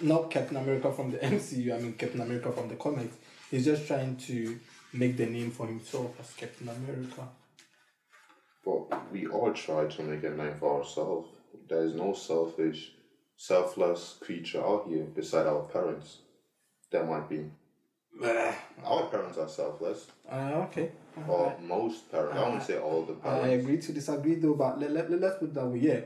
not 0.00 0.30
Captain 0.30 0.56
America 0.56 0.92
from 0.92 1.10
the 1.10 1.18
MCU, 1.34 1.74
I 1.74 1.78
mean 1.78 1.92
Captain 1.94 2.20
America 2.20 2.50
from 2.52 2.68
the 2.68 2.74
comics. 2.76 3.16
He's 3.50 3.64
just 3.64 3.86
trying 3.86 4.16
to 4.16 4.58
make 4.92 5.16
the 5.16 5.26
name 5.26 5.50
for 5.50 5.66
himself 5.66 6.18
as 6.20 6.32
Captain 6.32 6.68
America. 6.68 7.28
But 8.64 9.12
we 9.12 9.26
all 9.26 9.52
try 9.52 9.86
to 9.86 10.02
make 10.02 10.24
a 10.24 10.30
name 10.30 10.54
for 10.58 10.80
ourselves. 10.80 11.28
There 11.68 11.84
is 11.84 11.94
no 11.94 12.14
selfish, 12.14 12.92
selfless 13.36 14.16
creature 14.20 14.64
out 14.64 14.86
here 14.88 15.04
beside 15.04 15.46
our 15.46 15.62
parents. 15.62 16.18
There 16.90 17.04
might 17.04 17.28
be. 17.28 17.50
Our 18.22 19.06
parents 19.06 19.38
are 19.38 19.48
selfless. 19.48 20.06
Uh, 20.30 20.66
okay. 20.68 20.90
Or 21.28 21.56
most 21.60 22.10
parents. 22.10 22.36
I 22.36 22.48
won't 22.48 22.62
say 22.62 22.78
all 22.78 23.02
the 23.02 23.14
parents. 23.14 23.44
I 23.44 23.48
agree 23.48 23.78
to 23.78 23.92
disagree 23.92 24.34
though, 24.36 24.54
but 24.54 24.78
let, 24.80 24.90
let, 24.92 25.10
let's 25.10 25.38
put 25.38 25.54
that 25.54 25.66
way. 25.66 25.78
Yeah. 25.78 26.00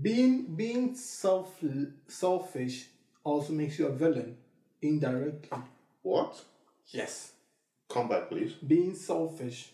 Being 0.00 0.54
being 0.54 0.94
self 0.94 1.58
selfish 2.06 2.86
also 3.24 3.52
makes 3.52 3.78
you 3.78 3.86
a 3.86 3.92
villain 3.92 4.36
indirectly. 4.82 5.58
What? 6.02 6.40
Yes. 6.88 7.32
Come 7.88 8.08
back, 8.08 8.28
please. 8.28 8.52
Being 8.54 8.94
selfish. 8.94 9.70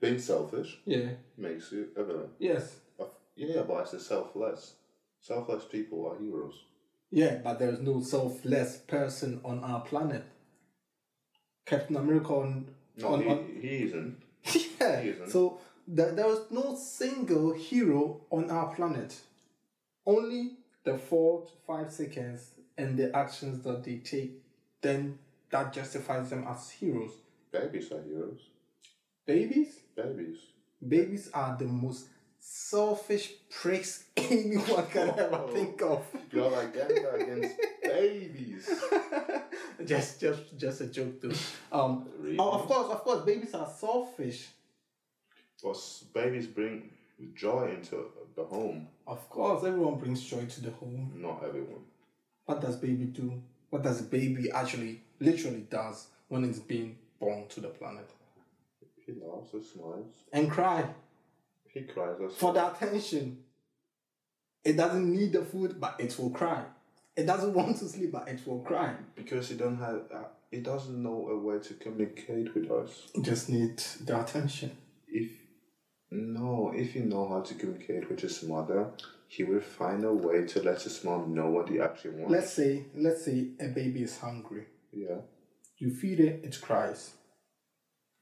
Being 0.00 0.18
selfish 0.18 0.78
Yeah. 0.84 1.10
makes 1.36 1.72
you 1.72 1.88
a 1.96 2.04
villain. 2.04 2.30
Yes. 2.38 2.76
Yeah, 3.36 3.62
but 3.62 3.74
I 3.74 3.84
said 3.84 4.00
selfless. 4.00 4.74
Selfless 5.20 5.64
people 5.64 6.06
are 6.08 6.18
heroes. 6.18 6.54
Yeah, 7.10 7.36
but 7.44 7.58
there's 7.58 7.80
no 7.80 8.00
selfless 8.00 8.78
person 8.78 9.40
on 9.44 9.62
our 9.62 9.80
planet. 9.80 10.24
Captain 11.66 11.96
America 11.96 12.32
on, 12.32 12.66
No, 12.96 13.08
on, 13.14 13.22
he, 13.22 13.28
on 13.28 13.58
he 13.60 13.68
isn't. 13.84 14.16
yeah. 14.80 15.00
he 15.02 15.08
isn't. 15.10 15.30
So 15.30 15.58
there, 15.86 16.12
there 16.12 16.28
is 16.30 16.40
no 16.50 16.74
single 16.76 17.52
hero 17.52 18.20
on 18.30 18.50
our 18.50 18.74
planet. 18.74 19.14
Only 20.06 20.52
the 20.84 20.96
four 20.96 21.42
to 21.42 21.52
five 21.66 21.92
seconds 21.92 22.50
and 22.78 22.96
the 22.96 23.14
actions 23.16 23.62
that 23.64 23.82
they 23.84 23.96
take, 23.96 24.32
then 24.80 25.18
that 25.50 25.72
justifies 25.72 26.30
them 26.30 26.44
as 26.48 26.70
heroes. 26.70 27.10
Babies 27.50 27.90
are 27.92 28.02
heroes. 28.02 28.40
Babies, 29.26 29.80
Babies. 29.96 30.38
babies 30.86 31.30
are 31.34 31.56
the 31.58 31.64
most 31.64 32.06
selfish 32.38 33.32
pricks 33.50 34.04
anyone 34.16 34.86
can 34.86 35.08
ever 35.10 35.42
Oh. 35.44 35.48
think 35.52 35.82
of. 35.82 36.04
You're 36.32 36.48
like 36.50 36.72
Ganga 36.74 37.10
against. 37.16 37.56
just, 39.94 40.20
just, 40.20 40.56
just 40.58 40.80
a 40.80 40.86
joke, 40.86 41.20
too. 41.20 41.32
Um, 41.72 42.06
Really? 42.18 42.36
oh, 42.38 42.50
of 42.52 42.66
course, 42.66 42.90
of 42.90 43.00
course, 43.04 43.24
babies 43.24 43.54
are 43.54 43.68
selfish. 43.68 44.48
But 45.62 45.76
babies 46.14 46.46
bring 46.46 46.90
joy 47.34 47.70
into 47.74 48.06
the 48.34 48.44
home. 48.44 48.88
Of 49.06 49.28
course, 49.30 49.64
everyone 49.64 49.98
brings 49.98 50.22
joy 50.22 50.44
to 50.44 50.60
the 50.60 50.70
home. 50.70 51.12
Not 51.16 51.42
everyone. 51.46 51.84
What 52.44 52.60
does 52.60 52.76
baby 52.76 53.06
do? 53.06 53.42
What 53.70 53.82
does 53.82 54.02
baby 54.02 54.50
actually, 54.50 55.02
literally 55.20 55.66
does 55.70 56.08
when 56.28 56.44
it's 56.44 56.58
being 56.58 56.98
born 57.18 57.46
to 57.48 57.60
the 57.60 57.68
planet? 57.68 58.08
He 59.04 59.12
laughs 59.12 59.52
and 59.54 59.64
smiles. 59.64 60.06
And 60.32 60.50
cry 60.50 60.84
He 61.68 61.82
cries 61.82 62.16
as 62.24 62.34
for 62.36 62.52
the 62.52 62.72
attention. 62.72 63.38
It 64.64 64.76
doesn't 64.76 65.10
need 65.14 65.32
the 65.32 65.44
food, 65.44 65.80
but 65.80 65.96
it 66.00 66.18
will 66.18 66.30
cry. 66.30 66.64
It 67.16 67.26
doesn't 67.26 67.54
want 67.54 67.76
to 67.78 67.88
sleep, 67.88 68.12
but 68.12 68.28
it 68.28 68.40
will 68.46 68.60
cry. 68.60 68.94
because 69.14 69.50
it 69.50 69.58
don't 69.58 69.78
have. 69.78 70.02
Uh, 70.14 70.24
he 70.50 70.60
doesn't 70.60 71.02
know 71.02 71.28
a 71.28 71.38
way 71.38 71.58
to 71.58 71.74
communicate 71.74 72.54
with 72.54 72.70
us. 72.70 73.08
It 73.14 73.22
just 73.24 73.48
need 73.48 73.78
the 74.04 74.20
attention. 74.20 74.76
If 75.08 75.30
No, 76.10 76.72
if 76.74 76.94
you 76.94 77.04
know 77.04 77.28
how 77.28 77.40
to 77.40 77.54
communicate 77.54 78.08
with 78.08 78.20
his 78.20 78.42
mother, 78.42 78.90
he 79.28 79.42
will 79.44 79.60
find 79.60 80.04
a 80.04 80.12
way 80.12 80.44
to 80.46 80.62
let 80.62 80.80
his 80.82 81.02
mom 81.04 81.34
know 81.34 81.48
what 81.50 81.68
he 81.68 81.80
actually 81.80 82.16
wants. 82.20 82.32
Let's 82.32 82.52
say 82.52 82.84
let's 82.94 83.24
say 83.24 83.48
a 83.60 83.68
baby 83.68 84.02
is 84.02 84.18
hungry. 84.18 84.66
yeah, 84.92 85.20
You 85.78 85.90
feed 85.94 86.20
it, 86.20 86.44
it 86.44 86.60
cries. 86.60 87.10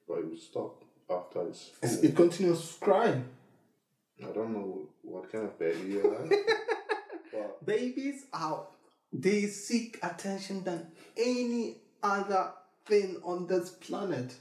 but 0.09 0.19
it 0.21 0.31
will 0.31 0.39
stop 0.51 0.83
after 1.11 1.47
it's 1.49 1.69
full. 1.81 2.05
It 2.05 2.15
continues 2.17 2.77
crying. 2.81 3.25
I 4.23 4.33
don't 4.33 4.53
know 4.53 4.89
what 5.03 5.31
kind 5.31 5.45
of 5.45 5.59
baby 5.59 5.89
you 5.95 6.09
are. 6.17 6.29
Babies 7.65 8.27
are 8.33 8.67
they 9.17 9.47
seek 9.47 9.99
attention 10.03 10.65
than 10.65 10.89
any 11.17 11.77
other 12.03 12.53
thing 12.85 13.21
on 13.23 13.47
this 13.47 13.71
planet. 13.71 14.35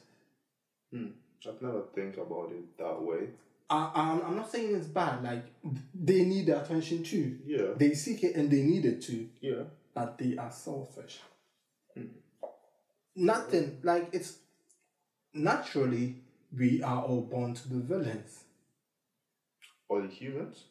Hmm. 0.91 1.07
I've 1.47 1.61
never 1.61 1.83
think 1.93 2.17
about 2.17 2.51
it 2.51 2.77
that 2.77 3.01
way. 3.01 3.27
I, 3.69 3.91
I'm, 3.95 4.21
I'm 4.25 4.35
not 4.35 4.51
saying 4.51 4.75
it's 4.75 4.87
bad. 4.87 5.23
Like 5.23 5.45
they 5.93 6.23
need 6.25 6.47
the 6.47 6.61
attention 6.61 7.03
too. 7.03 7.37
Yeah, 7.45 7.73
They 7.77 7.93
seek 7.93 8.23
it 8.23 8.35
and 8.35 8.49
they 8.49 8.61
need 8.63 8.85
it 8.85 9.01
too. 9.01 9.29
yeah. 9.41 9.63
But 9.93 10.17
they 10.17 10.35
are 10.37 10.51
selfish. 10.51 11.19
Nothing 13.15 13.77
like 13.83 14.09
it's 14.11 14.37
naturally 15.35 16.15
we 16.57 16.81
are 16.81 17.03
all 17.03 17.21
born 17.21 17.53
to 17.53 17.67
be 17.67 17.79
villains. 17.79 18.39
All 19.87 20.01
the 20.01 20.07
humans. 20.07 20.63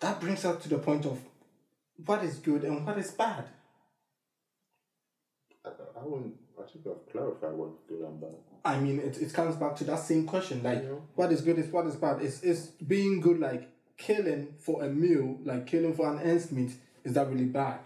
That 0.00 0.18
brings 0.20 0.44
us 0.46 0.62
to 0.62 0.68
the 0.70 0.78
point 0.78 1.04
of 1.04 1.18
what 2.04 2.22
is 2.24 2.36
good 2.36 2.64
and 2.64 2.86
what 2.86 2.98
is 2.98 3.10
bad. 3.10 3.44
I, 5.64 5.70
I 6.00 6.04
wouldn't. 6.04 6.34
I 6.58 6.62
think 6.70 6.86
I've 6.86 7.12
clarified 7.12 7.52
what's 7.52 7.78
good 7.88 8.00
and 8.00 8.20
bad. 8.20 8.30
I 8.64 8.78
mean, 8.78 8.98
it, 9.00 9.18
it 9.18 9.32
comes 9.32 9.56
back 9.56 9.76
to 9.76 9.84
that 9.84 10.00
same 10.00 10.26
question. 10.26 10.62
Like, 10.62 10.82
Yeah. 10.82 10.96
what 11.14 11.32
is 11.32 11.40
good 11.40 11.58
is 11.58 11.70
what 11.72 11.86
is 11.86 11.96
bad. 11.96 12.20
Is 12.22 12.42
is 12.42 12.66
being 12.86 13.20
good 13.20 13.38
like 13.40 13.68
killing 13.96 14.54
for 14.58 14.84
a 14.84 14.88
meal, 14.88 15.38
like 15.44 15.66
killing 15.66 15.94
for 15.94 16.10
an 16.12 16.20
ends 16.20 16.50
meat? 16.52 16.72
Is 17.04 17.14
that 17.14 17.28
really 17.28 17.44
bad? 17.46 17.80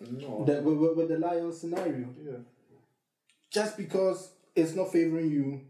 No. 0.00 0.44
The, 0.44 0.60
with, 0.62 0.78
with- 0.78 0.96
with 0.96 1.08
the 1.08 1.18
lion 1.18 1.52
scenario, 1.52 2.08
yeah. 2.24 2.38
just 3.52 3.76
because 3.76 4.32
it's 4.56 4.74
not 4.74 4.90
favoring 4.92 5.30
you, 5.30 5.60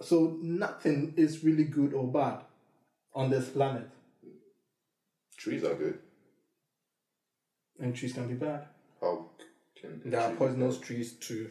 so 0.00 0.38
nothing 0.42 1.12
is 1.16 1.44
really 1.44 1.64
good 1.64 1.92
or 1.92 2.06
bad 2.10 2.40
on 3.14 3.30
this 3.30 3.48
planet, 3.50 3.88
Trees 5.36 5.64
are 5.64 5.74
good. 5.74 5.98
And 7.80 7.94
trees 7.94 8.12
can 8.12 8.28
be 8.28 8.34
bad. 8.34 8.66
How 9.00 9.26
can 9.74 10.00
a 10.04 10.08
There 10.08 10.20
are 10.20 10.32
poisonous 10.32 10.78
trees 10.78 11.12
too, 11.12 11.50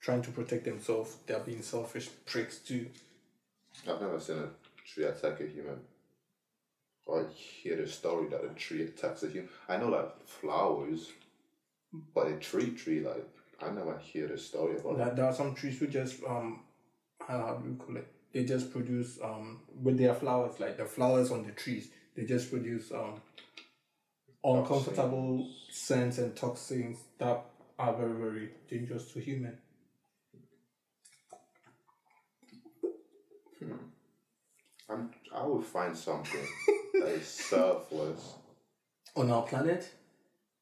trying 0.00 0.22
to 0.22 0.30
protect 0.30 0.64
themselves. 0.64 1.16
They 1.26 1.34
are 1.34 1.40
being 1.40 1.62
selfish 1.62 2.08
pricks 2.26 2.58
too. 2.58 2.86
I've 3.88 4.00
never 4.00 4.20
seen 4.20 4.38
a 4.38 4.48
tree 4.84 5.04
attack 5.04 5.40
a 5.40 5.46
human. 5.46 5.80
Or 7.06 7.26
hear 7.34 7.76
the 7.76 7.88
story 7.88 8.28
that 8.28 8.44
a 8.44 8.48
tree 8.54 8.82
attacks 8.82 9.22
a 9.22 9.28
human. 9.28 9.48
I 9.68 9.76
know 9.78 9.88
like 9.88 10.26
flowers, 10.26 11.10
but 12.14 12.28
a 12.28 12.36
tree 12.36 12.70
tree 12.70 13.00
like 13.00 13.26
I 13.62 13.70
never 13.70 13.98
hear 13.98 14.28
the 14.28 14.38
story 14.38 14.78
about 14.78 14.92
it. 14.92 14.98
There, 14.98 15.14
there 15.14 15.24
are 15.26 15.34
some 15.34 15.54
trees 15.54 15.78
who 15.78 15.86
just 15.86 16.22
um 16.24 16.60
how 17.26 17.60
do 17.62 17.68
you 17.68 17.76
call 17.76 17.96
it? 17.96 18.06
They 18.32 18.44
just 18.44 18.72
produce 18.72 19.18
um 19.22 19.60
with 19.82 19.98
their 19.98 20.14
flowers, 20.14 20.60
like 20.60 20.76
the 20.76 20.84
flowers 20.84 21.30
on 21.30 21.44
the 21.44 21.52
trees, 21.52 21.90
they 22.14 22.24
just 22.24 22.50
produce 22.50 22.92
um 22.92 23.20
uncomfortable 24.44 25.46
scents 25.70 26.18
and 26.18 26.34
toxins 26.36 26.98
that 27.18 27.44
are 27.78 27.94
very, 27.94 28.12
very 28.12 28.48
dangerous 28.68 29.12
to 29.12 29.20
human. 29.20 29.58
Hmm. 33.58 33.72
I'm, 34.88 35.10
I 35.34 35.46
would 35.46 35.64
find 35.64 35.96
something 35.96 36.40
that 36.94 37.08
is 37.08 37.26
selfless, 37.50 38.34
On 39.16 39.30
our 39.30 39.42
planet, 39.42 39.88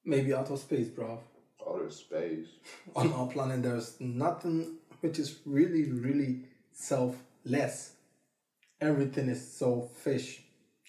maybe 0.05 0.35
outer 0.35 0.57
space, 0.57 0.89
bro. 0.89 1.21
outer 1.67 1.91
space. 1.91 2.49
On 2.97 3.13
our 3.13 3.27
planet 3.29 3.63
there's 3.63 4.01
nothing 4.01 4.77
which 5.01 5.19
is 5.19 5.39
really, 5.47 5.91
really 5.91 6.41
selfless. 6.73 7.93
Everything 8.81 9.29
is 9.29 9.47
selfish. 9.53 10.43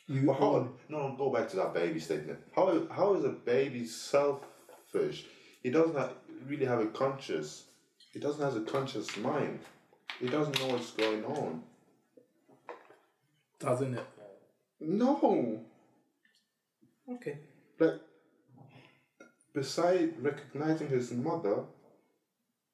You 0.10 0.24
But 0.26 0.34
how? 0.40 0.46
all- 0.46 0.70
No, 0.90 1.16
go 1.16 1.30
back 1.32 1.48
to 1.50 1.56
that 1.58 1.74
baby 1.74 2.00
statement. 2.00 2.40
How 2.56 2.88
how 2.88 3.14
is 3.14 3.24
a 3.24 3.30
baby 3.30 3.86
selfish? 3.86 5.28
He 5.62 5.70
doesn't 5.70 6.12
really 6.48 6.66
have 6.66 6.80
a 6.80 6.88
conscious. 6.88 7.66
He 8.12 8.20
doesn't 8.20 8.42
have 8.44 8.56
a 8.58 8.66
conscious 8.72 9.16
mind. 9.18 9.60
He 10.20 10.28
doesn't 10.28 10.60
know 10.60 10.68
what's 10.74 10.92
going 10.92 11.24
on. 11.26 11.64
doesn't 13.60 13.94
it? 13.94 14.06
No, 14.80 15.66
Okay. 17.10 17.40
like 17.78 18.00
beside 19.54 20.18
recognizing 20.24 20.88
his 20.88 21.12
mother, 21.12 21.66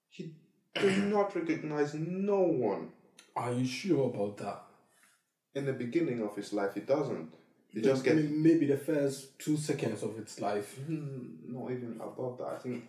he 0.09 0.35
does 0.75 0.97
not 0.99 1.35
recognize 1.35 1.95
no 1.95 2.39
one. 2.41 2.91
Are 3.35 3.51
you 3.51 3.65
sure 3.65 4.09
about 4.13 4.37
that? 4.37 4.61
In 5.55 5.65
the 5.65 5.73
beginning 5.73 6.21
of 6.21 6.35
his 6.35 6.51
life, 6.53 6.73
he 6.73 6.81
doesn't. 6.81 7.33
He 7.73 7.81
just 7.81 8.03
gets 8.03 8.17
Maybe- 8.17 8.35
maybe 8.35 8.65
the 8.67 8.77
first 8.77 9.37
two 9.39 9.57
seconds 9.57 10.03
of 10.03 10.17
its 10.19 10.39
life. 10.39 10.77
Hmm, 10.85 11.27
not 11.47 11.71
even 11.71 11.99
above 12.01 12.37
that. 12.37 12.47
I 12.47 12.57
think 12.59 12.83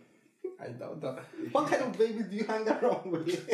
I 0.61 0.69
doubt 0.69 1.01
that. 1.01 1.19
What 1.53 1.69
kind 1.71 1.83
of 1.83 1.99
babies 1.99 2.27
do 2.27 2.37
you 2.37 2.45
hang 2.45 2.69
around 2.69 3.11
with? 3.11 3.27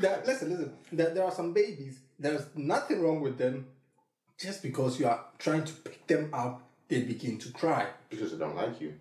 there, 0.00 0.22
listen, 0.26 0.50
listen. 0.50 0.72
There, 0.92 1.14
there 1.14 1.24
are 1.24 1.32
some 1.32 1.52
babies. 1.52 1.98
There's 2.18 2.42
nothing 2.54 3.02
wrong 3.02 3.20
with 3.20 3.38
them. 3.38 3.66
Just 4.38 4.62
because 4.62 4.98
you 4.98 5.06
are 5.06 5.24
trying 5.38 5.64
to 5.64 5.72
pick 5.72 6.06
them 6.06 6.30
up, 6.32 6.62
they 6.88 7.02
begin 7.02 7.38
to 7.38 7.52
cry. 7.52 7.86
because 8.08 8.32
they 8.32 8.38
don't 8.38 8.56
like 8.56 8.80
you. 8.80 8.94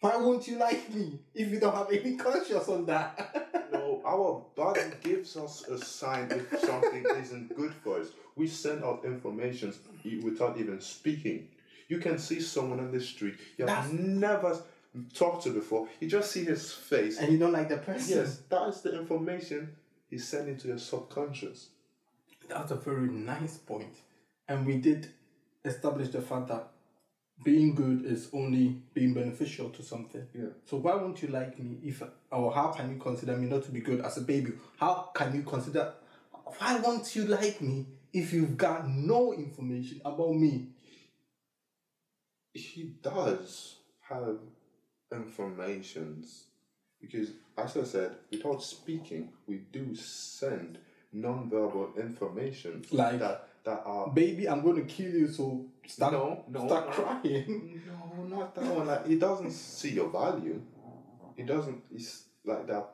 Why 0.00 0.16
won't 0.16 0.48
you 0.48 0.56
like 0.56 0.92
me 0.94 1.18
if 1.34 1.50
you 1.50 1.60
don't 1.60 1.74
have 1.74 1.90
any 1.92 2.16
conscience 2.16 2.68
on 2.68 2.86
that? 2.86 3.68
No, 3.72 4.00
our 4.04 4.42
body 4.56 4.80
gives 5.02 5.36
us 5.36 5.66
a 5.68 5.78
sign 5.78 6.30
if 6.30 6.60
something 6.60 7.04
isn't 7.18 7.54
good 7.56 7.74
for 7.84 8.00
us. 8.00 8.08
We 8.34 8.46
send 8.46 8.82
out 8.82 9.04
information 9.04 9.74
without 10.22 10.58
even 10.58 10.80
speaking. 10.80 11.48
You 11.88 11.98
can 11.98 12.18
see 12.18 12.40
someone 12.40 12.80
on 12.80 12.92
the 12.92 13.00
street 13.00 13.34
you 13.58 13.66
have 13.66 13.84
That's- 13.90 13.92
never 13.92 14.58
talked 15.14 15.44
to 15.44 15.50
before. 15.50 15.88
You 16.00 16.08
just 16.08 16.32
see 16.32 16.44
his 16.44 16.72
face. 16.72 17.18
and 17.18 17.30
you 17.32 17.38
don't 17.38 17.52
like 17.52 17.68
the 17.68 17.76
person. 17.76 18.16
yes, 18.18 18.38
that 18.48 18.68
is 18.68 18.80
the 18.80 18.98
information 18.98 19.76
he's 20.08 20.26
sending 20.26 20.56
to 20.58 20.68
your 20.68 20.78
subconscious. 20.78 21.68
That's 22.48 22.70
a 22.72 22.76
very 22.76 23.08
nice 23.08 23.58
point. 23.58 23.96
And 24.48 24.66
we 24.66 24.78
did 24.78 25.08
establish 25.64 26.08
the 26.08 26.20
fact 26.22 26.48
that 26.48 26.68
being 27.42 27.74
good 27.74 28.04
is 28.04 28.28
only 28.32 28.82
being 28.92 29.14
beneficial 29.14 29.70
to 29.70 29.82
something. 29.82 30.26
Yeah. 30.34 30.46
So 30.66 30.76
why 30.76 30.94
won't 30.96 31.22
you 31.22 31.28
like 31.28 31.58
me 31.58 31.78
if 31.82 32.02
or 32.30 32.52
how 32.52 32.68
can 32.68 32.90
you 32.90 32.98
consider 32.98 33.36
me 33.36 33.48
not 33.48 33.64
to 33.64 33.70
be 33.70 33.80
good 33.80 34.00
as 34.00 34.18
a 34.18 34.22
baby? 34.22 34.52
How 34.78 35.10
can 35.14 35.34
you 35.34 35.42
consider 35.42 35.94
why 36.58 36.78
won't 36.80 37.14
you 37.14 37.24
like 37.26 37.60
me 37.60 37.86
if 38.12 38.32
you've 38.32 38.56
got 38.56 38.88
no 38.88 39.32
information 39.32 40.00
about 40.04 40.34
me? 40.34 40.68
He 42.52 42.94
does 43.02 43.76
have 44.08 44.38
informations 45.12 46.44
because, 47.00 47.30
as 47.56 47.76
I 47.76 47.84
said, 47.84 48.16
without 48.30 48.62
speaking, 48.62 49.32
we 49.46 49.58
do 49.72 49.94
send 49.94 50.78
non-verbal 51.12 51.94
information 51.98 52.84
Like- 52.90 53.20
that 53.20 53.48
that 53.64 53.82
are 53.84 54.08
Baby, 54.10 54.48
I'm 54.48 54.62
gonna 54.62 54.82
kill 54.82 55.10
you 55.12 55.28
so 55.28 55.66
start 55.86 56.12
No, 56.12 56.44
no, 56.48 56.66
start 56.66 56.86
no. 56.88 56.92
crying. 56.92 57.82
No, 57.86 58.24
not 58.38 58.54
that 58.54 58.64
one. 58.64 58.86
Like 58.86 59.06
he 59.06 59.16
doesn't 59.16 59.50
see 59.52 59.90
your 59.92 60.08
value. 60.10 60.60
He 61.36 61.42
doesn't. 61.44 61.82
He's 61.92 62.24
like 62.44 62.66
that. 62.66 62.88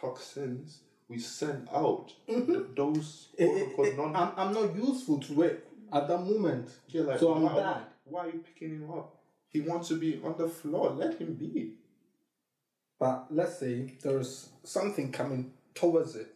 Toxins 0.00 0.80
we 1.08 1.18
send 1.18 1.68
out. 1.72 2.12
th- 2.26 2.46
those 2.76 3.28
It- 3.36 3.46
quote 3.46 3.56
it- 3.58 3.62
unquote 3.68 3.86
it- 3.88 3.96
non. 3.98 4.16
I'm, 4.16 4.32
I'm 4.36 4.54
not 4.54 4.74
useful 4.74 5.20
to 5.20 5.42
it 5.42 5.66
at 5.92 6.08
that 6.08 6.18
moment. 6.18 6.70
yeah, 6.88 7.02
like, 7.02 7.18
so 7.20 7.34
I'm 7.34 7.42
why, 7.42 7.54
bad. 7.54 7.82
Why 8.04 8.20
are 8.24 8.26
you 8.30 8.42
picking 8.44 8.70
him 8.76 8.90
up? 8.90 9.14
He 9.48 9.60
wants 9.60 9.88
to 9.88 9.96
be 9.96 10.20
on 10.24 10.34
the 10.36 10.48
floor. 10.48 10.90
Let 10.90 11.18
him 11.18 11.34
be. 11.34 11.74
But 12.98 13.26
let's 13.30 13.58
say 13.58 13.94
there's 14.02 14.48
something 14.62 15.12
coming 15.12 15.52
towards 15.74 16.16
it, 16.16 16.34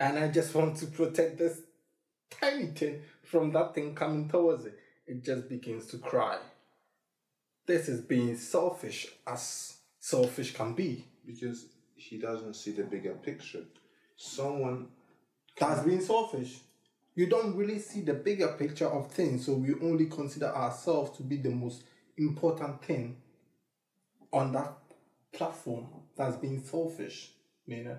and 0.00 0.18
I 0.18 0.28
just 0.28 0.54
want 0.56 0.76
to 0.78 0.86
protect 0.86 1.38
this 1.38 1.60
tiny 2.30 2.66
thing 2.68 3.02
from 3.22 3.52
that 3.52 3.74
thing 3.74 3.94
coming 3.94 4.28
towards 4.28 4.66
it. 4.66 4.78
It 5.06 5.24
just 5.24 5.48
begins 5.48 5.86
to 5.86 5.98
cry. 5.98 6.38
This 7.66 7.88
is 7.88 8.00
being 8.00 8.36
selfish 8.36 9.06
as 9.26 9.78
selfish 10.00 10.54
can 10.54 10.74
be. 10.74 11.04
because 11.26 11.66
he 11.94 12.18
doesn't 12.18 12.54
see 12.54 12.72
the 12.72 12.84
bigger 12.84 13.12
picture. 13.14 13.64
Someone 14.16 14.88
That's 15.58 15.82
being 15.84 16.00
selfish. 16.00 16.60
You 17.14 17.26
don't 17.26 17.56
really 17.56 17.80
see 17.80 18.00
the 18.02 18.14
bigger 18.14 18.48
picture 18.58 18.88
of 18.88 19.10
things, 19.10 19.46
so 19.46 19.54
we 19.54 19.74
only 19.82 20.06
consider 20.06 20.46
ourselves 20.46 21.16
to 21.18 21.22
be 21.24 21.36
the 21.36 21.50
most 21.50 21.82
important 22.16 22.82
thing 22.82 23.16
on 24.32 24.52
that 24.52 24.72
platform. 25.32 25.86
That's 26.16 26.36
being 26.36 26.62
selfish, 26.62 27.32
know. 27.84 27.98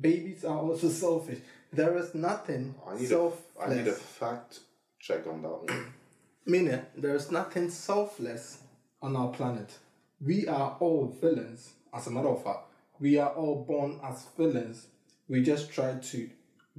Babies 0.00 0.44
are 0.44 0.58
also 0.58 0.88
selfish. 0.88 1.38
There 1.72 1.96
is 1.96 2.14
nothing 2.14 2.74
I 2.86 2.98
need, 2.98 3.08
selfless. 3.08 3.42
I 3.60 3.74
need 3.74 3.88
a 3.88 3.92
fact 3.92 4.60
check 5.00 5.26
on 5.26 5.42
that 5.42 5.48
one. 5.48 5.92
Meaning, 6.46 6.82
there 6.96 7.14
is 7.14 7.30
nothing 7.30 7.70
selfless 7.70 8.58
on 9.02 9.16
our 9.16 9.28
planet. 9.28 9.78
We 10.20 10.48
are 10.48 10.76
all 10.80 11.16
villains, 11.20 11.72
as 11.94 12.06
a 12.06 12.10
matter 12.10 12.28
of 12.28 12.42
fact. 12.42 12.64
We 12.98 13.18
are 13.18 13.30
all 13.30 13.64
born 13.64 14.00
as 14.02 14.26
villains. 14.36 14.86
We 15.28 15.42
just 15.42 15.70
try 15.70 15.94
to 15.94 16.30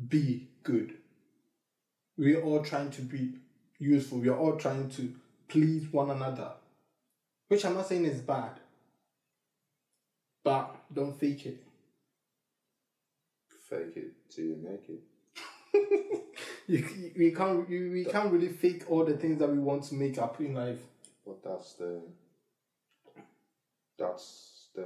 be 0.07 0.47
good. 0.63 0.95
We 2.17 2.35
are 2.35 2.41
all 2.41 2.63
trying 2.63 2.91
to 2.91 3.01
be 3.01 3.33
useful. 3.77 4.19
We 4.19 4.29
are 4.29 4.37
all 4.37 4.57
trying 4.57 4.89
to 4.91 5.13
please 5.47 5.87
one 5.91 6.09
another. 6.09 6.51
Which 7.47 7.65
I'm 7.65 7.75
not 7.75 7.87
saying 7.87 8.05
is 8.05 8.21
bad. 8.21 8.59
But 10.43 10.75
don't 10.93 11.19
fake 11.19 11.45
it. 11.45 11.63
Fake 13.69 13.95
it 13.97 14.11
till 14.29 14.45
you 14.45 14.57
make 14.57 14.89
it. 14.89 15.03
You, 16.69 16.85
we 17.17 17.31
can't 17.31 17.69
you, 17.69 17.91
we 17.93 18.03
can't 18.03 18.29
really 18.29 18.49
fake 18.49 18.83
all 18.91 19.05
the 19.05 19.15
things 19.15 19.39
that 19.39 19.49
we 19.49 19.57
want 19.57 19.83
to 19.83 19.95
make 19.95 20.17
up 20.17 20.37
in 20.41 20.53
life. 20.53 20.79
But 21.25 21.41
that's 21.41 21.73
the 21.75 22.01
that's 23.97 24.67
the 24.75 24.85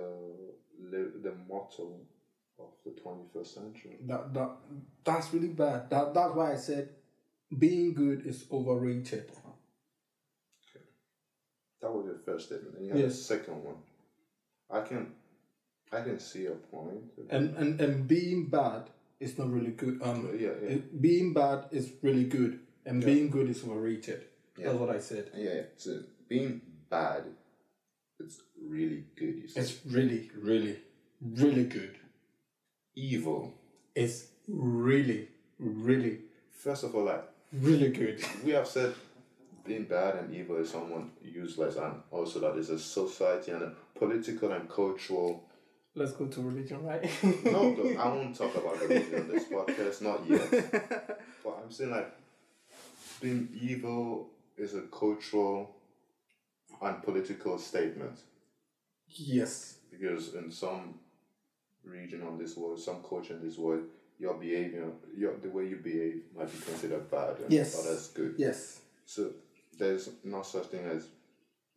the 1.23 1.33
motto 1.49 1.95
of 2.59 2.69
the 2.85 2.91
twenty 3.01 3.23
first 3.33 3.55
century. 3.55 3.97
That 4.05 4.31
that 4.33 4.51
that's 5.03 5.33
really 5.33 5.49
bad. 5.49 5.89
That 5.89 6.13
that's 6.13 6.35
why 6.35 6.53
I 6.53 6.55
said 6.57 6.89
being 7.57 7.93
good 7.95 8.25
is 8.27 8.45
overrated. 8.51 9.29
Okay, 10.69 10.85
That 11.81 11.91
was 11.91 12.05
your 12.05 12.19
first 12.23 12.45
statement. 12.47 12.77
And 12.77 12.85
you 12.85 12.91
have 12.93 13.01
Yes. 13.01 13.17
the 13.17 13.23
second 13.23 13.63
one. 13.63 13.75
I 14.69 14.81
can 14.81 15.13
I 15.91 16.01
can 16.01 16.19
see 16.19 16.45
a 16.45 16.51
point. 16.51 17.03
And 17.29 17.55
and 17.57 17.79
and 17.81 18.07
being 18.07 18.47
bad 18.47 18.89
is 19.19 19.37
not 19.37 19.49
really 19.51 19.71
good. 19.71 20.01
Um, 20.03 20.29
yeah, 20.39 20.51
yeah. 20.67 20.77
being 20.99 21.33
bad 21.33 21.65
is 21.71 21.91
really 22.01 22.25
good, 22.25 22.59
and 22.85 23.03
being 23.03 23.29
good 23.29 23.49
is 23.49 23.63
overrated. 23.63 24.23
That's 24.57 24.77
what 24.77 24.89
I 24.89 24.99
said. 24.99 25.31
yeah, 25.35 25.53
yeah. 25.53 25.61
So 25.77 25.99
being 26.27 26.61
bad, 26.89 27.23
it's 28.19 28.41
really 28.61 29.03
good. 29.15 29.35
You. 29.37 29.47
It's 29.55 29.79
really, 29.85 30.29
really, 30.39 30.77
really 31.21 31.65
good. 31.65 31.97
evil. 32.95 33.53
It's 33.95 34.27
really, 34.47 35.27
really, 35.59 36.19
First 36.51 36.83
of 36.83 36.95
all, 36.95 37.05
like 37.05 37.23
really 37.53 37.89
good. 37.89 38.23
we 38.45 38.51
have 38.51 38.67
said, 38.67 38.93
being 39.65 39.85
bad 39.85 40.15
and 40.15 40.33
evil 40.33 40.57
is 40.57 40.69
someone 40.71 41.11
useless, 41.23 41.75
and 41.75 41.95
also 42.11 42.39
that 42.39 42.57
is 42.57 42.69
a 42.69 42.79
society 42.79 43.51
and 43.51 43.63
a 43.63 43.73
political 43.95 44.51
and 44.51 44.69
cultural. 44.69 45.43
Let's 45.93 46.13
go 46.13 46.25
to 46.27 46.41
religion, 46.41 46.83
right? 46.85 47.03
No, 47.43 47.95
I 47.99 48.07
won't 48.07 48.35
talk 48.35 48.55
about 48.55 48.79
religion 48.81 49.21
on 49.21 49.27
this 49.27 49.43
podcast, 49.45 50.01
not 50.01 50.25
yet. 50.25 51.19
But 51.43 51.59
I'm 51.63 51.71
saying 51.71 51.91
like 51.91 52.11
being 53.19 53.49
evil 53.59 54.29
is 54.57 54.73
a 54.73 54.81
cultural 54.83 55.75
and 56.81 57.03
political 57.03 57.57
statement 57.57 58.19
yes. 59.07 59.75
because 59.91 60.33
in 60.33 60.51
some 60.51 60.95
region 61.83 62.23
on 62.23 62.37
this 62.37 62.55
world, 62.55 62.79
some 62.79 63.03
culture 63.07 63.33
in 63.33 63.45
this 63.45 63.57
world, 63.57 63.83
your 64.17 64.35
behavior, 64.35 64.87
your 65.17 65.35
the 65.37 65.49
way 65.49 65.67
you 65.67 65.77
behave 65.77 66.21
might 66.37 66.51
be 66.51 66.59
considered 66.59 67.09
bad 67.11 67.37
and 67.39 67.51
Yes. 67.51 67.77
others 67.79 68.07
good. 68.09 68.35
Yes. 68.37 68.79
So 69.05 69.31
there's 69.77 70.09
no 70.23 70.41
such 70.43 70.67
thing 70.67 70.85
as 70.85 71.07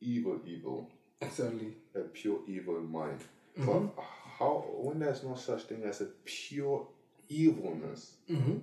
evil, 0.01 0.41
evil, 0.47 0.91
Exactly. 1.21 1.75
a 1.95 2.01
pure 2.01 2.41
evil 2.47 2.81
mind. 2.81 3.21
But 3.57 3.83
how 4.39 4.65
when 4.79 4.99
there's 4.99 5.23
no 5.23 5.35
such 5.35 5.63
thing 5.63 5.85
as 5.85 6.01
a 6.01 6.07
pure 6.25 6.87
evilness, 7.29 8.17
Mm-hmm. 8.29 8.59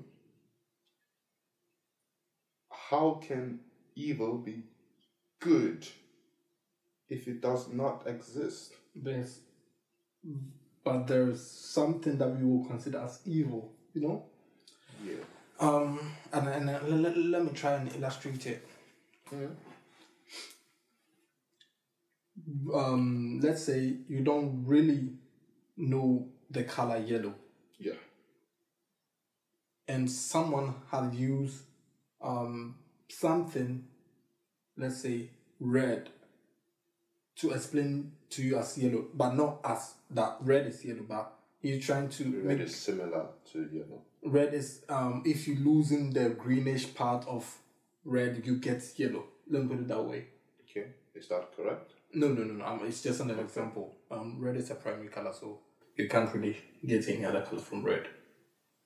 how 2.70 3.20
can 3.22 3.60
evil 3.96 4.38
be 4.38 4.64
good 5.40 5.88
if 7.10 7.28
it 7.28 7.42
does 7.42 7.70
not 7.70 8.04
exist? 8.06 8.74
There's, 8.96 9.40
but 10.84 11.08
there's 11.08 11.42
something 11.42 12.18
that 12.18 12.30
we 12.36 12.44
will 12.44 12.66
consider 12.66 13.00
as 13.00 13.20
evil. 13.26 13.72
You 13.94 14.02
know. 14.02 14.24
Yeah. 15.06 15.16
Um, 15.60 16.00
and, 16.34 16.48
and 16.48 16.70
uh, 16.70 16.80
let, 16.88 17.18
let 17.18 17.44
me 17.46 17.52
try 17.54 17.74
and 17.76 17.96
illustrate 17.96 18.46
it. 18.48 18.66
Um, 22.74 23.40
let's 23.44 23.64
say 23.64 23.98
you 24.08 24.22
don't 24.22 24.64
really 24.66 25.10
know 25.78 26.28
the 26.50 26.64
color 26.64 26.98
yellow, 26.98 27.36
Yeah. 27.80 27.94
and 29.88 30.10
someone 30.10 30.76
has 30.92 31.14
used 31.16 31.64
um, 32.22 32.76
something, 33.10 33.86
let's 34.78 35.02
say 35.02 35.30
red, 35.60 36.10
to 37.38 37.52
explain 37.52 38.12
to 38.30 38.44
you 38.44 38.58
as 38.58 38.78
yellow, 38.78 39.06
but 39.14 39.34
not 39.36 39.60
as 39.64 39.96
that 40.12 40.38
red 40.42 40.68
is 40.68 40.84
yellow, 40.86 41.04
but 41.08 41.34
he's 41.62 41.86
trying 41.86 42.10
to 42.10 42.24
Red 42.44 42.58
make 42.60 42.68
is 42.68 42.76
similar 42.76 43.28
to 43.52 43.70
yellow. 43.72 44.02
red 44.24 44.54
is 44.54 44.84
um 44.90 45.24
if 45.26 45.48
you 45.48 45.56
losing 45.56 46.12
the 46.14 46.30
greenish 46.30 46.94
part 46.94 47.26
of 47.28 47.58
red 48.06 48.44
you 48.46 48.56
get 48.58 48.84
yellow 48.98 49.26
let 49.50 49.64
me 49.64 49.68
put 49.70 49.80
it 49.80 49.88
that 49.88 50.04
way 50.04 50.26
Okay. 50.72 50.88
Is 51.16 51.28
that 51.28 51.56
correct? 51.56 51.92
no 52.14 52.28
no 52.28 52.44
no 52.44 52.54
no 52.56 52.66
um, 52.66 52.82
it's 52.86 53.02
just 53.02 53.22
an 53.22 53.30
example 53.40 53.96
um 54.12 54.36
red 54.38 54.58
is 54.58 54.70
a 54.70 54.76
primary 54.76 55.08
color 55.08 55.32
so 55.34 55.60
you 55.96 56.10
can't 56.10 56.34
really 56.36 56.58
get 56.86 57.08
any 57.08 57.24
other 57.24 57.42
color 57.42 57.62
from 57.62 57.84
red 57.86 58.06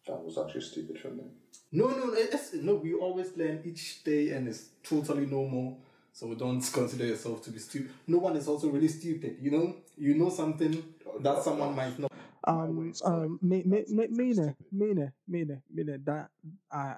That 0.07 0.23
was 0.23 0.37
actually 0.37 0.61
stupid 0.61 0.99
from 0.99 1.17
them. 1.17 1.31
no 1.71 1.87
no 1.89 2.13
it- 2.13 2.29
it's, 2.33 2.53
no 2.55 2.75
we 2.75 2.93
always 2.93 3.35
learn 3.37 3.61
each 3.65 4.03
day 4.03 4.29
and 4.31 4.47
it's 4.47 4.69
totally 4.83 5.25
normal 5.25 5.79
so 6.13 6.35
don't 6.35 6.61
consider 6.73 7.05
yourself 7.05 7.43
to 7.45 7.51
be 7.51 7.59
stupid 7.59 7.91
no 8.07 8.19
one 8.19 8.35
is 8.37 8.47
also 8.47 8.69
really 8.69 8.87
stupid 8.89 9.37
you 9.41 9.51
know 9.51 9.75
you 9.97 10.13
know 10.15 10.29
something 10.29 10.83
that 11.21 11.43
someone 11.43 11.75
might 11.75 11.97
not 11.99 12.11
um, 12.47 12.77
way 12.77 12.87
is 12.89 13.01
um, 13.03 13.39
me, 13.41 13.63
me, 13.63 13.85
me, 13.89 14.07
mene, 14.09 14.55
mene, 14.71 15.11
mene, 15.27 15.61
mene, 15.73 15.99
that 16.05 16.29
I, 16.71 16.95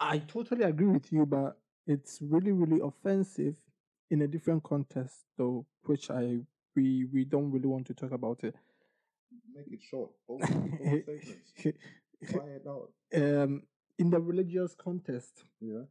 I 0.00 0.18
totally 0.18 0.62
agree 0.64 0.86
with 0.86 1.12
you, 1.12 1.24
but 1.26 1.56
it's 1.86 2.18
really, 2.22 2.52
really 2.52 2.80
offensive 2.82 3.54
in 4.10 4.22
a 4.22 4.26
different 4.28 4.62
context, 4.62 5.24
though, 5.36 5.66
which 5.84 6.10
I 6.10 6.40
we 6.76 7.04
we 7.12 7.24
don't 7.24 7.50
really 7.50 7.68
want 7.68 7.86
to 7.88 7.94
talk 7.94 8.12
about 8.12 8.42
it. 8.44 8.54
Make 9.54 9.72
it 9.72 9.80
short. 9.82 10.10
Both, 10.28 10.40
both 10.40 10.48
statements. 10.80 11.78
Quiet 12.32 12.62
out. 12.68 12.90
um, 13.14 13.62
in 13.98 14.10
the 14.10 14.18
religious 14.20 14.74
context, 14.74 15.44
Yeah. 15.60 15.82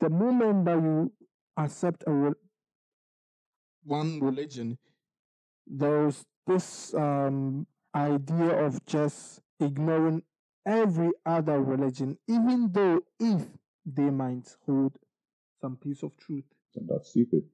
the 0.00 0.08
moment 0.10 0.64
that 0.66 0.76
you 0.82 1.12
accept 1.56 2.04
a 2.06 2.12
re- 2.12 2.32
one 3.84 4.20
religion 4.20 4.78
there's 5.66 6.24
this 6.46 6.94
um, 6.94 7.66
idea 7.94 8.64
of 8.64 8.84
just 8.86 9.40
ignoring 9.58 10.22
every 10.64 11.10
other 11.24 11.60
religion, 11.60 12.16
even 12.28 12.70
though 12.72 13.00
if 13.18 13.42
they 13.84 14.10
might 14.10 14.54
hold 14.64 14.96
some 15.60 15.76
piece 15.76 16.02
of 16.02 16.16
truth. 16.16 16.44
And 16.74 16.88
that's 16.88 17.10
stupid. 17.10 17.44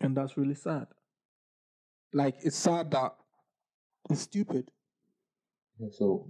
And 0.00 0.16
that's 0.16 0.36
really 0.36 0.54
sad. 0.54 0.86
like 2.12 2.36
it's 2.42 2.56
sad 2.56 2.90
that 2.90 3.14
It's 4.08 4.22
stupid. 4.22 4.70
Yeah, 5.78 5.88
so 5.92 6.28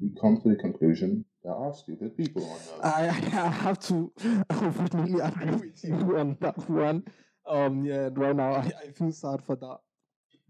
we 0.00 0.10
come 0.20 0.40
to 0.40 0.48
the 0.48 0.56
conclusion 0.56 1.24
there 1.46 1.54
are 1.54 1.72
stupid 1.72 2.16
people 2.16 2.42
on 2.44 2.56
earth. 2.56 2.84
I, 2.84 3.06
I 3.46 3.48
have 3.48 3.78
to 3.88 4.12
unfortunately 4.50 5.20
agree 5.20 5.50
with 5.52 5.84
you 5.84 6.18
on 6.18 6.36
that 6.40 6.68
one. 6.68 7.04
Um, 7.46 7.84
yeah, 7.84 8.08
right 8.12 8.34
now 8.34 8.54
I, 8.54 8.72
I 8.82 8.90
feel 8.90 9.12
sad 9.12 9.44
for 9.44 9.54
that. 9.54 9.78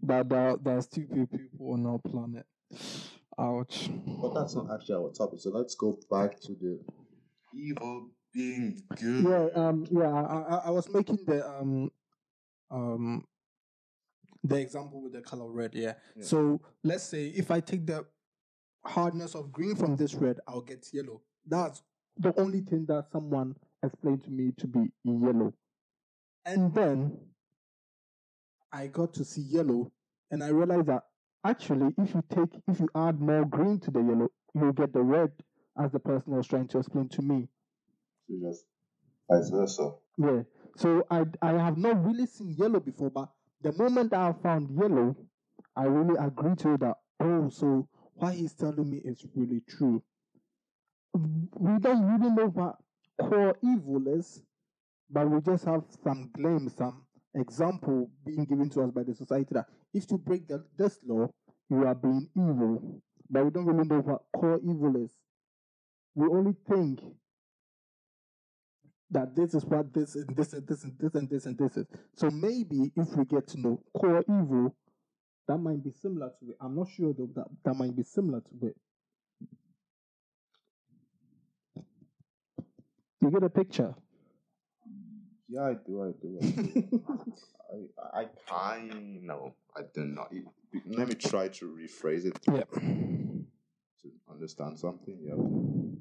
That 0.01 0.29
there, 0.29 0.57
there 0.57 0.77
are 0.77 0.81
stupid 0.81 1.29
people 1.29 1.73
on 1.73 1.85
our 1.85 1.99
planet. 1.99 2.45
Ouch. 3.37 3.89
But 4.21 4.33
that's 4.33 4.55
not 4.55 4.73
actually 4.73 4.95
our 4.95 5.11
topic. 5.11 5.39
So 5.39 5.51
let's 5.51 5.75
go 5.75 5.99
back 6.09 6.39
to 6.41 6.53
the 6.53 6.79
evil 7.53 8.09
being 8.33 8.81
good. 8.95 9.23
Yeah, 9.23 9.47
um, 9.55 9.85
yeah. 9.89 10.09
I, 10.09 10.61
I, 10.65 10.69
was 10.69 10.89
making 10.89 11.19
the 11.25 11.47
um, 11.47 11.91
um, 12.71 13.25
the 14.43 14.57
example 14.57 15.01
with 15.01 15.13
the 15.13 15.21
color 15.21 15.49
red, 15.49 15.73
yeah. 15.73 15.93
Yeah. 16.15 16.23
So 16.23 16.61
let's 16.83 17.03
say 17.03 17.27
if 17.27 17.51
I 17.51 17.59
take 17.59 17.85
the 17.85 18.05
hardness 18.85 19.35
of 19.35 19.51
green 19.51 19.75
from 19.75 19.95
this 19.95 20.13
red, 20.13 20.39
I'll 20.47 20.61
get 20.61 20.87
yellow. 20.93 21.21
That's 21.45 21.81
the 22.17 22.37
only 22.39 22.61
thing 22.61 22.85
that 22.87 23.05
someone 23.11 23.55
explained 23.83 24.23
to 24.23 24.31
me 24.31 24.51
to 24.57 24.67
be 24.67 24.91
yellow. 25.03 25.53
And 26.45 26.73
then 26.73 27.17
I 28.71 28.87
got 28.87 29.13
to 29.15 29.25
see 29.25 29.41
yellow 29.41 29.91
and 30.31 30.43
I 30.43 30.49
realized 30.49 30.87
that 30.87 31.03
actually 31.43 31.93
if 31.97 32.13
you 32.13 32.23
take 32.29 32.61
if 32.67 32.79
you 32.79 32.89
add 32.95 33.19
more 33.19 33.45
green 33.45 33.79
to 33.81 33.91
the 33.91 33.99
yellow, 33.99 34.29
you'll 34.53 34.73
get 34.73 34.93
the 34.93 35.01
red 35.01 35.31
as 35.79 35.91
the 35.91 35.99
person 35.99 36.35
was 36.35 36.47
trying 36.47 36.67
to 36.69 36.79
explain 36.79 37.09
to 37.09 37.21
me. 37.21 37.47
So 38.27 38.35
just 38.41 38.65
vice 39.29 39.49
versa. 39.49 39.91
Yeah. 40.17 40.43
So 40.75 41.05
I 41.09 41.23
I 41.41 41.53
have 41.53 41.77
not 41.77 42.03
really 42.05 42.25
seen 42.25 42.55
yellow 42.57 42.79
before, 42.79 43.09
but 43.09 43.29
the 43.61 43.71
moment 43.73 44.13
I 44.13 44.33
found 44.43 44.69
yellow, 44.71 45.15
I 45.75 45.85
really 45.85 46.17
agree 46.19 46.55
to 46.57 46.77
that 46.77 46.97
oh, 47.19 47.49
so 47.49 47.87
what 48.15 48.33
he's 48.33 48.53
telling 48.53 48.89
me 48.89 49.01
is 49.03 49.25
really 49.35 49.61
true. 49.67 50.01
We 51.13 51.79
don't 51.79 52.05
really 52.05 52.33
know 52.33 52.47
what 52.47 52.75
core 53.19 53.55
evil 53.63 54.07
is, 54.07 54.41
but 55.09 55.29
we 55.29 55.41
just 55.41 55.65
have 55.65 55.83
some 56.03 56.29
claims, 56.35 56.75
some 56.75 57.05
example 57.33 58.09
being 58.25 58.45
given 58.45 58.69
to 58.71 58.83
us 58.83 58.91
by 58.91 59.03
the 59.03 59.15
society 59.15 59.49
that 59.51 59.65
if 59.93 60.09
you 60.11 60.17
break 60.17 60.47
the, 60.47 60.63
this 60.77 60.99
law, 61.05 61.27
you 61.69 61.85
are 61.85 61.95
being 61.95 62.27
evil. 62.35 63.01
But 63.29 63.45
we 63.45 63.51
don't 63.51 63.65
really 63.65 63.87
know 63.87 63.99
what 63.99 64.21
core 64.35 64.59
evil 64.63 65.03
is. 65.03 65.11
We 66.15 66.27
only 66.27 66.55
think 66.67 66.99
that 69.11 69.35
this 69.35 69.53
is 69.53 69.63
what 69.65 69.93
this 69.93 70.15
and 70.15 70.35
this 70.35 70.53
and 70.53 70.67
this 70.67 70.83
and 70.83 70.93
this 70.99 71.15
and 71.15 71.29
this 71.29 71.45
and 71.45 71.57
this 71.57 71.77
is. 71.77 71.85
So 72.15 72.29
maybe 72.29 72.91
if 72.95 73.07
we 73.15 73.25
get 73.25 73.47
to 73.49 73.59
know 73.59 73.81
core 73.95 74.21
evil, 74.27 74.75
that 75.47 75.57
might 75.57 75.83
be 75.83 75.91
similar 75.91 76.31
to 76.39 76.49
it. 76.49 76.57
I'm 76.59 76.75
not 76.75 76.89
sure 76.89 77.13
though 77.17 77.29
that 77.35 77.45
that 77.63 77.73
might 77.75 77.95
be 77.95 78.03
similar 78.03 78.41
to 78.41 78.67
it. 78.67 78.75
You 83.21 83.31
get 83.31 83.43
a 83.43 83.49
picture? 83.49 83.95
Yeah, 85.49 85.61
I 85.63 85.73
do. 85.85 86.03
I 86.03 86.11
do. 86.21 86.39
I 86.41 86.45
do. 86.45 87.03
I, 88.13 88.19
I 88.21 88.25
kind 88.47 89.23
no, 89.23 89.55
I 89.75 89.81
do 89.93 90.03
not. 90.03 90.33
Let 90.85 91.07
me 91.07 91.15
try 91.15 91.47
to 91.47 91.65
rephrase 91.65 92.25
it 92.25 92.37
Yeah. 92.47 92.63
to 94.01 94.11
understand 94.29 94.77
something. 94.79 95.17
You 95.21 95.29
have 95.29 95.39
to 95.39 95.45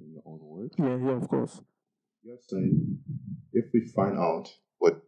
in 0.04 0.12
your 0.12 0.22
own 0.26 0.40
words. 0.42 0.74
Yeah, 0.78 0.96
yeah, 0.96 1.16
of 1.16 1.28
course. 1.28 1.60
You're 2.26 2.38
saying 2.48 2.98
if 3.52 3.66
we 3.72 3.86
find 3.94 4.18
out 4.18 4.50
what 4.78 5.00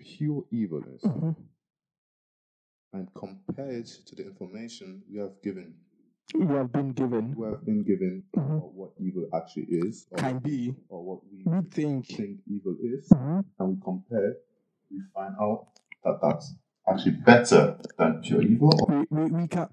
pure 0.00 0.42
evil 0.50 0.82
is 0.92 1.02
hmm 1.02 1.30
and 2.92 3.06
compare 3.14 3.70
it 3.70 3.86
to 4.06 4.16
the 4.16 4.24
information 4.26 5.02
we 5.08 5.20
have 5.20 5.40
given, 5.44 5.74
You 6.34 6.48
have 6.48 6.72
been 6.72 6.90
given. 6.92 7.34
we 7.36 7.46
have 7.46 7.64
been 7.64 7.84
given 7.84 8.24
Mhm. 8.36 8.72
what 8.74 8.90
evil 8.98 9.28
actually 9.32 9.66
is, 9.70 10.08
or, 10.10 10.18
Can 10.18 10.38
be. 10.40 10.74
or 10.88 11.04
what 11.04 11.20
we 11.30 11.44
We 11.44 11.62
think. 11.70 12.06
think 12.06 12.40
evil 12.48 12.76
is, 12.82 13.08
Mhm. 13.10 13.44
and 13.60 13.68
we 13.68 13.76
compare, 13.80 14.36
we 14.90 15.00
find 15.14 15.36
out 15.40 15.68
that 16.02 16.18
that's 16.20 16.54
actually 16.88 17.16
better 17.24 17.78
than 17.96 18.20
pure 18.22 18.42
evil. 18.42 18.70
We, 18.88 19.06
we, 19.10 19.30
we 19.30 19.46
can. 19.48 19.68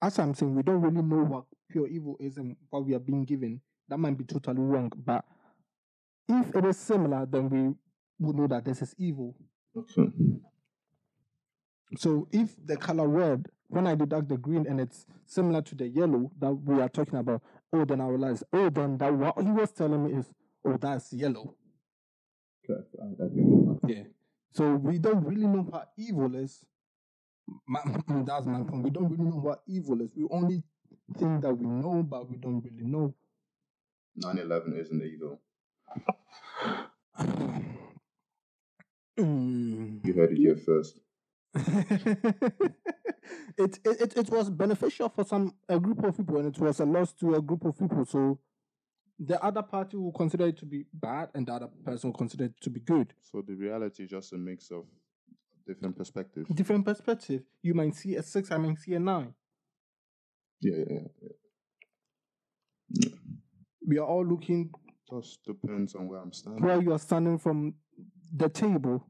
As 0.00 0.18
I'm 0.18 0.32
saying, 0.34 0.54
we 0.54 0.62
don't 0.62 0.80
really 0.80 1.02
know 1.02 1.24
what 1.24 1.44
pure 1.68 1.88
evil 1.88 2.16
is 2.20 2.38
and 2.38 2.56
what 2.70 2.86
we 2.86 2.94
are 2.94 2.98
being 3.00 3.24
given. 3.26 3.60
That 3.88 3.98
might 3.98 4.16
be 4.16 4.24
totally 4.24 4.60
wrong. 4.60 4.90
But 4.96 5.24
if 6.28 6.54
it 6.54 6.64
is 6.64 6.78
similar, 6.78 7.26
then 7.26 7.48
we 7.48 7.74
would 8.18 8.36
know 8.36 8.46
that 8.46 8.64
this 8.64 8.82
is 8.82 8.94
evil. 8.98 9.34
okay. 9.76 10.10
So 11.96 12.28
if 12.32 12.54
the 12.64 12.76
color 12.76 13.08
red, 13.08 13.46
when 13.68 13.86
I 13.86 13.94
deduct 13.94 14.28
the 14.28 14.36
green 14.36 14.66
and 14.66 14.80
it's 14.80 15.06
similar 15.26 15.62
to 15.62 15.74
the 15.74 15.88
yellow 15.88 16.30
that 16.38 16.52
we 16.52 16.80
are 16.80 16.88
talking 16.88 17.18
about, 17.18 17.42
oh, 17.72 17.84
then 17.84 18.00
I 18.00 18.08
realize, 18.08 18.42
oh, 18.52 18.68
then 18.68 18.98
that 18.98 19.12
what 19.14 19.40
he 19.40 19.50
was 19.50 19.72
telling 19.72 20.04
me 20.04 20.18
is, 20.18 20.26
oh, 20.66 20.76
that's 20.76 21.12
yellow. 21.12 21.54
Okay, 22.68 22.80
I, 23.00 23.24
I 23.24 23.28
get 23.28 23.38
it. 23.38 23.96
Yeah. 23.96 24.02
So 24.50 24.74
we 24.74 24.98
don't 24.98 25.24
really 25.24 25.46
know 25.46 25.62
what 25.62 25.90
evil 25.96 26.34
is. 26.34 26.64
That's 28.26 28.46
my 28.46 28.62
point. 28.62 28.82
We 28.82 28.90
don't 28.90 29.08
really 29.08 29.24
know 29.24 29.38
what 29.38 29.62
evil 29.66 30.00
is. 30.02 30.12
We 30.14 30.26
only 30.30 30.62
think 31.16 31.42
that 31.42 31.54
we 31.54 31.66
know, 31.66 32.02
but 32.02 32.28
we 32.28 32.36
don't 32.36 32.62
really 32.62 32.84
know. 32.84 33.14
9/11 34.22 34.78
isn't 34.78 35.02
evil. 35.02 35.40
Mm. 39.18 40.06
You 40.06 40.12
heard 40.14 40.32
it 40.32 40.38
here 40.38 40.56
first. 40.56 41.00
it, 43.58 43.78
it 43.84 44.16
it 44.16 44.30
was 44.30 44.48
beneficial 44.50 45.08
for 45.08 45.24
some 45.24 45.54
a 45.68 45.78
group 45.80 46.04
of 46.04 46.16
people 46.16 46.36
and 46.38 46.54
it 46.54 46.60
was 46.60 46.78
a 46.80 46.84
loss 46.84 47.12
to 47.14 47.34
a 47.34 47.42
group 47.42 47.64
of 47.64 47.76
people. 47.78 48.04
So 48.04 48.38
the 49.18 49.42
other 49.42 49.62
party 49.62 49.96
will 49.96 50.12
consider 50.12 50.46
it 50.46 50.58
to 50.58 50.66
be 50.66 50.86
bad 50.94 51.30
and 51.34 51.46
the 51.46 51.52
other 51.52 51.68
person 51.84 52.10
will 52.10 52.18
consider 52.18 52.44
it 52.44 52.60
to 52.60 52.70
be 52.70 52.80
good. 52.80 53.12
So 53.22 53.42
the 53.46 53.54
reality 53.54 54.04
is 54.04 54.10
just 54.10 54.32
a 54.32 54.38
mix 54.38 54.70
of 54.70 54.84
different 55.66 55.96
perspectives. 55.96 56.48
Different 56.54 56.84
perspective. 56.84 57.42
You 57.62 57.74
might 57.74 57.94
see 57.96 58.14
a 58.16 58.22
six, 58.22 58.52
I 58.52 58.58
might 58.58 58.78
see 58.78 58.94
a 58.94 59.00
nine. 59.00 59.34
Yeah, 60.60 60.84
yeah, 60.90 61.00
yeah. 61.22 63.10
We 63.86 63.98
are 63.98 64.06
all 64.06 64.24
looking 64.26 64.70
Just 65.10 65.44
depends 65.44 65.94
on 65.94 66.06
where 66.08 66.20
I'm 66.20 66.32
standing. 66.32 66.62
where 66.62 66.80
you 66.80 66.92
are 66.92 66.98
standing 66.98 67.38
from 67.38 67.74
the 68.34 68.48
table. 68.48 69.06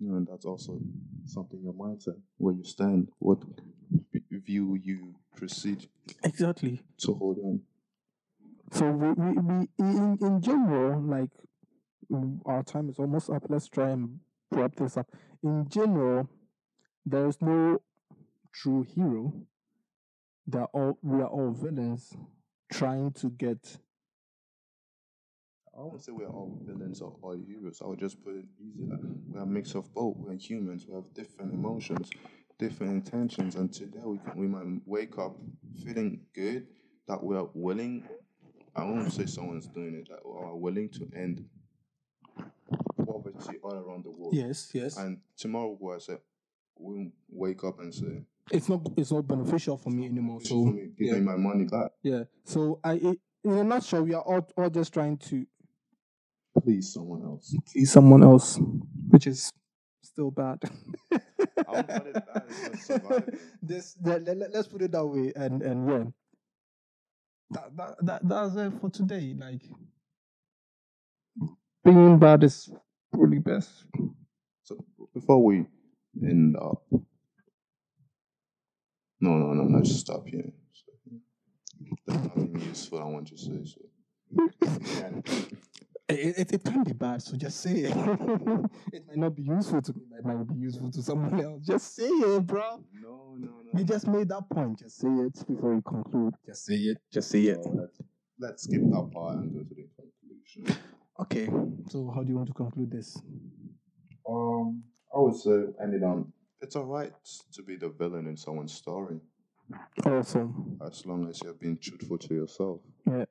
Know, 0.00 0.16
and 0.16 0.26
that's 0.30 0.44
also 0.44 0.78
something 1.24 1.60
your 1.62 1.72
mindset, 1.72 2.20
where 2.36 2.54
you 2.54 2.64
stand, 2.64 3.08
what 3.18 3.38
view 4.30 4.78
you 4.82 5.14
proceed 5.36 5.88
Exactly. 6.22 6.82
to 6.98 7.14
hold 7.14 7.38
on. 7.38 7.60
So 8.72 8.90
we, 8.90 9.12
we, 9.12 9.32
we 9.32 9.68
in, 9.78 10.18
in 10.20 10.40
general, 10.42 11.00
like 11.00 11.30
our 12.44 12.62
time 12.62 12.88
is 12.88 12.98
almost 12.98 13.30
up. 13.30 13.44
Let's 13.48 13.68
try 13.68 13.90
and 13.90 14.20
wrap 14.50 14.74
this 14.76 14.96
up. 14.96 15.06
In 15.42 15.68
general, 15.68 16.28
there 17.06 17.26
is 17.28 17.40
no 17.40 17.80
true 18.52 18.82
hero. 18.82 19.32
They're 20.46 20.64
all 20.66 20.98
we 21.02 21.20
are 21.20 21.28
all 21.28 21.52
villains 21.52 22.12
trying 22.72 23.12
to 23.12 23.30
get 23.30 23.78
I 25.76 25.80
won't 25.82 26.02
say 26.02 26.12
we're 26.12 26.26
all 26.28 26.56
villains 26.64 27.00
or 27.00 27.16
all 27.22 27.32
heroes. 27.36 27.80
I 27.84 27.86
would 27.88 27.98
just 27.98 28.22
put 28.24 28.36
it 28.36 28.44
easy. 28.60 28.86
Like 28.88 29.00
we're 29.28 29.40
a 29.42 29.46
mix 29.46 29.74
of 29.74 29.92
both. 29.92 30.16
We're 30.18 30.34
humans. 30.34 30.86
We 30.88 30.94
have 30.94 31.12
different 31.14 31.52
emotions, 31.52 32.10
different 32.58 32.92
intentions, 32.92 33.56
and 33.56 33.72
today 33.72 34.00
we 34.04 34.18
can, 34.18 34.36
we 34.36 34.46
might 34.46 34.80
wake 34.86 35.18
up 35.18 35.36
feeling 35.84 36.20
good 36.34 36.66
that 37.08 37.22
we 37.22 37.36
are 37.36 37.48
willing. 37.54 38.06
I 38.76 38.84
won't 38.84 39.12
say 39.12 39.26
someone's 39.26 39.66
doing 39.66 39.94
it. 39.94 40.08
That 40.10 40.20
we 40.24 40.32
are 40.38 40.54
willing 40.56 40.88
to 40.90 41.08
end 41.16 41.44
poverty 43.06 43.58
all 43.62 43.74
around 43.74 44.04
the 44.04 44.10
world. 44.10 44.34
yes, 44.34 44.70
yes. 44.74 44.96
And 44.96 45.18
tomorrow, 45.36 45.76
we 45.80 45.98
say 46.00 46.16
we'll 46.78 47.10
wake 47.28 47.62
up 47.64 47.80
and 47.80 47.92
say, 47.94 48.22
It's 48.50 48.68
not 48.68 48.80
it's 48.96 49.10
not 49.12 49.26
beneficial 49.26 49.76
for 49.76 49.90
me 49.90 50.06
anymore. 50.06 50.38
"This 50.40 50.48
So 50.48 50.64
for 50.64 50.72
me. 50.72 50.88
Give 50.96 51.08
yeah. 51.08 51.14
me 51.14 51.20
my 51.20 51.36
money 51.36 51.64
back, 51.64 51.90
yeah. 52.02 52.24
So 52.44 52.80
I 52.84 52.92
i- 52.92 53.18
in 53.44 53.52
a 53.52 53.62
nutshell, 53.64 54.04
we 54.04 54.14
are 54.14 54.22
all, 54.22 54.48
all 54.56 54.70
just 54.70 54.94
trying 54.94 55.18
to 55.18 55.46
please." 56.62 56.92
Someone 56.92 57.22
else. 57.22 57.54
please 57.70 57.92
someone 57.92 58.22
else, 58.22 58.58
which 59.08 59.26
is 59.26 59.50
still 60.02 60.30
bad. 60.30 60.58
I 61.12 61.18
won't 61.68 61.88
call 61.88 62.06
it 62.06 62.14
bad, 62.14 62.42
it's 62.48 62.88
not 62.88 63.00
surviving. 63.00 63.38
this 63.62 63.96
let, 64.04 64.24
let, 64.24 64.52
let's 64.52 64.68
put 64.68 64.82
it 64.82 64.92
that 64.92 65.04
way, 65.04 65.32
and 65.34 65.62
and 65.62 65.88
yeah, 65.88 66.04
that, 67.50 67.76
that 67.76 67.96
that 68.02 68.28
that's 68.28 68.56
it 68.56 68.72
for 68.80 68.90
today. 68.90 69.34
Like 69.36 69.62
being 71.84 72.18
bad 72.18 72.44
is 72.44 72.70
really 73.12 73.38
best. 73.38 73.84
So 74.62 74.84
before 75.12 75.42
we 75.42 75.66
end 76.22 76.56
up, 76.56 76.82
no, 79.20 79.30
no, 79.30 79.52
no, 79.52 79.64
no, 79.64 79.82
just 79.82 80.00
stop 80.00 80.26
here. 80.28 80.52
There's 82.06 82.22
nothing 82.24 82.60
useful 82.60 83.00
I 83.00 83.04
want 83.04 83.28
to 83.28 83.38
say. 83.38 83.64
So, 83.64 83.80
yeah. 84.62 85.10
It, 86.06 86.38
it, 86.38 86.52
it 86.52 86.64
can 86.64 86.84
be 86.84 86.92
bad, 86.92 87.22
so 87.22 87.34
just 87.36 87.60
say 87.62 87.76
it. 87.76 87.96
it 88.92 89.06
might 89.08 89.16
not 89.16 89.34
be 89.34 89.42
useful 89.42 89.80
to 89.80 89.92
me, 89.94 90.02
but 90.10 90.18
it 90.18 90.24
might 90.26 90.48
be 90.48 90.60
useful 90.60 90.90
to 90.90 91.02
someone 91.02 91.40
else. 91.42 91.64
Just 91.64 91.96
say 91.96 92.04
it, 92.04 92.46
bro. 92.46 92.84
no, 92.92 93.36
no, 93.38 93.46
no. 93.72 93.78
You 93.78 93.84
just 93.84 94.06
made 94.06 94.28
that 94.28 94.42
point. 94.50 94.78
Just 94.78 94.98
say 94.98 95.08
it 95.08 95.32
before 95.48 95.74
you 95.74 95.80
conclude. 95.82 96.34
Just 96.44 96.66
say 96.66 96.74
it. 96.74 96.98
Just 97.10 97.30
say 97.30 97.40
it. 97.44 97.58
So 97.64 97.70
let's, 97.70 97.98
let's 98.38 98.62
skip 98.64 98.82
that 98.82 99.10
part 99.14 99.36
and 99.36 99.52
go 99.54 99.60
to 99.60 99.74
the 99.74 99.88
conclusion. 99.96 100.82
Okay. 101.20 101.48
So 101.88 102.12
how 102.14 102.22
do 102.22 102.28
you 102.28 102.36
want 102.36 102.48
to 102.48 102.54
conclude 102.54 102.90
this? 102.90 103.16
Um, 104.28 104.82
I 105.14 105.18
would 105.20 105.36
say 105.36 105.52
end 105.82 105.94
it 105.94 106.02
on. 106.02 106.30
It's 106.60 106.76
alright 106.76 107.12
to 107.54 107.62
be 107.62 107.76
the 107.76 107.88
villain 107.88 108.26
in 108.26 108.36
someone's 108.36 108.72
story 108.74 109.20
Awesome. 110.04 110.78
as 110.86 111.04
long 111.06 111.28
as 111.28 111.40
you're 111.42 111.52
being 111.54 111.78
truthful 111.78 112.18
to 112.18 112.34
yourself. 112.34 112.80
Yeah. 113.06 113.24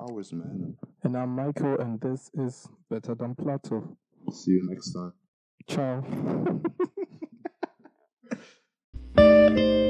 Ours, 0.00 0.32
man. 0.32 0.76
And 1.04 1.16
I'm 1.16 1.36
Michael, 1.36 1.78
and 1.78 2.00
this 2.00 2.30
is 2.34 2.68
Better 2.90 3.14
Than 3.14 3.34
Plato. 3.36 3.96
See 4.32 4.50
you 4.50 4.68
next 4.68 4.92
time. 4.92 5.12
Ciao. 5.68 6.02